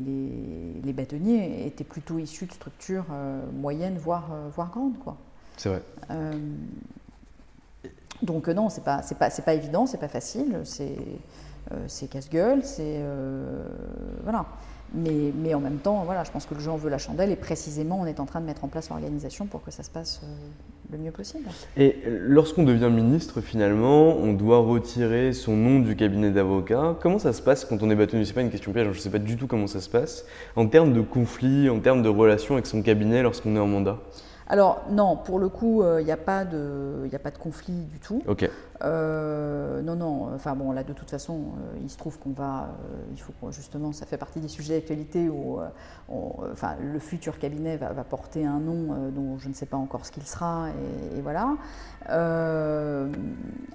les, 0.84 0.92
bâtonniers 0.92 1.66
étaient 1.66 1.84
plutôt 1.84 2.18
issus 2.18 2.46
de 2.46 2.52
structures 2.52 3.06
moyennes, 3.52 3.98
voire, 3.98 4.28
voire 4.54 4.70
grandes. 4.70 4.94
C'est 5.56 5.68
vrai. 5.68 5.82
donc 8.22 8.48
non, 8.48 8.68
c'est 8.68 8.84
pas, 8.84 9.02
pas, 9.18 9.30
pas 9.30 9.54
évident, 9.54 9.86
c'est 9.86 9.98
pas 9.98 10.08
facile, 10.08 10.62
c'est 10.64 12.08
casse-gueule, 12.08 12.64
c'est. 12.64 13.02
voilà. 14.22 14.46
Mais, 14.94 15.54
en 15.54 15.60
même 15.60 15.78
temps, 15.78 16.02
voilà, 16.04 16.24
je 16.24 16.30
pense 16.30 16.46
que 16.46 16.54
le 16.54 16.60
jeu 16.60 16.70
en 16.70 16.76
veut 16.76 16.88
la 16.90 16.98
chandelle 16.98 17.30
et 17.30 17.36
précisément, 17.36 18.00
on 18.00 18.06
est 18.06 18.20
en 18.20 18.26
train 18.26 18.40
de 18.40 18.46
mettre 18.46 18.64
en 18.64 18.68
place 18.68 18.88
l'organisation 18.88 19.46
pour 19.46 19.62
que 19.62 19.70
ça 19.70 19.82
se 19.82 19.90
passe 19.90 20.20
euh, 20.24 20.26
le 20.92 20.98
mieux 20.98 21.10
possible. 21.10 21.44
Et 21.76 21.96
lorsqu'on 22.06 22.62
devient 22.62 22.90
ministre, 22.90 23.40
finalement, 23.40 24.16
on 24.16 24.32
doit 24.32 24.58
retirer 24.58 25.32
son 25.32 25.56
nom 25.56 25.80
du 25.80 25.94
cabinet 25.94 26.30
d'avocat. 26.30 26.96
Comment 27.00 27.18
ça 27.18 27.32
se 27.32 27.42
passe 27.42 27.64
quand 27.64 27.82
on 27.82 27.90
est 27.90 27.94
bâtonnier 27.94 28.24
C'est 28.24 28.32
pas 28.32 28.40
une 28.40 28.50
question 28.50 28.72
piège, 28.72 28.86
je 28.92 28.96
ne 28.96 29.02
sais 29.02 29.10
pas 29.10 29.18
du 29.18 29.36
tout 29.36 29.46
comment 29.46 29.66
ça 29.66 29.80
se 29.80 29.90
passe. 29.90 30.24
En 30.56 30.66
termes 30.66 30.94
de 30.94 31.02
conflit, 31.02 31.68
en 31.68 31.80
termes 31.80 32.02
de 32.02 32.08
relation 32.08 32.54
avec 32.54 32.66
son 32.66 32.80
cabinet 32.82 33.22
lorsqu'on 33.22 33.56
est 33.56 33.60
en 33.60 33.66
mandat? 33.66 33.98
Alors 34.48 34.84
non, 34.90 35.16
pour 35.16 35.38
le 35.38 35.50
coup, 35.50 35.82
il 35.82 35.86
euh, 35.86 36.02
n'y 36.02 36.10
a, 36.10 36.16
pas 36.16 36.46
de, 36.46 37.06
a 37.12 37.18
pas 37.18 37.30
de 37.30 37.36
conflit 37.36 37.84
du 37.84 38.00
tout. 38.00 38.22
Ok. 38.26 38.48
Euh, 38.82 39.82
non, 39.82 39.96
non, 39.96 40.30
enfin 40.34 40.54
bon, 40.54 40.72
là 40.72 40.84
de 40.84 40.92
toute 40.94 41.10
façon, 41.10 41.34
euh, 41.34 41.78
il 41.82 41.90
se 41.90 41.98
trouve 41.98 42.18
qu'on 42.18 42.30
va, 42.30 42.70
il 43.12 43.20
faut 43.20 43.32
justement, 43.50 43.92
ça 43.92 44.06
fait 44.06 44.16
partie 44.16 44.40
des 44.40 44.48
sujets 44.48 44.78
d'actualité 44.78 45.28
où 45.28 45.58
enfin, 46.08 46.76
le 46.80 46.98
futur 46.98 47.38
cabinet 47.38 47.76
va, 47.76 47.92
porter 48.04 48.46
un 48.46 48.60
nom 48.60 49.10
dont 49.10 49.36
je 49.38 49.48
ne 49.48 49.54
sais 49.54 49.66
pas 49.66 49.76
encore 49.76 50.06
ce 50.06 50.12
qu'il 50.12 50.22
sera, 50.22 50.68
et, 51.16 51.20
voilà. 51.20 51.56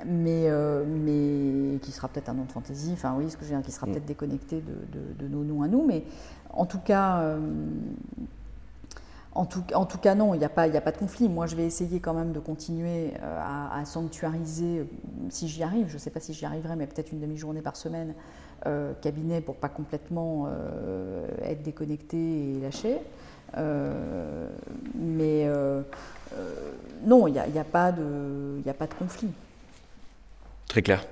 mais, 0.06 0.50
mais 0.86 1.80
qui 1.80 1.92
sera 1.92 2.08
peut-être 2.08 2.30
un 2.30 2.34
nom 2.34 2.46
de 2.46 2.52
fantaisie, 2.52 2.94
enfin 2.94 3.14
oui, 3.18 3.30
ce 3.30 3.38
que 3.38 3.44
je 3.44 3.50
veux 3.50 3.58
dire, 3.58 3.66
qui 3.66 3.72
sera 3.72 3.86
mm. 3.86 3.92
peut-être 3.92 4.06
déconnecté 4.06 4.62
de, 4.62 5.00
de, 5.20 5.28
nos 5.28 5.44
noms 5.44 5.62
à 5.62 5.68
nous, 5.68 5.86
mais 5.86 6.06
en 6.50 6.66
tout 6.66 6.80
cas 6.80 7.36
en 9.36 9.46
tout, 9.46 9.98
cas, 9.98 10.14
non, 10.14 10.36
il 10.36 10.40
n'y 10.40 10.46
a, 10.46 10.50
pas, 10.50 10.68
de 10.70 10.98
conflit. 10.98 11.28
Moi, 11.28 11.48
je 11.48 11.56
vais 11.56 11.66
essayer 11.66 12.00
quand 12.00 12.14
même 12.14 12.34
de 12.34 12.40
continuer 12.40 13.14
euh, 13.22 13.40
à, 13.72 13.84
sanctuariser, 13.86 14.80
euh, 14.80 14.86
si 15.30 15.48
j'y 15.48 15.64
arrive, 15.64 15.88
je 15.90 15.96
ne 15.96 16.00
sais 16.00 16.12
pas 16.12 16.20
si 16.20 16.34
j'y 16.34 16.46
arriverai, 16.46 16.76
mais 16.76 16.86
peut-être 16.86 17.12
une 17.12 17.20
demi-journée 17.20 17.62
par 17.62 17.76
semaine, 17.76 18.14
euh, 18.68 18.94
cabinet 19.02 19.42
pour 19.42 19.56
pas 19.56 19.70
complètement 19.70 20.48
être 21.42 21.64
déconnecté 21.64 22.18
et 22.18 22.60
lâché. 22.62 23.00
mais 24.96 25.50
non, 27.06 27.28
il 27.28 27.34
n'y 27.34 27.60
a 27.60 27.64
pas 27.64 27.92
de 27.92 28.94
conflit. 29.00 29.32
Très 30.68 30.82
clair. 30.82 31.06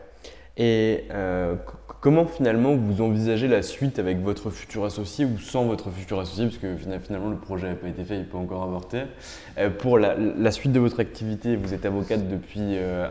Et 0.64 1.06
Comment 2.02 2.26
finalement 2.26 2.76
vous 2.76 3.04
envisagez 3.04 3.48
la 3.48 3.62
suite 3.62 4.00
avec 4.00 4.24
votre 4.24 4.50
futur 4.50 4.86
associé 4.86 5.24
ou 5.24 5.38
sans 5.38 5.66
votre 5.66 5.92
futur 5.92 6.20
associé, 6.20 6.48
puisque 6.48 6.66
finalement 7.04 7.30
le 7.30 7.38
projet 7.38 7.70
n'a 7.70 7.76
pas 7.76 7.90
été 7.90 8.04
fait, 8.04 8.18
il 8.18 8.26
peut 8.26 8.40
encore 8.40 8.64
avorter. 8.64 9.04
Euh, 9.60 9.70
pour 9.70 10.00
la, 10.00 10.52
suite 10.52 10.72
de 10.72 10.80
votre 10.80 11.00
activité, 11.00 11.56
vous 11.56 11.76
êtes 11.76 11.86
avocate 11.86 12.28
depuis 12.28 12.60
euh, 12.60 13.08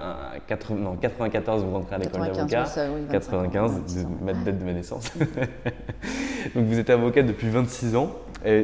94, 0.49 1.63
vous 1.63 1.71
rentrez 1.71 1.95
à 1.95 1.99
l'école 1.99 2.33
d'avocat. 2.33 2.65
95, 3.13 4.09
ma 4.21 4.33
date 4.33 4.59
de 4.59 4.65
ma 4.65 4.73
naissance. 4.73 5.13
Donc 6.57 6.65
vous 6.65 6.79
êtes 6.81 6.91
avocate 6.91 7.27
depuis 7.27 7.49
26 7.49 7.95
ans. 7.95 8.11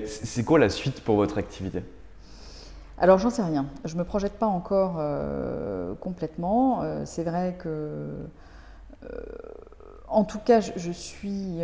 C'est 0.07 0.45
quoi 0.45 0.59
la 0.59 0.71
suite 0.71 1.05
pour 1.05 1.15
votre 1.15 1.39
activité? 1.39 1.85
Alors 2.99 3.21
j'en 3.21 3.31
sais 3.31 3.43
rien. 3.43 3.67
Je 3.85 3.95
ne 3.95 4.01
me 4.01 4.05
projette 4.05 4.41
pas 4.41 4.47
encore 4.47 5.01
complètement. 6.01 6.83
c'est 7.05 7.23
vrai 7.23 7.55
que, 7.57 8.09
en 10.09 10.25
tout 10.25 10.39
cas, 10.39 10.61
je, 10.61 10.91
suis 10.91 11.59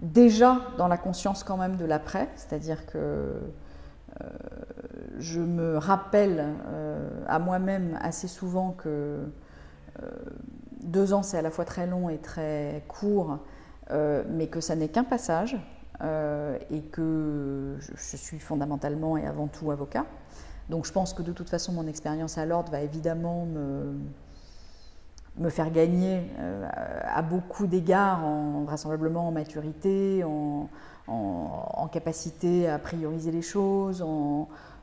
déjà 0.00 0.60
dans 0.78 0.88
la 0.88 0.96
conscience 0.96 1.44
quand 1.44 1.56
même 1.56 1.76
de 1.76 1.84
l'après, 1.84 2.28
c'est-à-dire 2.36 2.86
que 2.86 3.34
je 5.18 5.40
me 5.40 5.78
rappelle 5.78 6.46
à 7.26 7.38
moi-même 7.38 7.98
assez 8.00 8.28
souvent 8.28 8.72
que 8.72 9.26
deux 10.82 11.12
ans, 11.12 11.22
c'est 11.22 11.38
à 11.38 11.42
la 11.42 11.50
fois 11.50 11.64
très 11.64 11.86
long 11.86 12.08
et 12.08 12.18
très 12.18 12.84
court, 12.88 13.38
euh, 13.90 14.24
mais 14.28 14.48
que 14.48 14.60
ça 14.60 14.76
n'est 14.76 14.88
qu'un 14.88 15.04
passage 15.04 15.56
euh, 16.02 16.58
et 16.70 16.82
que 16.82 17.76
je, 17.78 18.16
suis 18.16 18.38
fondamentalement 18.38 19.16
et 19.16 19.26
avant 19.26 19.46
tout 19.46 19.70
avocat. 19.70 20.06
Donc 20.68 20.86
je 20.86 20.92
pense 20.92 21.14
que 21.14 21.22
de 21.22 21.32
toute 21.32 21.50
façon, 21.50 21.72
mon 21.72 21.86
expérience 21.86 22.38
à 22.38 22.46
l'ordre 22.46 22.70
va 22.70 22.80
évidemment 22.80 23.46
me, 23.46 23.94
me 25.38 25.48
faire 25.48 25.70
gagner 25.70 26.22
euh, 26.38 26.68
à 27.02 27.22
beaucoup 27.22 27.66
d'égards, 27.66 28.24
en, 28.24 28.64
vraisemblablement 28.64 29.28
en 29.28 29.32
maturité, 29.32 30.24
en, 30.24 30.68
en, 31.06 31.88
capacité 31.88 32.68
à 32.68 32.78
prioriser 32.78 33.30
les 33.30 33.42
choses, 33.42 34.04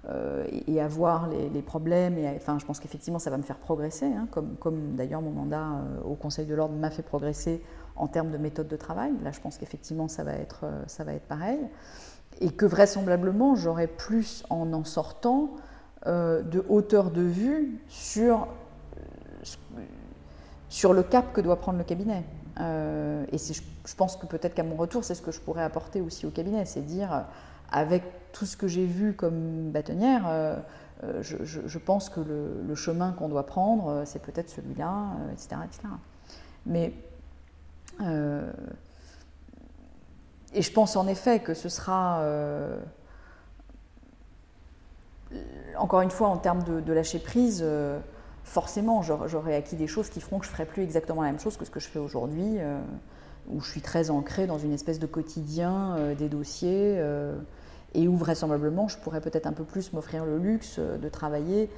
euh, 0.10 0.46
et, 0.68 0.82
à 0.82 0.88
voir 0.88 1.30
les, 1.30 1.62
problèmes. 1.62 2.18
Et 2.18 2.28
enfin, 2.36 2.58
je 2.60 2.66
pense 2.66 2.80
qu'effectivement, 2.80 3.20
ça 3.20 3.30
va 3.30 3.38
me 3.38 3.44
faire 3.44 3.58
progresser, 3.58 4.06
hein, 4.06 4.28
comme, 4.32 4.56
comme 4.60 4.96
d'ailleurs 4.96 5.22
mon 5.22 5.32
mandat 5.32 5.62
euh, 5.62 6.02
au 6.04 6.16
Conseil 6.16 6.46
de 6.46 6.56
l'ordre 6.56 6.76
m'a 6.76 6.90
fait 6.90 7.04
progresser 7.04 7.64
en 7.96 8.08
termes 8.08 8.32
de 8.32 8.38
méthode 8.38 8.68
de 8.68 8.76
travail. 8.76 9.12
Là, 9.24 9.32
je 9.32 9.40
pense 9.40 9.58
qu'effectivement, 9.58 10.08
ça, 10.08 10.24
va 10.24 10.34
être, 10.34 10.66
ça 10.88 11.04
va 11.04 11.14
être 11.14 11.28
pareil. 11.28 11.60
Et 12.42 12.50
que 12.50 12.66
vraisemblablement, 12.66 13.56
j'aurai 13.56 13.88
plus 13.88 14.44
en 14.50 14.72
en 14.74 14.84
sortant 14.84 15.52
de 16.06 16.64
hauteur 16.70 17.12
de 17.12 17.22
vue 17.22 17.82
sur, 17.90 18.48
sur 20.70 20.94
le 20.94 21.04
cap 21.04 21.34
que 21.34 21.42
doit 21.42 21.58
prendre 21.58 21.78
le 21.78 21.84
cabinet. 21.84 22.24
et 22.60 23.38
je, 23.38 23.62
je 23.86 23.96
pense 23.96 24.16
que 24.16 24.26
peut-être 24.26 24.54
qu'à 24.54 24.64
mon 24.64 24.76
retour, 24.76 25.04
c'est 25.04 25.16
ce 25.16 25.22
que 25.22 25.32
je 25.32 25.40
pourrais 25.40 25.64
apporter 25.64 26.02
aussi 26.02 26.26
au 26.26 26.30
cabinet, 26.30 26.66
c'est 26.66 26.82
dire 26.82 27.26
avec 27.72 28.04
tout 28.32 28.46
ce 28.46 28.58
que 28.58 28.68
j'ai 28.68 28.86
vu 28.86 29.14
comme 29.14 29.72
bâtonnière, 29.72 30.24
euh, 30.28 30.58
euh, 31.04 31.24
je, 31.24 31.78
pense 31.78 32.10
que 32.10 32.20
le, 32.20 32.76
chemin 32.76 33.12
qu'on 33.14 33.30
doit 33.30 33.46
prendre, 33.46 33.88
euh, 33.88 34.04
c'est 34.06 34.22
peut-être 34.22 34.50
celui-là, 34.50 35.14
etc., 35.32 35.62
etc. 35.66 35.88
Mais 36.66 36.94
et 40.54 40.62
je 40.62 40.72
pense 40.72 40.96
en 40.96 41.06
effet 41.08 41.40
que 41.40 41.54
ce 41.54 41.68
sera, 41.68 42.24
encore 45.78 46.02
une 46.02 46.12
fois, 46.12 46.30
en 46.30 46.38
termes 46.38 46.64
de, 46.64 46.94
lâcher 46.94 47.20
prise, 47.20 47.66
forcément, 48.50 49.02
j'aurai 49.02 49.56
acquis 49.56 49.76
des 49.76 49.88
choses 49.88 50.10
qui 50.10 50.20
feront 50.22 50.40
que 50.40 50.46
je 50.46 50.52
ne 50.52 50.54
ferai 50.54 50.66
plus 50.66 50.84
exactement 50.84 51.22
la 51.22 51.32
même 51.32 51.40
chose 51.40 51.56
que 51.58 51.66
ce 51.66 51.72
que 51.72 51.80
je 51.80 51.88
fais 51.88 52.00
aujourd'hui, 52.00 52.58
où 53.50 53.62
je 53.62 53.70
suis 53.70 53.82
très 53.82 54.10
ancrée 54.10 54.48
dans 54.48 54.58
une 54.58 54.74
espèce 54.74 55.00
de 55.00 55.06
quotidien 55.06 56.14
des 56.18 56.30
dossiers 56.30 57.00
et 57.94 58.08
où 58.08 58.16
vraisemblablement 58.16 58.88
je 58.88 58.98
pourrais 58.98 59.22
peut-être 59.22 59.48
un 59.48 59.54
peu 59.54 59.64
plus 59.64 59.94
m'offrir 59.94 60.26
le 60.26 60.38
luxe 60.38 60.76
euh, 60.80 60.98
de 60.98 61.10
travailler 61.10 61.70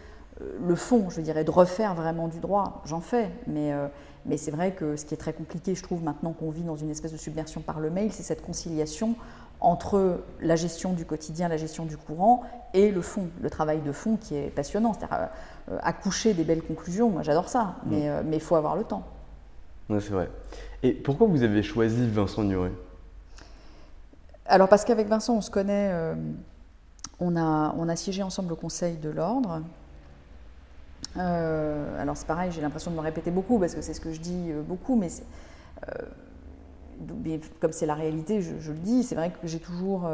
euh, 0.41 0.57
le 0.65 0.76
fond, 0.76 1.09
je 1.09 1.22
dirais, 1.22 1.43
de 1.43 1.51
refaire 1.51 1.93
vraiment 1.93 2.28
du 2.28 2.39
droit. 2.39 2.82
J'en 2.86 3.01
fais, 3.01 3.30
mais, 3.47 3.74
euh, 3.74 3.88
mais 4.26 4.38
c'est 4.38 4.51
vrai 4.51 4.74
que 4.74 4.95
ce 4.95 5.05
qui 5.05 5.13
est 5.13 5.17
très 5.17 5.34
compliqué, 5.34 5.76
je 5.76 5.84
trouve, 5.84 6.03
maintenant 6.03 6.34
qu'on 6.34 6.49
vit 6.49 6.63
dans 6.63 6.76
une 6.78 6.89
espèce 6.89 7.11
de 7.11 7.17
submersion 7.17 7.61
par 7.61 7.80
le 7.80 7.89
mail, 7.89 8.11
c'est 8.11 8.24
cette 8.24 8.41
conciliation 8.41 9.15
entre 9.59 10.24
la 10.39 10.55
gestion 10.55 10.93
du 10.93 11.05
quotidien, 11.05 11.47
la 11.47 11.57
gestion 11.57 11.86
du 11.86 11.95
courant 11.95 12.41
et 12.74 12.89
le 12.89 13.01
fond, 13.01 13.30
le 13.41 13.49
travail 13.49 13.82
de 13.82 13.91
fond 13.91 14.17
qui 14.17 14.36
est 14.36 14.49
passionnant. 14.49 14.93
C'est-à-dire 15.66 15.86
accoucher 15.88 16.34
des 16.34 16.43
belles 16.43 16.64
conclusions, 16.64 17.09
moi 17.09 17.24
j'adore 17.24 17.49
ça, 17.49 17.76
mm. 17.86 18.22
mais 18.26 18.38
il 18.38 18.41
faut 18.41 18.55
avoir 18.55 18.76
le 18.76 18.84
temps. 18.84 19.03
c'est 19.89 20.09
vrai. 20.09 20.30
Et 20.84 20.91
pourquoi 20.91 21.28
vous 21.28 21.43
avez 21.43 21.64
choisi 21.64 22.07
Vincent 22.07 22.43
Nuret 22.43 22.72
alors 24.51 24.68
parce 24.68 24.84
qu'avec 24.84 25.07
Vincent, 25.07 25.36
on 25.36 25.41
se 25.41 25.49
connaît, 25.49 25.91
euh, 25.93 26.14
on, 27.22 27.38
a, 27.38 27.74
on 27.78 27.88
a 27.88 27.95
siégé 27.95 28.22
ensemble 28.22 28.51
au 28.51 28.57
Conseil 28.57 28.97
de 28.97 29.09
l'Ordre. 29.09 29.62
Euh, 31.16 32.01
alors 32.01 32.18
c'est 32.18 32.28
pareil, 32.28 32.51
j'ai 32.51 32.59
l'impression 32.59 32.91
de 32.91 32.97
me 32.97 33.01
répéter 33.01 33.32
beaucoup 33.32 33.59
parce 33.59 33.76
que 33.76 33.82
c'est 33.82 33.93
ce 33.93 34.01
que 34.01 34.12
je 34.12 34.20
dis 34.20 34.51
euh, 34.51 34.62
beaucoup, 34.62 34.97
mais, 34.97 35.09
comme 37.62 37.72
c'est 37.72 37.86
la 37.86 37.95
réalité, 37.95 38.41
je, 38.41 38.72
le 38.72 38.78
dis, 38.78 39.03
c'est 39.03 39.16
vrai 39.16 39.32
que 39.32 39.47
j'ai 39.47 39.59
toujours 39.59 40.09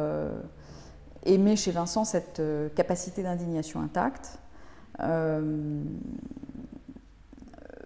aimé 1.25 1.55
chez 1.55 1.71
Vincent 1.71 2.05
cette 2.05 2.41
capacité 2.75 3.23
d'indignation 3.23 3.81
intacte. 3.81 4.37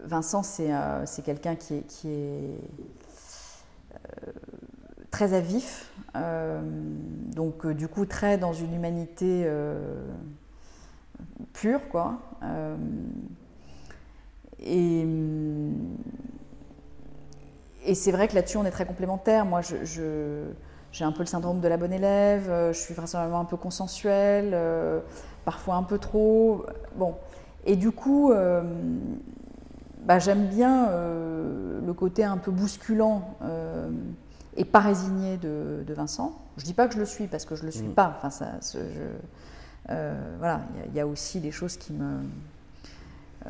Vincent, 0.03 0.43
c'est 0.43 1.23
quelqu'un 1.23 1.55
qui 1.55 1.75
est, 1.75 2.05
est 2.05 2.59
très 5.11 5.33
à 5.33 5.41
vif, 5.41 5.91
euh, 6.15 6.61
donc 7.35 7.65
euh, 7.65 7.73
du 7.73 7.87
coup 7.87 8.05
très 8.05 8.37
dans 8.37 8.53
une 8.53 8.73
humanité 8.73 9.43
euh, 9.45 10.07
pure, 11.53 11.87
quoi. 11.89 12.19
et, 14.59 15.05
et 17.85 17.95
c'est 17.95 18.11
vrai 18.11 18.27
que 18.27 18.35
là-dessus 18.35 18.57
on 18.57 18.65
est 18.65 18.71
très 18.71 18.85
complémentaires. 18.85 19.45
Moi, 19.45 19.61
je, 19.61 20.45
j'ai 20.91 21.05
un 21.05 21.11
peu 21.11 21.19
le 21.19 21.27
syndrome 21.27 21.59
de 21.61 21.67
la 21.67 21.77
bonne 21.77 21.93
élève, 21.93 22.49
je 22.71 22.77
suis 22.77 22.93
vraisemblablement 22.93 23.41
un 23.41 23.45
peu 23.45 23.57
consensuelle, 23.57 24.55
parfois 25.45 25.75
un 25.75 25.83
peu 25.83 25.97
trop. 25.97 26.65
Bon. 26.95 27.15
Et 27.65 27.75
du 27.75 27.91
coup, 27.91 28.33
bah, 30.03 30.19
j'aime 30.19 30.47
bien 30.47 30.89
le 30.91 31.93
côté 31.93 32.23
un 32.25 32.37
peu 32.37 32.51
bousculant 32.51 33.37
et 34.57 34.65
pas 34.65 34.79
résigné 34.79 35.37
de, 35.37 35.93
Vincent. 35.93 36.37
Je 36.57 36.63
ne 36.63 36.67
dis 36.67 36.73
pas 36.73 36.87
que 36.87 36.93
je 36.93 36.99
le 36.99 37.05
suis 37.05 37.27
parce 37.27 37.45
que 37.45 37.55
je 37.55 37.61
ne 37.61 37.67
le 37.67 37.71
suis 37.71 37.87
mm. 37.87 37.93
pas. 37.93 38.13
Enfin, 38.17 38.29
ça, 38.29 38.47
euh, 39.89 40.35
voilà, 40.37 40.61
il 40.87 40.95
y, 40.95 40.99
a 40.99 41.07
aussi 41.07 41.39
des 41.39 41.51
choses 41.51 41.77
qui 41.77 41.93
me, 41.93 42.05
euh, 42.05 42.21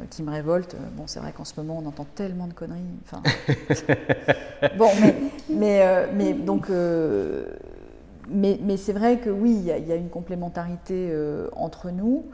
qui 0.10 0.24
me 0.24 0.32
révoltent. 0.32 0.76
Bon, 0.96 1.04
c'est 1.08 1.20
vrai 1.20 1.32
qu'en 1.32 1.46
ce 1.46 1.54
moment, 1.58 1.82
on 1.84 1.88
entend 1.88 2.06
tellement 2.16 2.48
de 2.48 2.54
conneries. 2.54 2.82
Enfin, 3.06 3.22
bon, 4.78 4.90
mais, 5.02 5.16
mais, 5.50 5.82
euh, 5.82 6.08
mais 6.14 6.34
donc, 6.34 6.70
mais, 8.30 8.60
mais 8.62 8.78
c'est 8.78 8.94
vrai 8.94 9.18
que 9.18 9.30
oui, 9.30 9.52
il 9.52 9.88
y, 9.88 9.92
a 9.92 9.96
une 9.96 10.10
complémentarité 10.10 11.14
entre 11.56 11.92
nous. 11.92 12.26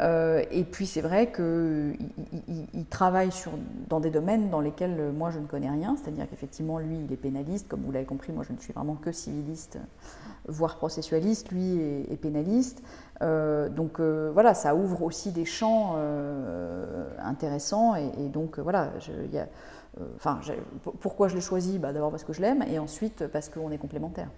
Euh, 0.00 0.42
et 0.50 0.64
puis 0.64 0.86
c'est 0.86 1.02
vrai 1.02 1.32
qu'il 1.32 1.96
il, 2.72 2.86
travaille 2.86 3.30
dans 3.88 4.00
des 4.00 4.10
domaines 4.10 4.48
dans 4.48 4.60
lesquels 4.60 4.96
euh, 4.98 5.12
moi 5.12 5.30
je 5.30 5.38
ne 5.38 5.46
connais 5.46 5.68
rien, 5.68 5.96
c'est-à-dire 5.96 6.28
qu'effectivement 6.30 6.78
lui 6.78 6.98
il 7.04 7.12
est 7.12 7.16
pénaliste, 7.16 7.68
comme 7.68 7.82
vous 7.82 7.92
l'avez 7.92 8.06
compris, 8.06 8.32
moi 8.32 8.42
je 8.46 8.52
ne 8.54 8.58
suis 8.58 8.72
vraiment 8.72 8.94
que 8.94 9.12
civiliste, 9.12 9.78
voire 10.48 10.76
processualiste, 10.76 11.50
lui 11.52 11.78
est, 11.78 12.16
pénaliste. 12.20 12.82
Euh, 13.20 13.68
donc 13.68 14.00
voilà, 14.00 14.54
ça 14.54 14.74
ouvre 14.74 15.02
aussi 15.02 15.30
des 15.30 15.44
champs 15.44 15.96
intéressants. 17.18 17.94
Et, 17.94 18.28
donc 18.28 18.58
voilà, 18.58 18.92
pourquoi 21.00 21.28
je 21.28 21.34
l'ai 21.34 21.40
choisi 21.40 21.78
bah, 21.78 21.92
D'abord 21.92 22.10
parce 22.10 22.24
que 22.24 22.32
je 22.32 22.40
l'aime 22.40 22.62
et 22.62 22.78
ensuite 22.78 23.26
parce 23.26 23.48
qu'on 23.48 23.70
est 23.70 23.78
complémentaires. 23.78 24.30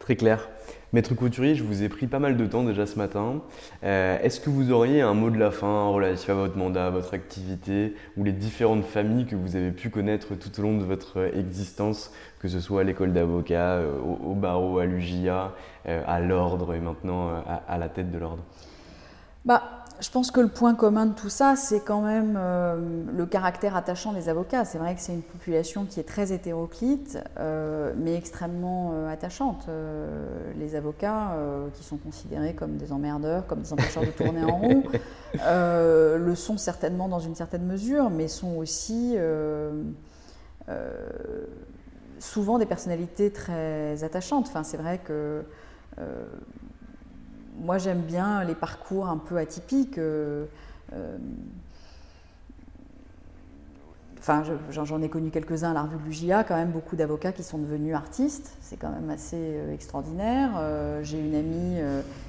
Très 0.00 0.16
clair. 0.16 0.48
Maître 0.94 1.14
Couturier, 1.14 1.54
je 1.54 1.62
vous 1.62 1.82
ai 1.84 1.88
pris 1.90 2.06
pas 2.06 2.18
mal 2.18 2.38
de 2.38 2.46
temps 2.46 2.64
déjà 2.64 2.86
ce 2.86 2.96
matin. 2.96 3.42
Euh, 3.84 4.18
est-ce 4.22 4.40
que 4.40 4.48
vous 4.48 4.72
auriez 4.72 5.02
un 5.02 5.12
mot 5.12 5.28
de 5.28 5.38
la 5.38 5.50
fin 5.50 5.88
relatif 5.88 6.30
à 6.30 6.34
votre 6.34 6.56
mandat, 6.56 6.86
à 6.86 6.90
votre 6.90 7.12
activité 7.12 7.94
ou 8.16 8.24
les 8.24 8.32
différentes 8.32 8.84
familles 8.84 9.26
que 9.26 9.36
vous 9.36 9.56
avez 9.56 9.70
pu 9.70 9.90
connaître 9.90 10.34
tout 10.34 10.58
au 10.58 10.62
long 10.62 10.78
de 10.78 10.84
votre 10.84 11.30
existence, 11.36 12.12
que 12.40 12.48
ce 12.48 12.60
soit 12.60 12.80
à 12.80 12.84
l'école 12.84 13.12
d'avocat, 13.12 13.74
euh, 13.74 14.00
au, 14.00 14.34
barreau, 14.34 14.78
à 14.78 14.86
l'UJA, 14.86 15.54
euh, 15.86 16.02
à 16.06 16.18
l'ordre 16.18 16.74
et 16.74 16.80
maintenant 16.80 17.28
à, 17.28 17.62
à, 17.68 17.78
la 17.78 17.90
tête 17.90 18.10
de 18.10 18.18
l'ordre? 18.18 18.42
Bah, 19.44 19.79
je 20.00 20.10
pense 20.10 20.30
que 20.30 20.40
le 20.40 20.48
point 20.48 20.74
commun 20.74 21.06
de 21.06 21.14
tout 21.14 21.28
ça, 21.28 21.56
c'est 21.56 21.80
quand 21.80 22.00
même 22.00 22.36
euh, 22.38 22.76
le 23.14 23.26
caractère 23.26 23.76
attachant 23.76 24.12
des 24.12 24.28
avocats. 24.28 24.64
C'est 24.64 24.78
vrai 24.78 24.94
que 24.94 25.00
c'est 25.00 25.12
une 25.12 25.22
population 25.22 25.84
qui 25.84 26.00
est 26.00 26.04
très 26.04 26.32
hétéroclite, 26.32 27.18
euh, 27.38 27.92
mais 27.96 28.14
extrêmement 28.14 28.92
euh, 28.94 29.12
attachante. 29.12 29.68
les 30.58 30.74
avocats, 30.74 31.36
qui 31.74 31.84
sont 31.84 31.96
considérés 31.96 32.54
comme 32.54 32.76
des 32.76 32.92
emmerdeurs, 32.92 33.46
comme 33.46 33.60
des 33.60 33.72
empêcheurs 33.72 34.04
de 34.04 34.10
tourner 34.10 34.44
en 34.44 34.58
rond, 34.58 34.82
le 35.34 36.34
sont 36.34 36.56
certainement 36.56 37.08
dans 37.08 37.20
une 37.20 37.34
certaine 37.34 37.66
mesure, 37.66 38.10
mais 38.10 38.28
sont 38.28 38.56
aussi 38.56 39.16
souvent 42.18 42.58
des 42.58 42.66
personnalités 42.66 43.30
très 43.30 44.02
attachantes. 44.04 44.46
Enfin, 44.48 44.62
c'est 44.62 44.76
vrai 44.76 44.98
que 44.98 45.42
moi, 47.58 47.78
j'aime 47.78 48.00
bien 48.00 48.44
les 48.44 48.54
parcours 48.54 49.08
un 49.08 49.18
peu 49.18 49.36
atypiques. 49.36 49.98
Euh, 49.98 50.46
euh, 50.92 51.18
j'en 54.70 55.00
ai 55.00 55.08
connu 55.08 55.30
quelques-uns 55.30 55.70
à 55.70 55.74
la 55.74 55.82
revue 55.82 55.96
de 55.96 56.04
l'UJA, 56.04 56.44
quand 56.44 56.54
même 56.54 56.70
beaucoup 56.70 56.94
d'avocats 56.94 57.32
qui 57.32 57.42
sont 57.42 57.58
devenus 57.58 57.94
artistes. 57.94 58.56
C'est 58.60 58.76
quand 58.76 58.90
même 58.90 59.08
assez 59.10 59.36
euh, 59.36 59.72
extraordinaire. 59.72 60.50
J'ai 61.02 61.18
une 61.18 61.34
amie 61.34 61.80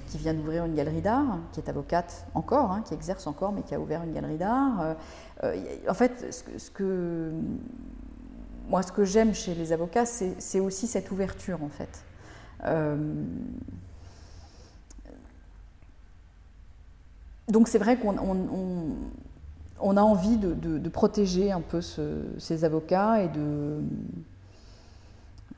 qui 0.08 0.18
vient 0.18 0.34
d'ouvrir 0.34 0.66
une 0.66 0.76
galerie 0.76 1.02
d'art, 1.02 1.40
qui 1.52 1.60
est 1.60 1.70
avocate 1.70 2.26
encore, 2.34 2.72
hein, 2.72 2.82
qui 2.86 2.94
exerce 2.94 3.28
encore, 3.28 3.52
mais 3.52 3.62
qui 3.62 3.76
a 3.76 3.80
ouvert 3.80 4.04
une 4.04 4.14
galerie 4.14 4.38
d'art. 4.38 4.96
en 5.44 5.94
fait, 5.94 6.34
ce 6.58 6.72
que, 6.72 7.32
moi, 8.70 8.82
ce 8.84 8.92
que 8.92 9.04
j'aime 9.04 9.34
chez 9.34 9.54
les 9.54 9.74
avocats, 9.74 10.06
c'est 10.06 10.60
aussi 10.60 10.88
cette 10.88 11.12
ouverture, 11.12 11.60
en 11.64 11.70
fait. 11.70 12.04
Donc 17.52 17.68
c'est 17.68 17.78
vrai 17.78 17.98
qu'on 17.98 18.16
on 19.84 19.98
a 19.98 20.02
envie 20.02 20.38
de, 20.38 20.90
protéger 20.90 21.52
un 21.52 21.62
peu 21.62 21.82
ces 21.82 22.66
avocats 22.66 23.24
et 23.24 23.28
de, 23.28 23.80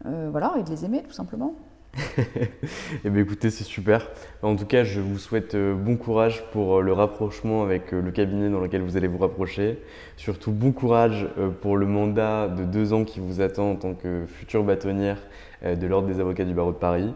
euh, 0.06 0.30
voilà, 0.32 0.54
et 0.60 0.64
de 0.64 0.70
les 0.70 0.86
aimer 0.86 1.04
tout 1.04 1.14
simplement. 1.14 1.56
eh 3.06 3.10
bien 3.12 3.22
écoutez, 3.22 3.52
c'est 3.52 3.64
super. 3.64 4.10
En 4.42 4.56
tout 4.56 4.66
cas, 4.66 4.84
je 4.84 5.00
vous 5.00 5.20
souhaite 5.20 5.54
euh, 5.54 5.76
bon 5.76 5.96
courage 5.96 6.44
pour 6.52 6.80
euh, 6.80 6.82
le 6.82 6.92
rapprochement 6.92 7.62
avec 7.62 7.92
le 7.92 8.12
cabinet 8.12 8.50
dans 8.50 8.60
lequel 8.60 8.82
vous 8.82 8.98
allez 8.98 9.08
vous 9.08 9.20
rapprocher. 9.20 9.78
Surtout 10.18 10.52
bon 10.52 10.72
courage 10.72 11.28
pour 11.62 11.78
le 11.78 11.86
mandat 11.86 12.48
de 12.48 12.64
deux 12.64 12.94
ans 12.94 13.04
qui 13.04 13.20
vous 13.20 13.42
attend 13.42 13.72
en 13.72 13.76
tant 13.76 13.94
que 13.94 14.26
future 14.26 14.64
bâtonnière 14.64 15.20
de 15.64 15.88
l'Ordre 15.88 16.08
des 16.08 16.20
avocats 16.20 16.46
du 16.46 16.54
barreau 16.54 16.72
de 16.72 16.78
Paris. 16.78 17.14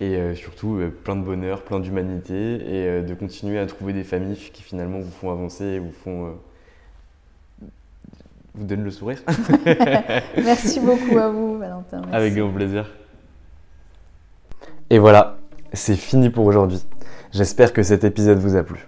Et 0.00 0.34
surtout 0.34 0.80
plein 1.04 1.16
de 1.16 1.22
bonheur, 1.22 1.62
plein 1.62 1.80
d'humanité 1.80 2.34
et 2.34 3.02
de 3.02 3.14
continuer 3.14 3.58
à 3.58 3.66
trouver 3.66 3.92
des 3.92 4.04
familles 4.04 4.36
qui 4.36 4.62
finalement 4.62 5.00
vous 5.00 5.10
font 5.10 5.30
avancer 5.30 5.64
et 5.64 5.78
vous 5.78 5.92
font 5.92 6.34
vous 8.54 8.66
donne 8.66 8.84
le 8.84 8.90
sourire. 8.90 9.22
Merci 10.36 10.80
beaucoup 10.80 11.18
à 11.18 11.28
vous, 11.28 11.58
Valentin. 11.58 12.02
Avec 12.12 12.34
grand 12.34 12.50
plaisir. 12.50 12.90
Et 14.90 14.98
voilà, 14.98 15.38
c'est 15.72 15.96
fini 15.96 16.30
pour 16.30 16.46
aujourd'hui. 16.46 16.84
J'espère 17.32 17.72
que 17.72 17.82
cet 17.82 18.04
épisode 18.04 18.38
vous 18.38 18.56
a 18.56 18.62
plu. 18.62 18.86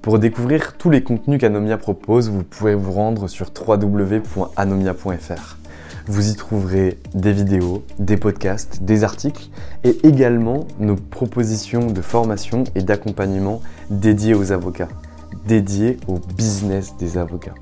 Pour 0.00 0.18
découvrir 0.18 0.78
tous 0.78 0.90
les 0.90 1.02
contenus 1.02 1.40
qu'Anomia 1.40 1.76
propose, 1.76 2.30
vous 2.30 2.44
pouvez 2.44 2.74
vous 2.74 2.92
rendre 2.92 3.28
sur 3.28 3.50
www.anomia.fr. 3.50 5.56
Vous 6.06 6.30
y 6.30 6.34
trouverez 6.34 6.98
des 7.14 7.32
vidéos, 7.32 7.84
des 7.98 8.16
podcasts, 8.16 8.82
des 8.82 9.04
articles 9.04 9.48
et 9.84 10.06
également 10.06 10.66
nos 10.78 10.96
propositions 10.96 11.90
de 11.90 12.02
formation 12.02 12.64
et 12.74 12.82
d'accompagnement 12.82 13.62
dédiées 13.90 14.34
aux 14.34 14.52
avocats, 14.52 14.88
dédiées 15.46 15.98
au 16.08 16.18
business 16.18 16.96
des 16.96 17.18
avocats. 17.18 17.54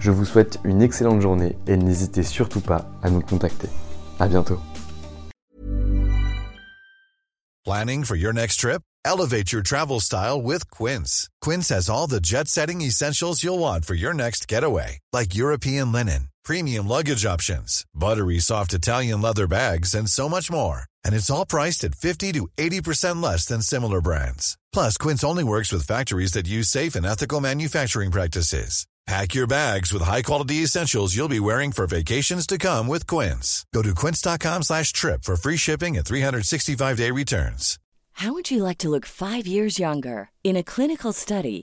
Je 0.00 0.10
vous 0.10 0.24
souhaite 0.24 0.58
une 0.64 0.82
excellente 0.82 1.22
journée 1.22 1.56
et 1.66 1.76
n'hésitez 1.76 2.22
surtout 2.22 2.60
pas 2.60 2.90
à 3.02 3.10
nous 3.10 3.22
contacter. 3.22 3.68
À 4.18 4.28
bientôt. 4.28 4.58
Planning 7.64 8.04
for 8.04 8.14
your 8.14 8.34
next 8.34 8.60
trip? 8.60 8.82
Elevate 9.06 9.52
your 9.52 9.62
travel 9.62 10.00
style 10.00 10.40
with 10.40 10.68
Quince. 10.70 11.28
Quince 11.40 11.70
has 11.70 11.88
all 11.88 12.06
the 12.06 12.20
jet-setting 12.20 12.82
essentials 12.82 13.42
you'll 13.42 13.58
want 13.58 13.84
for 13.86 13.94
your 13.94 14.12
next 14.12 14.46
getaway, 14.46 14.98
like 15.12 15.34
European 15.34 15.90
linen, 15.90 16.28
premium 16.44 16.86
luggage 16.86 17.26
options, 17.26 17.84
buttery 17.94 18.38
soft 18.38 18.72
Italian 18.74 19.20
leather 19.20 19.48
bags, 19.48 19.94
and 19.94 20.08
so 20.08 20.28
much 20.28 20.50
more. 20.50 20.84
And 21.04 21.14
it's 21.14 21.30
all 21.30 21.46
priced 21.46 21.82
at 21.84 21.94
50 21.94 22.32
to 22.32 22.48
80% 22.56 23.20
less 23.20 23.46
than 23.46 23.62
similar 23.62 24.00
brands. 24.00 24.56
Plus, 24.72 24.96
Quince 24.96 25.24
only 25.24 25.42
works 25.44 25.72
with 25.72 25.86
factories 25.86 26.32
that 26.32 26.46
use 26.46 26.68
safe 26.68 26.94
and 26.94 27.06
ethical 27.06 27.40
manufacturing 27.40 28.10
practices. 28.12 28.86
Pack 29.06 29.34
your 29.34 29.46
bags 29.46 29.92
with 29.92 30.00
high-quality 30.00 30.62
essentials 30.62 31.14
you'll 31.14 31.28
be 31.28 31.40
wearing 31.40 31.72
for 31.72 31.86
vacations 31.86 32.46
to 32.46 32.56
come 32.56 32.86
with 32.88 33.06
Quince. 33.06 33.66
Go 33.74 33.82
to 33.82 33.94
quince.com 33.94 34.62
slash 34.62 34.94
trip 34.94 35.24
for 35.24 35.36
free 35.36 35.58
shipping 35.58 35.98
and 35.98 36.06
365-day 36.06 37.10
returns. 37.10 37.78
How 38.18 38.32
would 38.32 38.50
you 38.50 38.62
like 38.62 38.78
to 38.78 38.88
look 38.88 39.04
five 39.06 39.46
years 39.46 39.78
younger? 39.78 40.30
In 40.42 40.56
a 40.56 40.62
clinical 40.62 41.12
study, 41.12 41.62